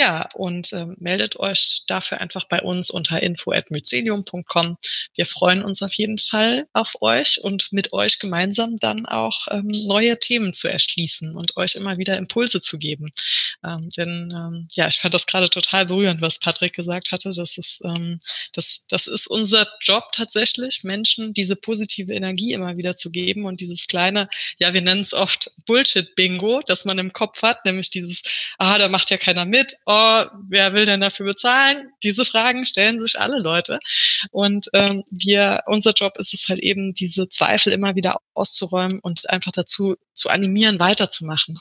Ja, 0.00 0.26
und 0.32 0.72
ähm, 0.72 0.96
meldet 0.98 1.38
euch 1.38 1.82
dafür 1.86 2.22
einfach 2.22 2.48
bei 2.48 2.62
uns 2.62 2.88
unter 2.88 3.22
info.mycelium.com. 3.22 4.78
Wir 5.14 5.26
freuen 5.26 5.62
uns 5.62 5.82
auf 5.82 5.92
jeden 5.92 6.16
Fall 6.16 6.66
auf 6.72 6.94
euch 7.02 7.44
und 7.44 7.70
mit 7.70 7.92
euch 7.92 8.18
gemeinsam 8.18 8.78
dann 8.78 9.04
auch 9.04 9.46
ähm, 9.50 9.66
neue 9.66 10.18
Themen 10.18 10.54
zu 10.54 10.68
erschließen 10.68 11.36
und 11.36 11.58
euch 11.58 11.74
immer 11.74 11.98
wieder 11.98 12.16
Impulse 12.16 12.62
zu 12.62 12.78
geben. 12.78 13.10
Ähm, 13.62 13.90
denn 13.94 14.32
ähm, 14.34 14.68
ja, 14.72 14.88
ich 14.88 14.96
fand 14.96 15.12
das 15.12 15.26
gerade 15.26 15.50
total 15.50 15.84
berührend, 15.84 16.22
was 16.22 16.38
Patrick 16.38 16.72
gesagt 16.72 17.12
hatte. 17.12 17.30
Das 17.36 17.58
ist, 17.58 17.82
ähm, 17.84 18.20
das, 18.54 18.86
das 18.88 19.06
ist 19.06 19.26
unser 19.26 19.68
Job 19.82 20.12
tatsächlich, 20.12 20.82
Menschen 20.82 21.34
diese 21.34 21.56
positive 21.56 22.14
Energie 22.14 22.54
immer 22.54 22.78
wieder 22.78 22.96
zu 22.96 23.10
geben 23.10 23.44
und 23.44 23.60
dieses 23.60 23.86
kleine, 23.86 24.30
ja, 24.58 24.72
wir 24.72 24.80
nennen 24.80 25.02
es 25.02 25.12
oft 25.12 25.50
Bullshit-Bingo, 25.66 26.62
das 26.64 26.86
man 26.86 26.98
im 26.98 27.12
Kopf 27.12 27.42
hat, 27.42 27.66
nämlich 27.66 27.90
dieses, 27.90 28.22
ah, 28.56 28.78
da 28.78 28.88
macht 28.88 29.10
ja 29.10 29.18
keiner 29.18 29.44
mit 29.44 29.76
oh, 29.90 30.24
wer 30.48 30.72
will 30.72 30.84
denn 30.84 31.00
dafür 31.00 31.26
bezahlen? 31.26 31.90
Diese 32.02 32.24
Fragen 32.24 32.64
stellen 32.64 33.00
sich 33.00 33.18
alle 33.18 33.40
Leute. 33.40 33.80
Und 34.30 34.68
ähm, 34.72 35.02
wir, 35.10 35.62
unser 35.66 35.92
Job 35.92 36.16
ist 36.18 36.32
es 36.32 36.48
halt 36.48 36.60
eben, 36.60 36.94
diese 36.94 37.28
Zweifel 37.28 37.72
immer 37.72 37.96
wieder 37.96 38.20
auszuräumen 38.34 39.00
und 39.00 39.28
einfach 39.28 39.52
dazu 39.52 39.96
zu 40.14 40.28
animieren, 40.28 40.78
weiterzumachen. 40.78 41.58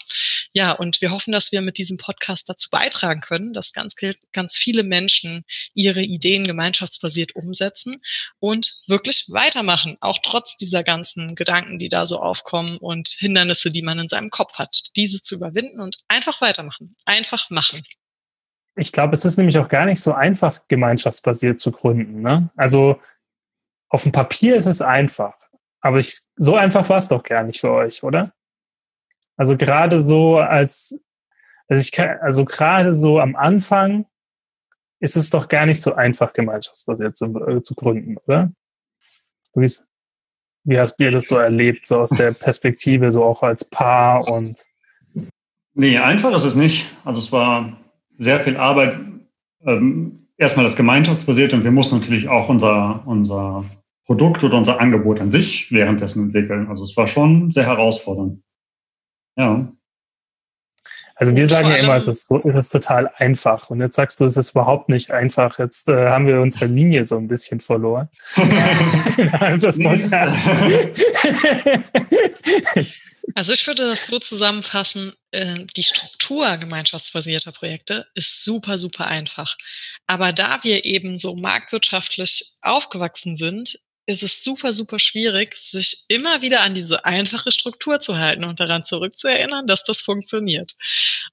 Ja, 0.53 0.73
und 0.73 1.01
wir 1.01 1.11
hoffen, 1.11 1.31
dass 1.31 1.51
wir 1.51 1.61
mit 1.61 1.77
diesem 1.77 1.97
Podcast 1.97 2.49
dazu 2.49 2.69
beitragen 2.69 3.21
können, 3.21 3.53
dass 3.53 3.73
ganz, 3.73 3.95
ganz 4.31 4.57
viele 4.57 4.83
Menschen 4.83 5.43
ihre 5.73 6.01
Ideen 6.01 6.45
gemeinschaftsbasiert 6.45 7.35
umsetzen 7.35 8.01
und 8.39 8.81
wirklich 8.87 9.25
weitermachen, 9.29 9.97
auch 10.01 10.19
trotz 10.21 10.57
dieser 10.57 10.83
ganzen 10.83 11.35
Gedanken, 11.35 11.79
die 11.79 11.89
da 11.89 12.05
so 12.05 12.19
aufkommen 12.19 12.77
und 12.77 13.07
Hindernisse, 13.19 13.71
die 13.71 13.81
man 13.81 13.99
in 13.99 14.09
seinem 14.09 14.29
Kopf 14.29 14.57
hat, 14.57 14.81
diese 14.95 15.21
zu 15.21 15.35
überwinden 15.35 15.79
und 15.79 15.99
einfach 16.07 16.41
weitermachen, 16.41 16.95
einfach 17.05 17.49
machen 17.49 17.83
ich 18.79 18.91
glaube, 18.91 19.13
es 19.13 19.25
ist 19.25 19.37
nämlich 19.37 19.57
auch 19.59 19.67
gar 19.67 19.85
nicht 19.85 20.01
so 20.01 20.13
einfach, 20.13 20.67
gemeinschaftsbasiert 20.67 21.59
zu 21.59 21.71
gründen. 21.71 22.21
Ne? 22.21 22.49
Also 22.55 22.99
auf 23.89 24.03
dem 24.03 24.11
Papier 24.11 24.55
ist 24.55 24.67
es 24.67 24.81
einfach, 24.81 25.35
aber 25.81 25.99
ich, 25.99 26.21
so 26.35 26.55
einfach 26.55 26.87
war 26.89 26.97
es 26.97 27.07
doch 27.07 27.23
gar 27.23 27.43
nicht 27.43 27.59
für 27.59 27.71
euch, 27.71 28.03
oder? 28.03 28.33
Also 29.37 29.55
gerade 29.57 30.01
so 30.01 30.37
als, 30.37 30.99
also 31.67 31.79
ich 31.81 31.91
kann, 31.91 32.17
also 32.19 32.45
gerade 32.45 32.93
so 32.93 33.19
am 33.19 33.35
Anfang 33.35 34.05
ist 34.99 35.15
es 35.15 35.29
doch 35.29 35.47
gar 35.47 35.65
nicht 35.65 35.81
so 35.81 35.93
einfach, 35.93 36.33
gemeinschaftsbasiert 36.33 37.15
zu, 37.15 37.25
äh, 37.47 37.61
zu 37.61 37.73
gründen, 37.73 38.17
oder? 38.17 38.51
Wie, 39.53 39.71
wie 40.65 40.79
hast 40.79 40.97
du 40.97 41.09
das 41.09 41.27
so 41.27 41.37
erlebt, 41.37 41.87
so 41.87 42.01
aus 42.01 42.11
der 42.11 42.31
Perspektive, 42.33 43.11
so 43.11 43.23
auch 43.23 43.41
als 43.43 43.69
Paar 43.69 44.27
und? 44.27 44.63
Nee, 45.73 45.97
einfach 45.97 46.35
ist 46.35 46.43
es 46.43 46.55
nicht. 46.55 46.87
Also 47.05 47.19
es 47.19 47.31
war 47.31 47.77
sehr 48.19 48.39
viel 48.41 48.58
Arbeit, 48.58 48.95
ähm, 49.65 50.17
erstmal 50.38 50.65
das 50.65 50.75
Gemeinschaftsbasierte 50.75 51.55
und 51.55 51.63
wir 51.63 51.71
mussten 51.71 51.97
natürlich 51.97 52.27
auch 52.27 52.49
unser, 52.49 53.01
unser 53.05 53.63
Produkt 54.05 54.43
oder 54.43 54.58
unser 54.58 54.80
Angebot 54.80 55.22
an 55.22 55.32
sich 55.32 55.72
währenddessen 55.72 56.26
entwickeln. 56.26 56.67
Also 56.67 56.84
es 56.84 56.95
war 56.97 57.07
schon 57.07 57.51
sehr 57.51 57.65
herausfordernd. 57.65 58.41
Ja. 59.38 59.67
Also 61.15 61.36
wir 61.36 61.47
sagen 61.49 61.70
ja 61.70 61.76
immer, 61.76 61.95
es 61.95 62.07
ist, 62.07 62.28
so, 62.28 62.41
es 62.45 62.55
ist 62.55 62.70
total 62.70 63.11
einfach. 63.17 63.70
Und 63.70 63.82
jetzt 63.82 63.95
sagst 63.95 64.22
du, 64.22 64.26
es 64.26 64.38
ist 64.38 64.51
überhaupt 64.51 64.89
nicht 64.89 65.11
einfach. 65.11 65.59
Jetzt 65.59 65.89
äh, 65.89 66.07
haben 66.07 66.28
wir 66.28 66.39
unsere 66.39 66.65
Linie 66.65 67.03
so 67.05 67.17
ein 67.17 67.28
bisschen 67.28 67.59
verloren. 67.59 68.09
das 69.59 69.80
Also 73.39 73.53
ich 73.53 73.65
würde 73.67 73.87
das 73.87 74.07
so 74.07 74.19
zusammenfassen, 74.19 75.13
äh, 75.31 75.65
die 75.77 75.83
Struktur 75.83 76.57
gemeinschaftsbasierter 76.57 77.53
Projekte 77.53 78.05
ist 78.13 78.43
super, 78.43 78.77
super 78.77 79.07
einfach. 79.07 79.55
Aber 80.07 80.33
da 80.33 80.65
wir 80.65 80.83
eben 80.83 81.17
so 81.17 81.37
marktwirtschaftlich 81.37 82.57
aufgewachsen 82.61 83.37
sind, 83.37 83.79
ist 84.10 84.24
es 84.24 84.43
super, 84.43 84.74
super 84.74 84.97
schwierig, 84.97 85.55
sich 85.55 86.05
immer 86.07 86.41
wieder 86.41 86.62
an 86.62 86.74
diese 86.74 87.05
einfache 87.05 87.51
Struktur 87.51 87.99
zu 87.99 88.18
halten 88.18 88.43
und 88.43 88.60
daran 88.60 88.84
zurückzuerinnern, 88.84 89.68
dass 89.68 89.84
das 89.84 90.01
funktioniert. 90.01 90.74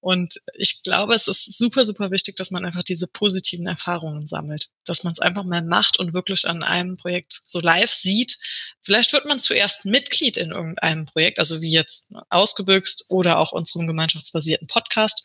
Und 0.01 0.35
ich 0.53 0.83
glaube, 0.83 1.14
es 1.14 1.27
ist 1.27 1.57
super, 1.57 1.87
super 1.87 2.11
wichtig, 2.11 2.37
dass 2.37 2.51
man 2.51 2.66
einfach 2.66 2.83
diese 2.83 3.07
positiven 3.07 3.66
Erfahrungen 3.66 4.27
sammelt, 4.27 4.68
dass 4.85 5.05
man 5.05 5.12
es 5.12 5.20
einfach 5.20 5.45
mal 5.45 5.62
macht 5.62 5.99
und 5.99 6.12
wirklich 6.12 6.47
an 6.47 6.62
einem 6.62 6.99
Projekt 6.99 7.41
so 7.45 7.61
live 7.61 7.91
sieht. 7.91 8.37
Vielleicht 8.83 9.14
wird 9.14 9.24
man 9.24 9.39
zuerst 9.39 9.87
Mitglied 9.87 10.37
in 10.37 10.51
irgendeinem 10.51 11.07
Projekt, 11.07 11.39
also 11.39 11.62
wie 11.62 11.72
jetzt 11.72 12.11
ausgebüxt 12.29 13.07
oder 13.09 13.39
auch 13.39 13.53
unserem 13.53 13.87
gemeinschaftsbasierten 13.87 14.66
Podcast. 14.66 15.24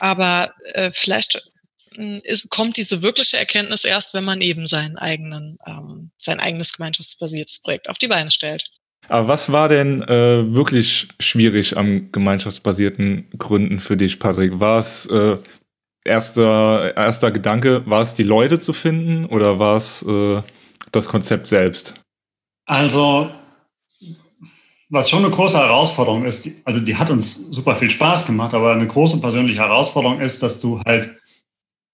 Aber 0.00 0.54
äh, 0.72 0.90
vielleicht 0.90 1.42
ist, 1.94 2.50
kommt 2.50 2.76
diese 2.76 3.02
wirkliche 3.02 3.38
Erkenntnis 3.38 3.84
erst, 3.84 4.14
wenn 4.14 4.24
man 4.24 4.40
eben 4.40 4.66
seinen 4.66 4.96
eigenen, 4.96 5.58
ähm, 5.66 6.10
sein 6.16 6.40
eigenes 6.40 6.72
gemeinschaftsbasiertes 6.72 7.62
Projekt 7.62 7.88
auf 7.88 7.98
die 7.98 8.08
Beine 8.08 8.30
stellt. 8.30 8.64
Aber 9.08 9.28
was 9.28 9.52
war 9.52 9.68
denn 9.68 10.02
äh, 10.02 10.54
wirklich 10.54 11.08
schwierig 11.20 11.76
am 11.76 12.10
gemeinschaftsbasierten 12.10 13.28
Gründen 13.38 13.80
für 13.80 13.96
dich, 13.96 14.18
Patrick? 14.18 14.60
War 14.60 14.78
es 14.78 15.06
äh, 15.06 15.36
erster, 16.04 16.96
erster 16.96 17.30
Gedanke, 17.30 17.82
war 17.86 18.00
es 18.00 18.14
die 18.14 18.22
Leute 18.22 18.58
zu 18.58 18.72
finden 18.72 19.26
oder 19.26 19.58
war 19.58 19.76
es 19.76 20.02
äh, 20.02 20.42
das 20.92 21.08
Konzept 21.08 21.48
selbst? 21.48 21.94
Also, 22.66 23.30
was 24.88 25.10
schon 25.10 25.24
eine 25.24 25.34
große 25.34 25.58
Herausforderung 25.58 26.24
ist, 26.24 26.48
also 26.64 26.80
die 26.80 26.96
hat 26.96 27.10
uns 27.10 27.50
super 27.50 27.76
viel 27.76 27.90
Spaß 27.90 28.26
gemacht, 28.26 28.54
aber 28.54 28.72
eine 28.72 28.86
große 28.86 29.20
persönliche 29.20 29.60
Herausforderung 29.60 30.20
ist, 30.20 30.42
dass 30.42 30.60
du 30.60 30.80
halt 30.86 31.14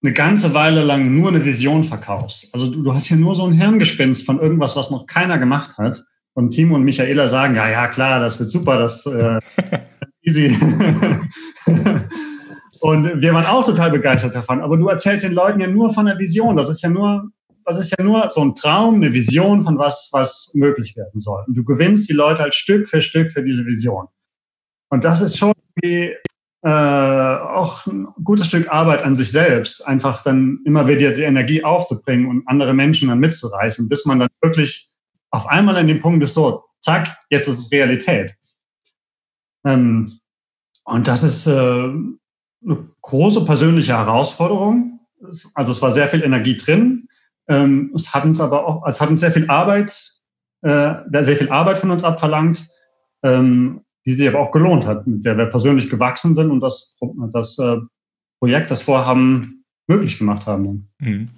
eine 0.03 0.13
ganze 0.13 0.55
Weile 0.55 0.83
lang 0.83 1.15
nur 1.15 1.29
eine 1.29 1.45
Vision 1.45 1.85
verkaufst. 1.85 2.55
Also 2.55 2.71
du, 2.71 2.83
du 2.83 2.95
hast 2.95 3.07
hier 3.07 3.19
nur 3.19 3.35
so 3.35 3.45
ein 3.47 3.53
Hirngespinst 3.53 4.25
von 4.25 4.41
irgendwas, 4.41 4.77
was 4.77 4.91
noch 4.91 5.07
keiner 5.07 5.39
gemacht 5.39 5.77
hat. 5.79 6.03
Und 6.33 6.51
Timo 6.51 6.77
und 6.77 6.85
Michaela 6.85 7.29
sagen, 7.29 7.55
ja, 7.57 7.69
ja, 7.69 7.89
klar, 7.89 8.21
das 8.21 8.39
wird 8.39 8.51
super, 8.51 8.79
das 8.79 9.05
äh, 9.07 9.39
easy. 10.23 10.47
und 12.81 13.21
wir 13.21 13.35
waren 13.35 13.47
auch 13.47 13.67
total 13.67 13.91
begeistert 13.91 14.35
davon. 14.35 14.63
Aber 14.63 14.79
du 14.79 14.89
erzählst 14.89 15.25
den 15.25 15.33
Leuten 15.33 15.61
ja 15.61 15.67
nur 15.67 15.93
von 15.93 16.07
der 16.07 16.19
Vision. 16.19 16.57
Das 16.57 16.71
ist 16.71 16.83
ja 16.83 16.89
nur, 16.89 17.29
das 17.67 17.79
ist 17.79 17.95
ja 17.99 18.05
nur 18.05 18.31
so 18.31 18.41
ein 18.41 18.55
Traum, 18.55 18.95
eine 18.95 19.13
Vision 19.13 19.65
von 19.65 19.77
was, 19.77 20.09
was 20.13 20.53
möglich 20.55 20.97
werden 20.97 21.21
soll. 21.21 21.45
Und 21.47 21.57
du 21.57 21.65
gewinnst 21.65 22.09
die 22.09 22.15
Leute 22.15 22.41
halt 22.41 22.55
Stück 22.55 22.89
für 22.89 23.03
Stück 23.03 23.33
für 23.33 23.43
diese 23.43 23.67
Vision. 23.67 24.07
Und 24.89 25.05
das 25.05 25.21
ist 25.21 25.37
schon 25.37 25.53
wie 25.83 26.15
äh, 26.63 26.69
auch 26.69 27.87
ein 27.87 28.09
gutes 28.23 28.47
Stück 28.47 28.71
Arbeit 28.71 29.03
an 29.03 29.15
sich 29.15 29.31
selbst, 29.31 29.87
einfach 29.87 30.23
dann 30.23 30.61
immer 30.67 30.87
wieder 30.87 31.13
die 31.13 31.23
Energie 31.23 31.65
aufzubringen 31.65 32.27
und 32.27 32.47
andere 32.47 32.75
Menschen 32.75 33.09
dann 33.09 33.19
mitzureißen, 33.19 33.89
bis 33.89 34.05
man 34.05 34.19
dann 34.19 34.29
wirklich 34.43 34.91
auf 35.31 35.47
einmal 35.47 35.77
an 35.77 35.87
dem 35.87 36.01
Punkt 36.01 36.23
ist, 36.23 36.35
so, 36.35 36.65
zack, 36.81 37.17
jetzt 37.31 37.49
ist 37.49 37.59
es 37.59 37.73
Realität. 37.73 38.35
Ähm, 39.65 40.21
und 40.85 41.09
das 41.09 41.23
ist 41.23 41.47
äh, 41.47 41.53
eine 41.53 42.89
große 43.01 43.45
persönliche 43.45 43.97
Herausforderung. 43.97 45.01
Also 45.55 45.73
es 45.73 45.83
war 45.83 45.93
sehr 45.93 46.09
viel 46.09 46.23
Energie 46.23 46.57
drin. 46.57 47.09
Ähm, 47.49 47.93
es 47.95 48.15
hat 48.15 48.25
uns 48.25 48.41
aber 48.41 48.67
auch, 48.67 48.87
es 48.87 49.01
hat 49.01 49.11
uns 49.11 49.21
sehr 49.21 49.33
viel 49.33 49.49
Arbeit, 49.49 49.93
äh, 50.63 50.95
sehr 51.23 51.37
viel 51.37 51.51
Arbeit 51.51 51.79
von 51.79 51.91
uns 51.91 52.05
abverlangt. 52.05 52.69
Ähm, 53.23 53.83
die 54.11 54.17
sich 54.17 54.29
aber 54.29 54.41
auch 54.41 54.51
gelohnt 54.51 54.87
hat, 54.87 55.07
mit 55.07 55.25
der 55.25 55.39
wir 55.39 55.47
persönlich 55.47 55.89
gewachsen 55.89 56.35
sind 56.35 56.51
und 56.51 56.61
das, 56.61 56.99
das 57.33 57.59
äh, 57.59 57.77
Projekt, 58.41 58.71
das 58.71 58.83
Vorhaben 58.83 59.65
möglich 59.87 60.19
gemacht 60.19 60.47
haben. 60.47 60.91
Mhm. 60.99 61.29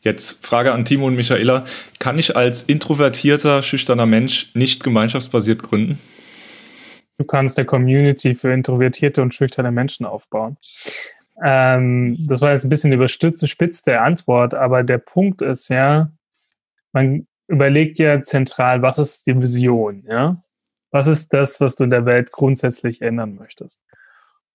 Jetzt 0.00 0.44
Frage 0.44 0.72
an 0.72 0.84
Timo 0.84 1.06
und 1.06 1.14
Michaela. 1.14 1.64
Kann 1.98 2.18
ich 2.18 2.36
als 2.36 2.62
introvertierter, 2.62 3.62
schüchterner 3.62 4.06
Mensch 4.06 4.50
nicht 4.54 4.82
gemeinschaftsbasiert 4.82 5.62
gründen? 5.62 5.98
Du 7.18 7.24
kannst 7.24 7.58
eine 7.58 7.66
Community 7.66 8.34
für 8.34 8.52
introvertierte 8.52 9.22
und 9.22 9.34
schüchterne 9.34 9.70
Menschen 9.72 10.06
aufbauen. 10.06 10.56
Ähm, 11.44 12.16
das 12.28 12.40
war 12.40 12.50
jetzt 12.50 12.64
ein 12.64 12.70
bisschen 12.70 12.92
überspitzt 12.92 13.86
der 13.86 14.02
Antwort, 14.02 14.54
aber 14.54 14.82
der 14.82 14.98
Punkt 14.98 15.42
ist 15.42 15.68
ja, 15.68 16.10
man 16.92 17.26
überlegt 17.48 17.98
ja 17.98 18.22
zentral, 18.22 18.82
was 18.82 18.98
ist 18.98 19.26
die 19.26 19.40
Vision, 19.40 20.04
ja? 20.08 20.42
Was 20.90 21.06
ist 21.06 21.32
das, 21.32 21.60
was 21.60 21.76
du 21.76 21.84
in 21.84 21.90
der 21.90 22.06
Welt 22.06 22.32
grundsätzlich 22.32 23.02
ändern 23.02 23.34
möchtest? 23.34 23.82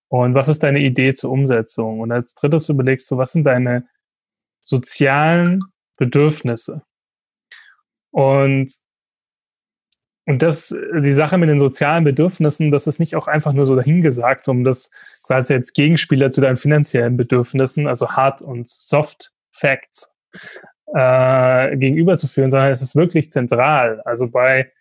Und 0.08 0.36
was 0.36 0.48
ist 0.48 0.64
deine 0.64 0.80
Idee 0.80 1.14
zur 1.14 1.32
Umsetzung? 1.32 2.00
Und 2.00 2.12
als 2.12 2.36
drittes 2.36 2.70
überlegst 2.70 3.10
du, 3.10 3.18
was 3.18 3.32
sind 3.32 3.46
deine 3.46 3.88
sozialen 4.62 5.64
Bedürfnisse? 5.98 6.84
Und, 8.12 8.72
und 10.26 10.42
das, 10.42 10.70
die 10.70 11.12
Sache 11.12 11.38
mit 11.38 11.50
den 11.50 11.60
sozialen 11.60 12.04
Bedürfnissen, 12.04 12.70
das 12.70 12.86
ist 12.86 13.00
nicht 13.00 13.16
auch 13.16 13.28
einfach 13.28 13.54
nur 13.54 13.66
so 13.66 13.76
dahingesagt, 13.76 14.48
um 14.50 14.64
das 14.64 14.92
quasi 15.24 15.56
als 15.56 15.74
Gegenspieler 15.74 16.30
zu 16.30 16.42
deinen 16.42 16.58
finanziellen 16.58 17.18
Bedürfnissen, 17.18 17.88
also 17.88 18.12
Hard 18.12 18.42
und 18.42 18.68
Soft 18.68 19.34
Facts, 19.52 20.16
äh, 20.94 21.76
gegenüberzuführen, 21.76 22.52
sondern 22.52 22.72
es 22.72 22.82
ist 22.82 22.96
wirklich 22.96 23.32
zentral. 23.32 24.02
Also 24.02 24.30
bei 24.30 24.72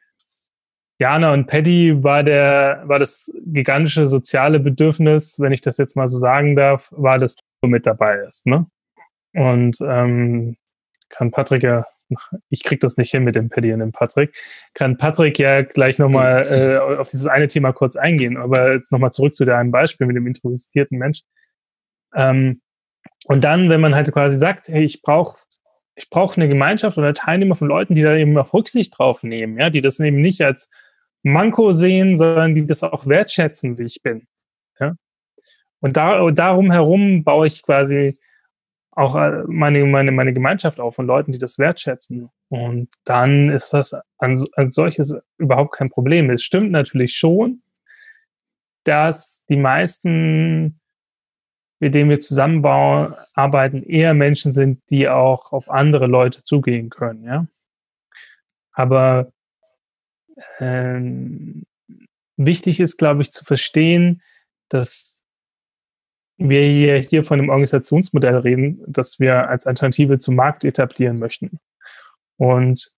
Jana 1.03 1.33
und 1.33 1.49
Paddy 1.49 2.05
war 2.05 2.23
der, 2.23 2.85
war 2.85 3.01
das 3.01 3.35
gigantische 3.45 4.07
soziale 4.07 4.61
Bedürfnis, 4.61 5.41
wenn 5.41 5.51
ich 5.51 5.61
das 5.61 5.77
jetzt 5.77 5.97
mal 5.97 6.07
so 6.07 6.17
sagen 6.17 6.55
darf, 6.55 6.91
war, 6.93 7.19
dass 7.19 7.35
du 7.61 7.69
mit 7.69 7.87
dabei 7.87 8.19
ist. 8.19 8.47
Ne? 8.47 8.67
Und 9.35 9.79
ähm, 9.81 10.57
kann 11.09 11.33
Patrick 11.33 11.65
ja, 11.65 11.87
ich 12.51 12.63
krieg 12.63 12.79
das 12.79 12.99
nicht 12.99 13.11
hin 13.11 13.25
mit 13.25 13.35
dem 13.35 13.49
Paddy 13.49 13.73
und 13.73 13.81
dem 13.81 13.91
Patrick, 13.91 14.33
kann 14.75 14.97
Patrick 14.97 15.41
ja 15.41 15.63
gleich 15.63 15.99
nochmal 15.99 16.47
äh, 16.49 16.79
auf 16.79 17.09
dieses 17.09 17.27
eine 17.27 17.49
Thema 17.49 17.73
kurz 17.73 17.97
eingehen. 17.97 18.37
Aber 18.37 18.73
jetzt 18.73 18.93
nochmal 18.93 19.11
zurück 19.11 19.35
zu 19.35 19.45
deinem 19.45 19.73
Beispiel 19.73 20.07
mit 20.07 20.15
dem 20.15 20.29
introvertierten 20.29 20.99
Mensch. 20.99 21.23
Ähm, 22.15 22.61
und 23.25 23.43
dann, 23.43 23.71
wenn 23.71 23.81
man 23.81 23.97
halt 23.97 24.13
quasi 24.13 24.37
sagt, 24.37 24.69
hey, 24.69 24.85
ich 24.85 25.03
brauche 25.03 25.41
ich 25.97 26.09
brauche 26.11 26.37
eine 26.37 26.49
Gemeinschaft 26.49 26.97
oder 26.97 27.13
Teilnehmer 27.13 27.57
von 27.57 27.67
Leuten, 27.67 27.97
die 27.97 28.03
da 28.03 28.15
eben 28.15 28.39
auch 28.39 28.55
Rücksicht 28.55 28.97
drauf 28.97 29.25
nehmen, 29.25 29.59
ja, 29.59 29.69
die 29.69 29.83
das 29.83 29.99
eben 29.99 30.21
nicht 30.21 30.41
als 30.43 30.71
Manko 31.23 31.73
sehen, 31.73 32.17
sondern 32.17 32.55
die 32.55 32.67
das 32.67 32.83
auch 32.83 33.07
wertschätzen, 33.07 33.79
wie 33.79 33.85
ich 33.85 34.03
bin. 34.03 34.27
Ja? 34.79 34.97
Und 35.81 35.97
da, 35.97 36.31
darum 36.31 36.71
herum 36.71 37.25
baue 37.25 37.47
ich 37.47 37.63
quasi 37.63 38.19
auch 38.93 39.17
äh, 39.17 39.43
meine, 39.47 39.85
meine, 39.85 40.13
meine 40.13 40.33
Gemeinschaft 40.33 40.79
auf 40.79 40.95
von 40.95 41.07
Leuten, 41.07 41.33
die 41.33 41.39
das 41.39 41.59
wertschätzen. 41.59 42.29
Und 42.49 42.89
dann 43.05 43.51
ist 43.51 43.73
das 43.73 43.97
als, 44.19 44.53
als 44.53 44.75
solches 44.75 45.17
überhaupt 45.39 45.73
kein 45.73 45.91
Problem. 45.91 46.31
Es 46.31 46.43
stimmt 46.43 46.71
natürlich 46.71 47.15
schon, 47.15 47.63
dass 48.85 49.45
die 49.49 49.57
meisten, 49.57 50.81
mit 51.81 51.95
denen 51.95 52.11
wir 52.11 52.19
zusammenbauen, 52.19 53.15
arbeiten, 53.33 53.83
eher 53.83 54.13
Menschen 54.13 54.53
sind, 54.53 54.83
die 54.91 55.09
auch 55.09 55.53
auf 55.53 55.71
andere 55.71 56.07
Leute 56.07 56.45
zugehen 56.45 56.91
können, 56.91 57.25
ja. 57.25 57.47
Aber 58.75 59.33
ähm, 60.59 61.65
wichtig 62.37 62.81
ist, 62.81 62.97
glaube 62.97 63.23
ich, 63.23 63.33
zu 63.33 63.45
verstehen, 63.45 64.23
dass 64.69 65.23
wir 66.39 66.63
hier, 66.63 66.97
hier 66.99 67.25
von 67.25 67.39
einem 67.39 67.51
Organisationsmodell 67.51 68.37
reden, 68.37 68.83
das 68.87 69.21
wir 69.21 69.49
als 69.49 69.67
Alternative 69.67 70.19
zum 70.19 70.35
Markt 70.35 70.65
etablieren 70.65 71.19
möchten. 71.19 71.61
Und 72.37 72.93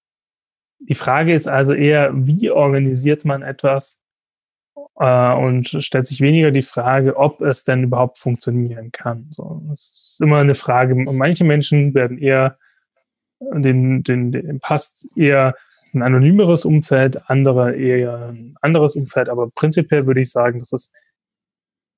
die 0.79 0.95
Frage 0.95 1.35
ist 1.35 1.49
also 1.49 1.75
eher, 1.75 2.11
wie 2.15 2.51
organisiert 2.51 3.25
man 3.25 3.43
etwas 3.43 4.01
äh, 4.97 5.35
und 5.35 5.69
stellt 5.69 6.07
sich 6.07 6.21
weniger 6.21 6.51
die 6.51 6.63
Frage, 6.63 7.17
ob 7.17 7.41
es 7.41 7.65
denn 7.65 7.85
überhaupt 7.85 8.19
funktionieren 8.19 8.93
kann. 8.93 9.29
So, 9.31 9.63
es 9.73 10.13
ist 10.13 10.21
immer 10.23 10.39
eine 10.39 10.55
Frage. 10.55 10.95
Manche 10.95 11.45
Menschen 11.45 11.95
werden 11.95 12.19
eher, 12.19 12.59
den, 13.41 14.03
den, 14.03 14.33
den 14.33 14.61
passt 14.61 15.09
eher 15.17 15.55
ein 15.95 16.03
anonymeres 16.03 16.65
Umfeld, 16.65 17.29
andere 17.29 17.77
eher 17.77 18.29
ein 18.29 18.57
anderes 18.61 18.97
Umfeld. 18.97 19.29
Aber 19.29 19.51
prinzipiell 19.51 20.07
würde 20.07 20.21
ich 20.21 20.31
sagen, 20.31 20.59
dass 20.59 20.73
es 20.73 20.93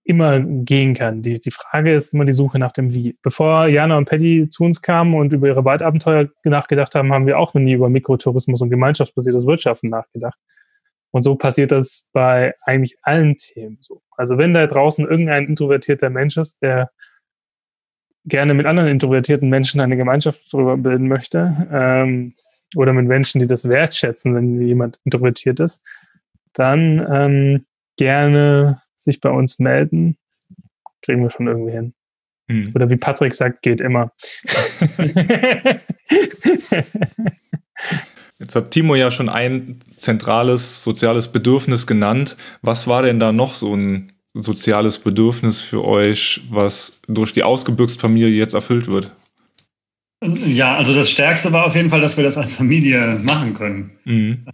immer 0.05 0.41
gehen 0.41 0.95
kann. 0.95 1.23
Die, 1.23 1.41
die 1.41 1.51
Frage 1.51 1.93
ist 1.93 2.15
immer 2.15 2.25
die 2.25 2.33
Suche 2.33 2.59
nach 2.59 2.73
dem 2.73 2.95
Wie. 2.95 3.17
Bevor 3.23 3.67
Jana 3.67 3.97
und 3.99 4.09
Paddy 4.09 4.49
zu 4.49 4.63
uns 4.63 4.81
kamen 4.81 5.15
und 5.15 5.33
über 5.33 5.49
ihre 5.49 5.65
Waldabenteuer 5.65 6.29
nachgedacht 6.45 6.95
haben, 6.95 7.13
haben 7.13 7.27
wir 7.27 7.39
auch 7.39 7.55
noch 7.55 7.61
nie 7.61 7.73
über 7.73 7.89
Mikrotourismus 7.89 8.63
und 8.63 8.71
gemeinschaftsbasiertes 8.71 9.47
Wirtschaften 9.47 9.91
nachgedacht. 9.91 10.39
Und 11.11 11.23
so 11.23 11.35
passiert 11.35 11.73
das 11.73 12.09
bei 12.13 12.55
eigentlich 12.63 12.97
allen 13.03 13.37
Themen 13.37 13.79
so. 13.81 14.01
Also 14.17 14.39
wenn 14.39 14.55
da 14.55 14.67
draußen 14.67 15.07
irgendein 15.07 15.47
introvertierter 15.47 16.11
Mensch 16.11 16.37
ist, 16.37 16.63
der 16.63 16.91
gerne 18.25 18.55
mit 18.55 18.67
anderen 18.67 18.89
introvertierten 18.89 19.49
Menschen 19.49 19.81
eine 19.81 19.97
Gemeinschaft 19.97 20.43
darüber 20.53 20.77
bilden 20.77 21.09
möchte, 21.09 21.69
ähm, 21.73 22.35
oder 22.75 22.93
mit 22.93 23.07
Menschen, 23.07 23.41
die 23.41 23.47
das 23.47 23.69
wertschätzen, 23.69 24.35
wenn 24.35 24.61
jemand 24.61 24.99
introvertiert 25.05 25.61
ist, 25.61 25.85
dann 26.53 27.07
ähm, 27.11 27.67
gerne 27.97 28.83
sich 28.95 29.21
bei 29.21 29.31
uns 29.31 29.59
melden. 29.59 30.17
Kriegen 31.03 31.23
wir 31.23 31.31
schon 31.31 31.47
irgendwie 31.47 31.73
hin. 31.73 31.95
Hm. 32.51 32.73
Oder 32.75 32.91
wie 32.91 32.97
Patrick 32.97 33.35
sagt, 33.35 33.63
geht 33.63 33.81
immer. 33.81 34.13
Jetzt 38.39 38.55
hat 38.55 38.71
Timo 38.71 38.95
ja 38.95 39.11
schon 39.11 39.31
ein 39.31 39.79
zentrales 39.97 40.85
soziales 40.85 41.29
Bedürfnis 41.29 41.87
genannt. 41.87 42.37
Was 42.61 42.87
war 42.87 43.03
denn 43.03 43.19
da 43.19 43.33
noch 43.33 43.55
so 43.55 43.75
ein 43.75 44.13
soziales 44.35 44.99
Bedürfnis 44.99 45.63
für 45.63 45.83
euch, 45.85 46.43
was 46.51 47.01
durch 47.09 47.33
die 47.33 47.43
Ausgebirgsfamilie 47.43 48.29
jetzt 48.29 48.53
erfüllt 48.53 48.89
wird? 48.89 49.13
Ja, 50.47 50.77
also 50.77 50.95
das 50.95 51.11
Stärkste 51.11 51.53
war 51.53 51.67
auf 51.67 51.75
jeden 51.75 51.91
Fall, 51.91 52.01
dass 52.01 52.17
wir 52.17 52.25
das 52.25 52.37
als 52.37 52.53
Familie 52.53 53.19
machen 53.23 53.55
können. 53.55 53.93
Mhm. 54.05 54.47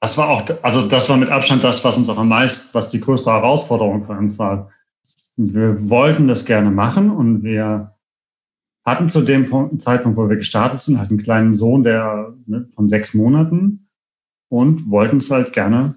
Das 0.00 0.18
war 0.18 0.28
auch, 0.28 0.44
also 0.62 0.88
das 0.88 1.08
war 1.08 1.16
mit 1.16 1.30
Abstand 1.30 1.62
das, 1.62 1.84
was 1.84 1.96
uns 1.96 2.08
auch 2.08 2.18
am 2.18 2.28
meisten, 2.28 2.70
was 2.72 2.90
die 2.90 3.00
größte 3.00 3.30
Herausforderung 3.30 4.00
für 4.00 4.12
uns 4.12 4.38
war. 4.38 4.70
Wir 5.36 5.88
wollten 5.88 6.26
das 6.26 6.44
gerne 6.44 6.70
machen 6.70 7.10
und 7.10 7.42
wir 7.44 7.94
hatten 8.84 9.08
zu 9.08 9.22
dem 9.22 9.78
Zeitpunkt, 9.78 10.18
wo 10.18 10.28
wir 10.28 10.36
gestartet 10.36 10.80
sind, 10.80 10.98
halt 10.98 11.10
einen 11.10 11.22
kleinen 11.22 11.54
Sohn, 11.54 11.84
der 11.84 12.34
ne, 12.46 12.66
von 12.74 12.88
sechs 12.88 13.14
Monaten 13.14 13.88
und 14.48 14.90
wollten 14.90 15.18
es 15.18 15.30
halt 15.30 15.52
gerne 15.52 15.94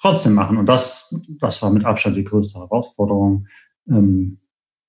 trotzdem 0.00 0.34
machen. 0.34 0.56
Und 0.56 0.66
das, 0.66 1.14
das 1.40 1.62
war 1.62 1.70
mit 1.70 1.84
Abstand 1.84 2.16
die 2.16 2.24
größte 2.24 2.58
Herausforderung. 2.58 3.46
Ähm, 3.88 4.38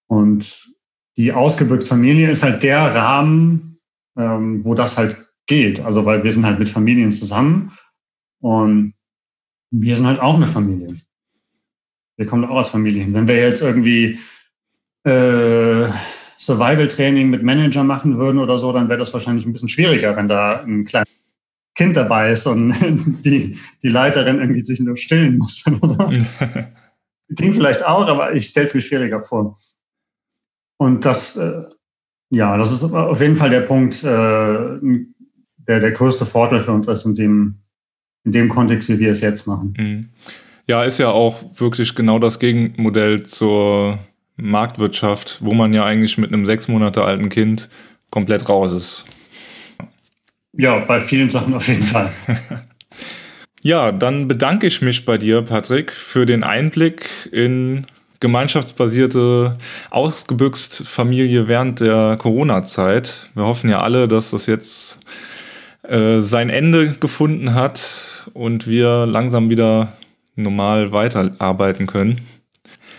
und 0.08 0.70
die 1.18 1.34
ausgebürgte 1.34 1.86
Familie 1.86 2.32
ist 2.32 2.44
halt 2.44 2.64
der 2.64 2.96
Rahmen, 2.96 3.73
ähm, 4.18 4.64
wo 4.66 4.76
das 4.76 4.98
halt 4.98 5.18
geht. 5.48 5.80
Also 5.80 6.06
weil 6.06 6.24
wir 6.24 6.32
sind 6.32 6.46
halt 6.46 6.60
mit 6.60 6.70
Familien 6.70 7.12
zusammen 7.12 7.78
und 8.40 8.94
wir 9.72 9.96
sind 9.96 10.08
halt 10.08 10.20
auch 10.20 10.36
eine 10.36 10.48
Familie. 10.48 10.96
Wir 12.18 12.28
kommen 12.28 12.46
auch 12.46 12.58
aus 12.58 12.70
Familien. 12.70 13.14
Wenn 13.14 13.28
wir 13.28 13.38
jetzt 13.38 13.64
irgendwie 13.64 14.20
äh, 15.04 15.88
Survival-Training 16.38 17.30
mit 17.30 17.44
Manager 17.44 17.84
machen 17.84 18.18
würden 18.18 18.38
oder 18.40 18.58
so, 18.58 18.72
dann 18.72 18.90
wäre 18.90 19.00
das 19.00 19.14
wahrscheinlich 19.14 19.46
ein 19.46 19.54
bisschen 19.54 19.70
schwieriger, 19.70 20.16
wenn 20.16 20.28
da 20.28 20.62
ein 20.62 20.86
kleines 20.86 21.10
Kind 21.76 21.96
dabei 21.96 22.32
ist 22.32 22.46
und 22.46 22.72
die, 23.26 23.58
die 23.82 23.90
Leiterin 23.90 24.40
irgendwie 24.40 24.64
sich 24.64 24.80
nur 24.80 24.98
stillen 24.98 25.38
muss. 25.38 25.64
Klingt 27.36 27.56
vielleicht 27.56 27.84
auch, 27.84 28.08
aber 28.08 28.34
ich 28.36 28.46
stelle 28.46 28.68
es 28.68 28.74
mir 28.76 28.82
schwieriger 28.82 29.22
vor. 29.22 29.58
Und 30.78 31.06
das, 31.06 31.38
äh, 31.38 31.64
ja, 32.34 32.58
das 32.58 32.72
ist 32.72 32.94
auf 32.94 33.22
jeden 33.22 33.36
Fall 33.36 33.52
der 33.52 33.62
Punkt, 33.62 34.04
äh, 34.04 34.08
der 34.08 35.80
der 35.80 35.92
größte 35.92 36.26
Vorteil 36.26 36.62
für 36.62 36.72
uns 36.72 36.88
ist 36.88 37.06
in 37.06 37.14
dem, 37.16 37.60
in 38.24 38.32
dem 38.32 38.50
Kontext, 38.50 38.90
wie 38.90 38.98
wir 38.98 39.12
es 39.12 39.22
jetzt 39.22 39.46
machen. 39.46 39.76
Mhm. 39.78 40.10
Ja, 40.68 40.84
ist 40.84 40.98
ja 40.98 41.10
auch 41.10 41.44
wirklich 41.60 41.94
genau 41.94 42.18
das 42.18 42.40
Gegenmodell 42.40 43.24
zur 43.24 44.00
Marktwirtschaft, 44.36 45.40
wo 45.42 45.54
man 45.54 45.74
ja 45.74 45.86
eigentlich 45.86 46.18
mit 46.18 46.34
einem 46.34 46.48
sechs 46.48 46.68
Monate 46.68 47.04
alten 47.04 47.30
Kind 47.30 47.70
komplett 48.10 48.50
raus 48.50 48.74
ist. 48.74 49.06
Ja, 50.54 50.80
bei 50.80 51.02
vielen 51.02 51.30
Sachen 51.30 51.54
auf 51.54 51.68
jeden 51.68 51.84
Fall. 51.84 52.12
ja, 53.62 53.92
dann 53.92 54.28
bedanke 54.28 54.66
ich 54.66 54.82
mich 54.82 55.06
bei 55.06 55.20
dir, 55.20 55.44
Patrick, 55.44 55.92
für 55.92 56.26
den 56.26 56.44
Einblick 56.44 57.10
in 57.32 57.86
gemeinschaftsbasierte, 58.24 59.58
ausgebüxt 59.90 60.88
Familie 60.88 61.50
während 61.50 61.82
der 61.82 62.16
Corona-Zeit. 62.18 63.30
Wir 63.36 63.44
hoffen 63.44 63.70
ja 63.70 63.82
alle, 63.82 64.08
dass 64.08 64.32
das 64.32 64.46
jetzt 64.46 65.02
äh, 65.84 66.20
sein 66.20 66.50
Ende 66.50 66.94
gefunden 66.94 67.54
hat 67.54 67.90
und 68.34 68.66
wir 68.66 69.06
langsam 69.06 69.50
wieder 69.50 69.92
normal 70.36 70.94
weiterarbeiten 70.94 71.86
können. 71.86 72.22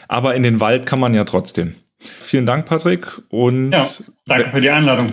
Aber 0.09 0.35
in 0.35 0.43
den 0.43 0.61
Wald 0.61 0.85
kann 0.85 1.01
man 1.01 1.15
ja 1.15 1.25
trotzdem. 1.25 1.75
Vielen 2.21 2.45
Dank, 2.45 2.67
Patrick. 2.67 3.07
Und 3.31 3.73
ja, 3.73 3.89
danke 4.27 4.51
für 4.51 4.61
die 4.61 4.69
Einladung. 4.69 5.13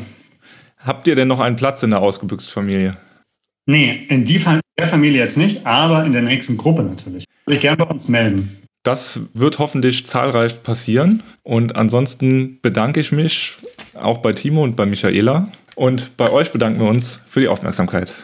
Habt 0.80 1.08
ihr 1.08 1.16
denn 1.16 1.30
noch 1.30 1.40
einen 1.40 1.56
Platz 1.56 1.84
in 1.84 1.92
der 1.92 2.02
ausgebüxt 2.02 2.52
Familie? 2.52 2.98
Nee, 3.66 4.08
in 4.10 4.26
die 4.26 4.44
der 4.78 4.88
Familie 4.88 5.22
jetzt 5.22 5.38
nicht, 5.38 5.66
aber 5.66 6.04
in 6.04 6.12
der 6.12 6.22
nächsten 6.22 6.58
Gruppe 6.58 6.84
natürlich. 6.84 7.24
Würde 7.46 7.56
ich 7.56 7.62
gerne 7.62 7.78
bei 7.78 7.86
uns 7.86 8.10
melden. 8.10 8.61
Das 8.84 9.22
wird 9.34 9.60
hoffentlich 9.60 10.08
zahlreich 10.08 10.64
passieren. 10.64 11.22
Und 11.44 11.76
ansonsten 11.76 12.60
bedanke 12.62 13.00
ich 13.00 13.12
mich 13.12 13.54
auch 13.94 14.18
bei 14.18 14.32
Timo 14.32 14.64
und 14.64 14.76
bei 14.76 14.86
Michaela. 14.86 15.50
Und 15.76 16.18
bei 16.18 16.32
euch 16.32 16.52
bedanken 16.52 16.82
wir 16.82 16.90
uns 16.90 17.22
für 17.30 17.40
die 17.40 17.48
Aufmerksamkeit. 17.48 18.16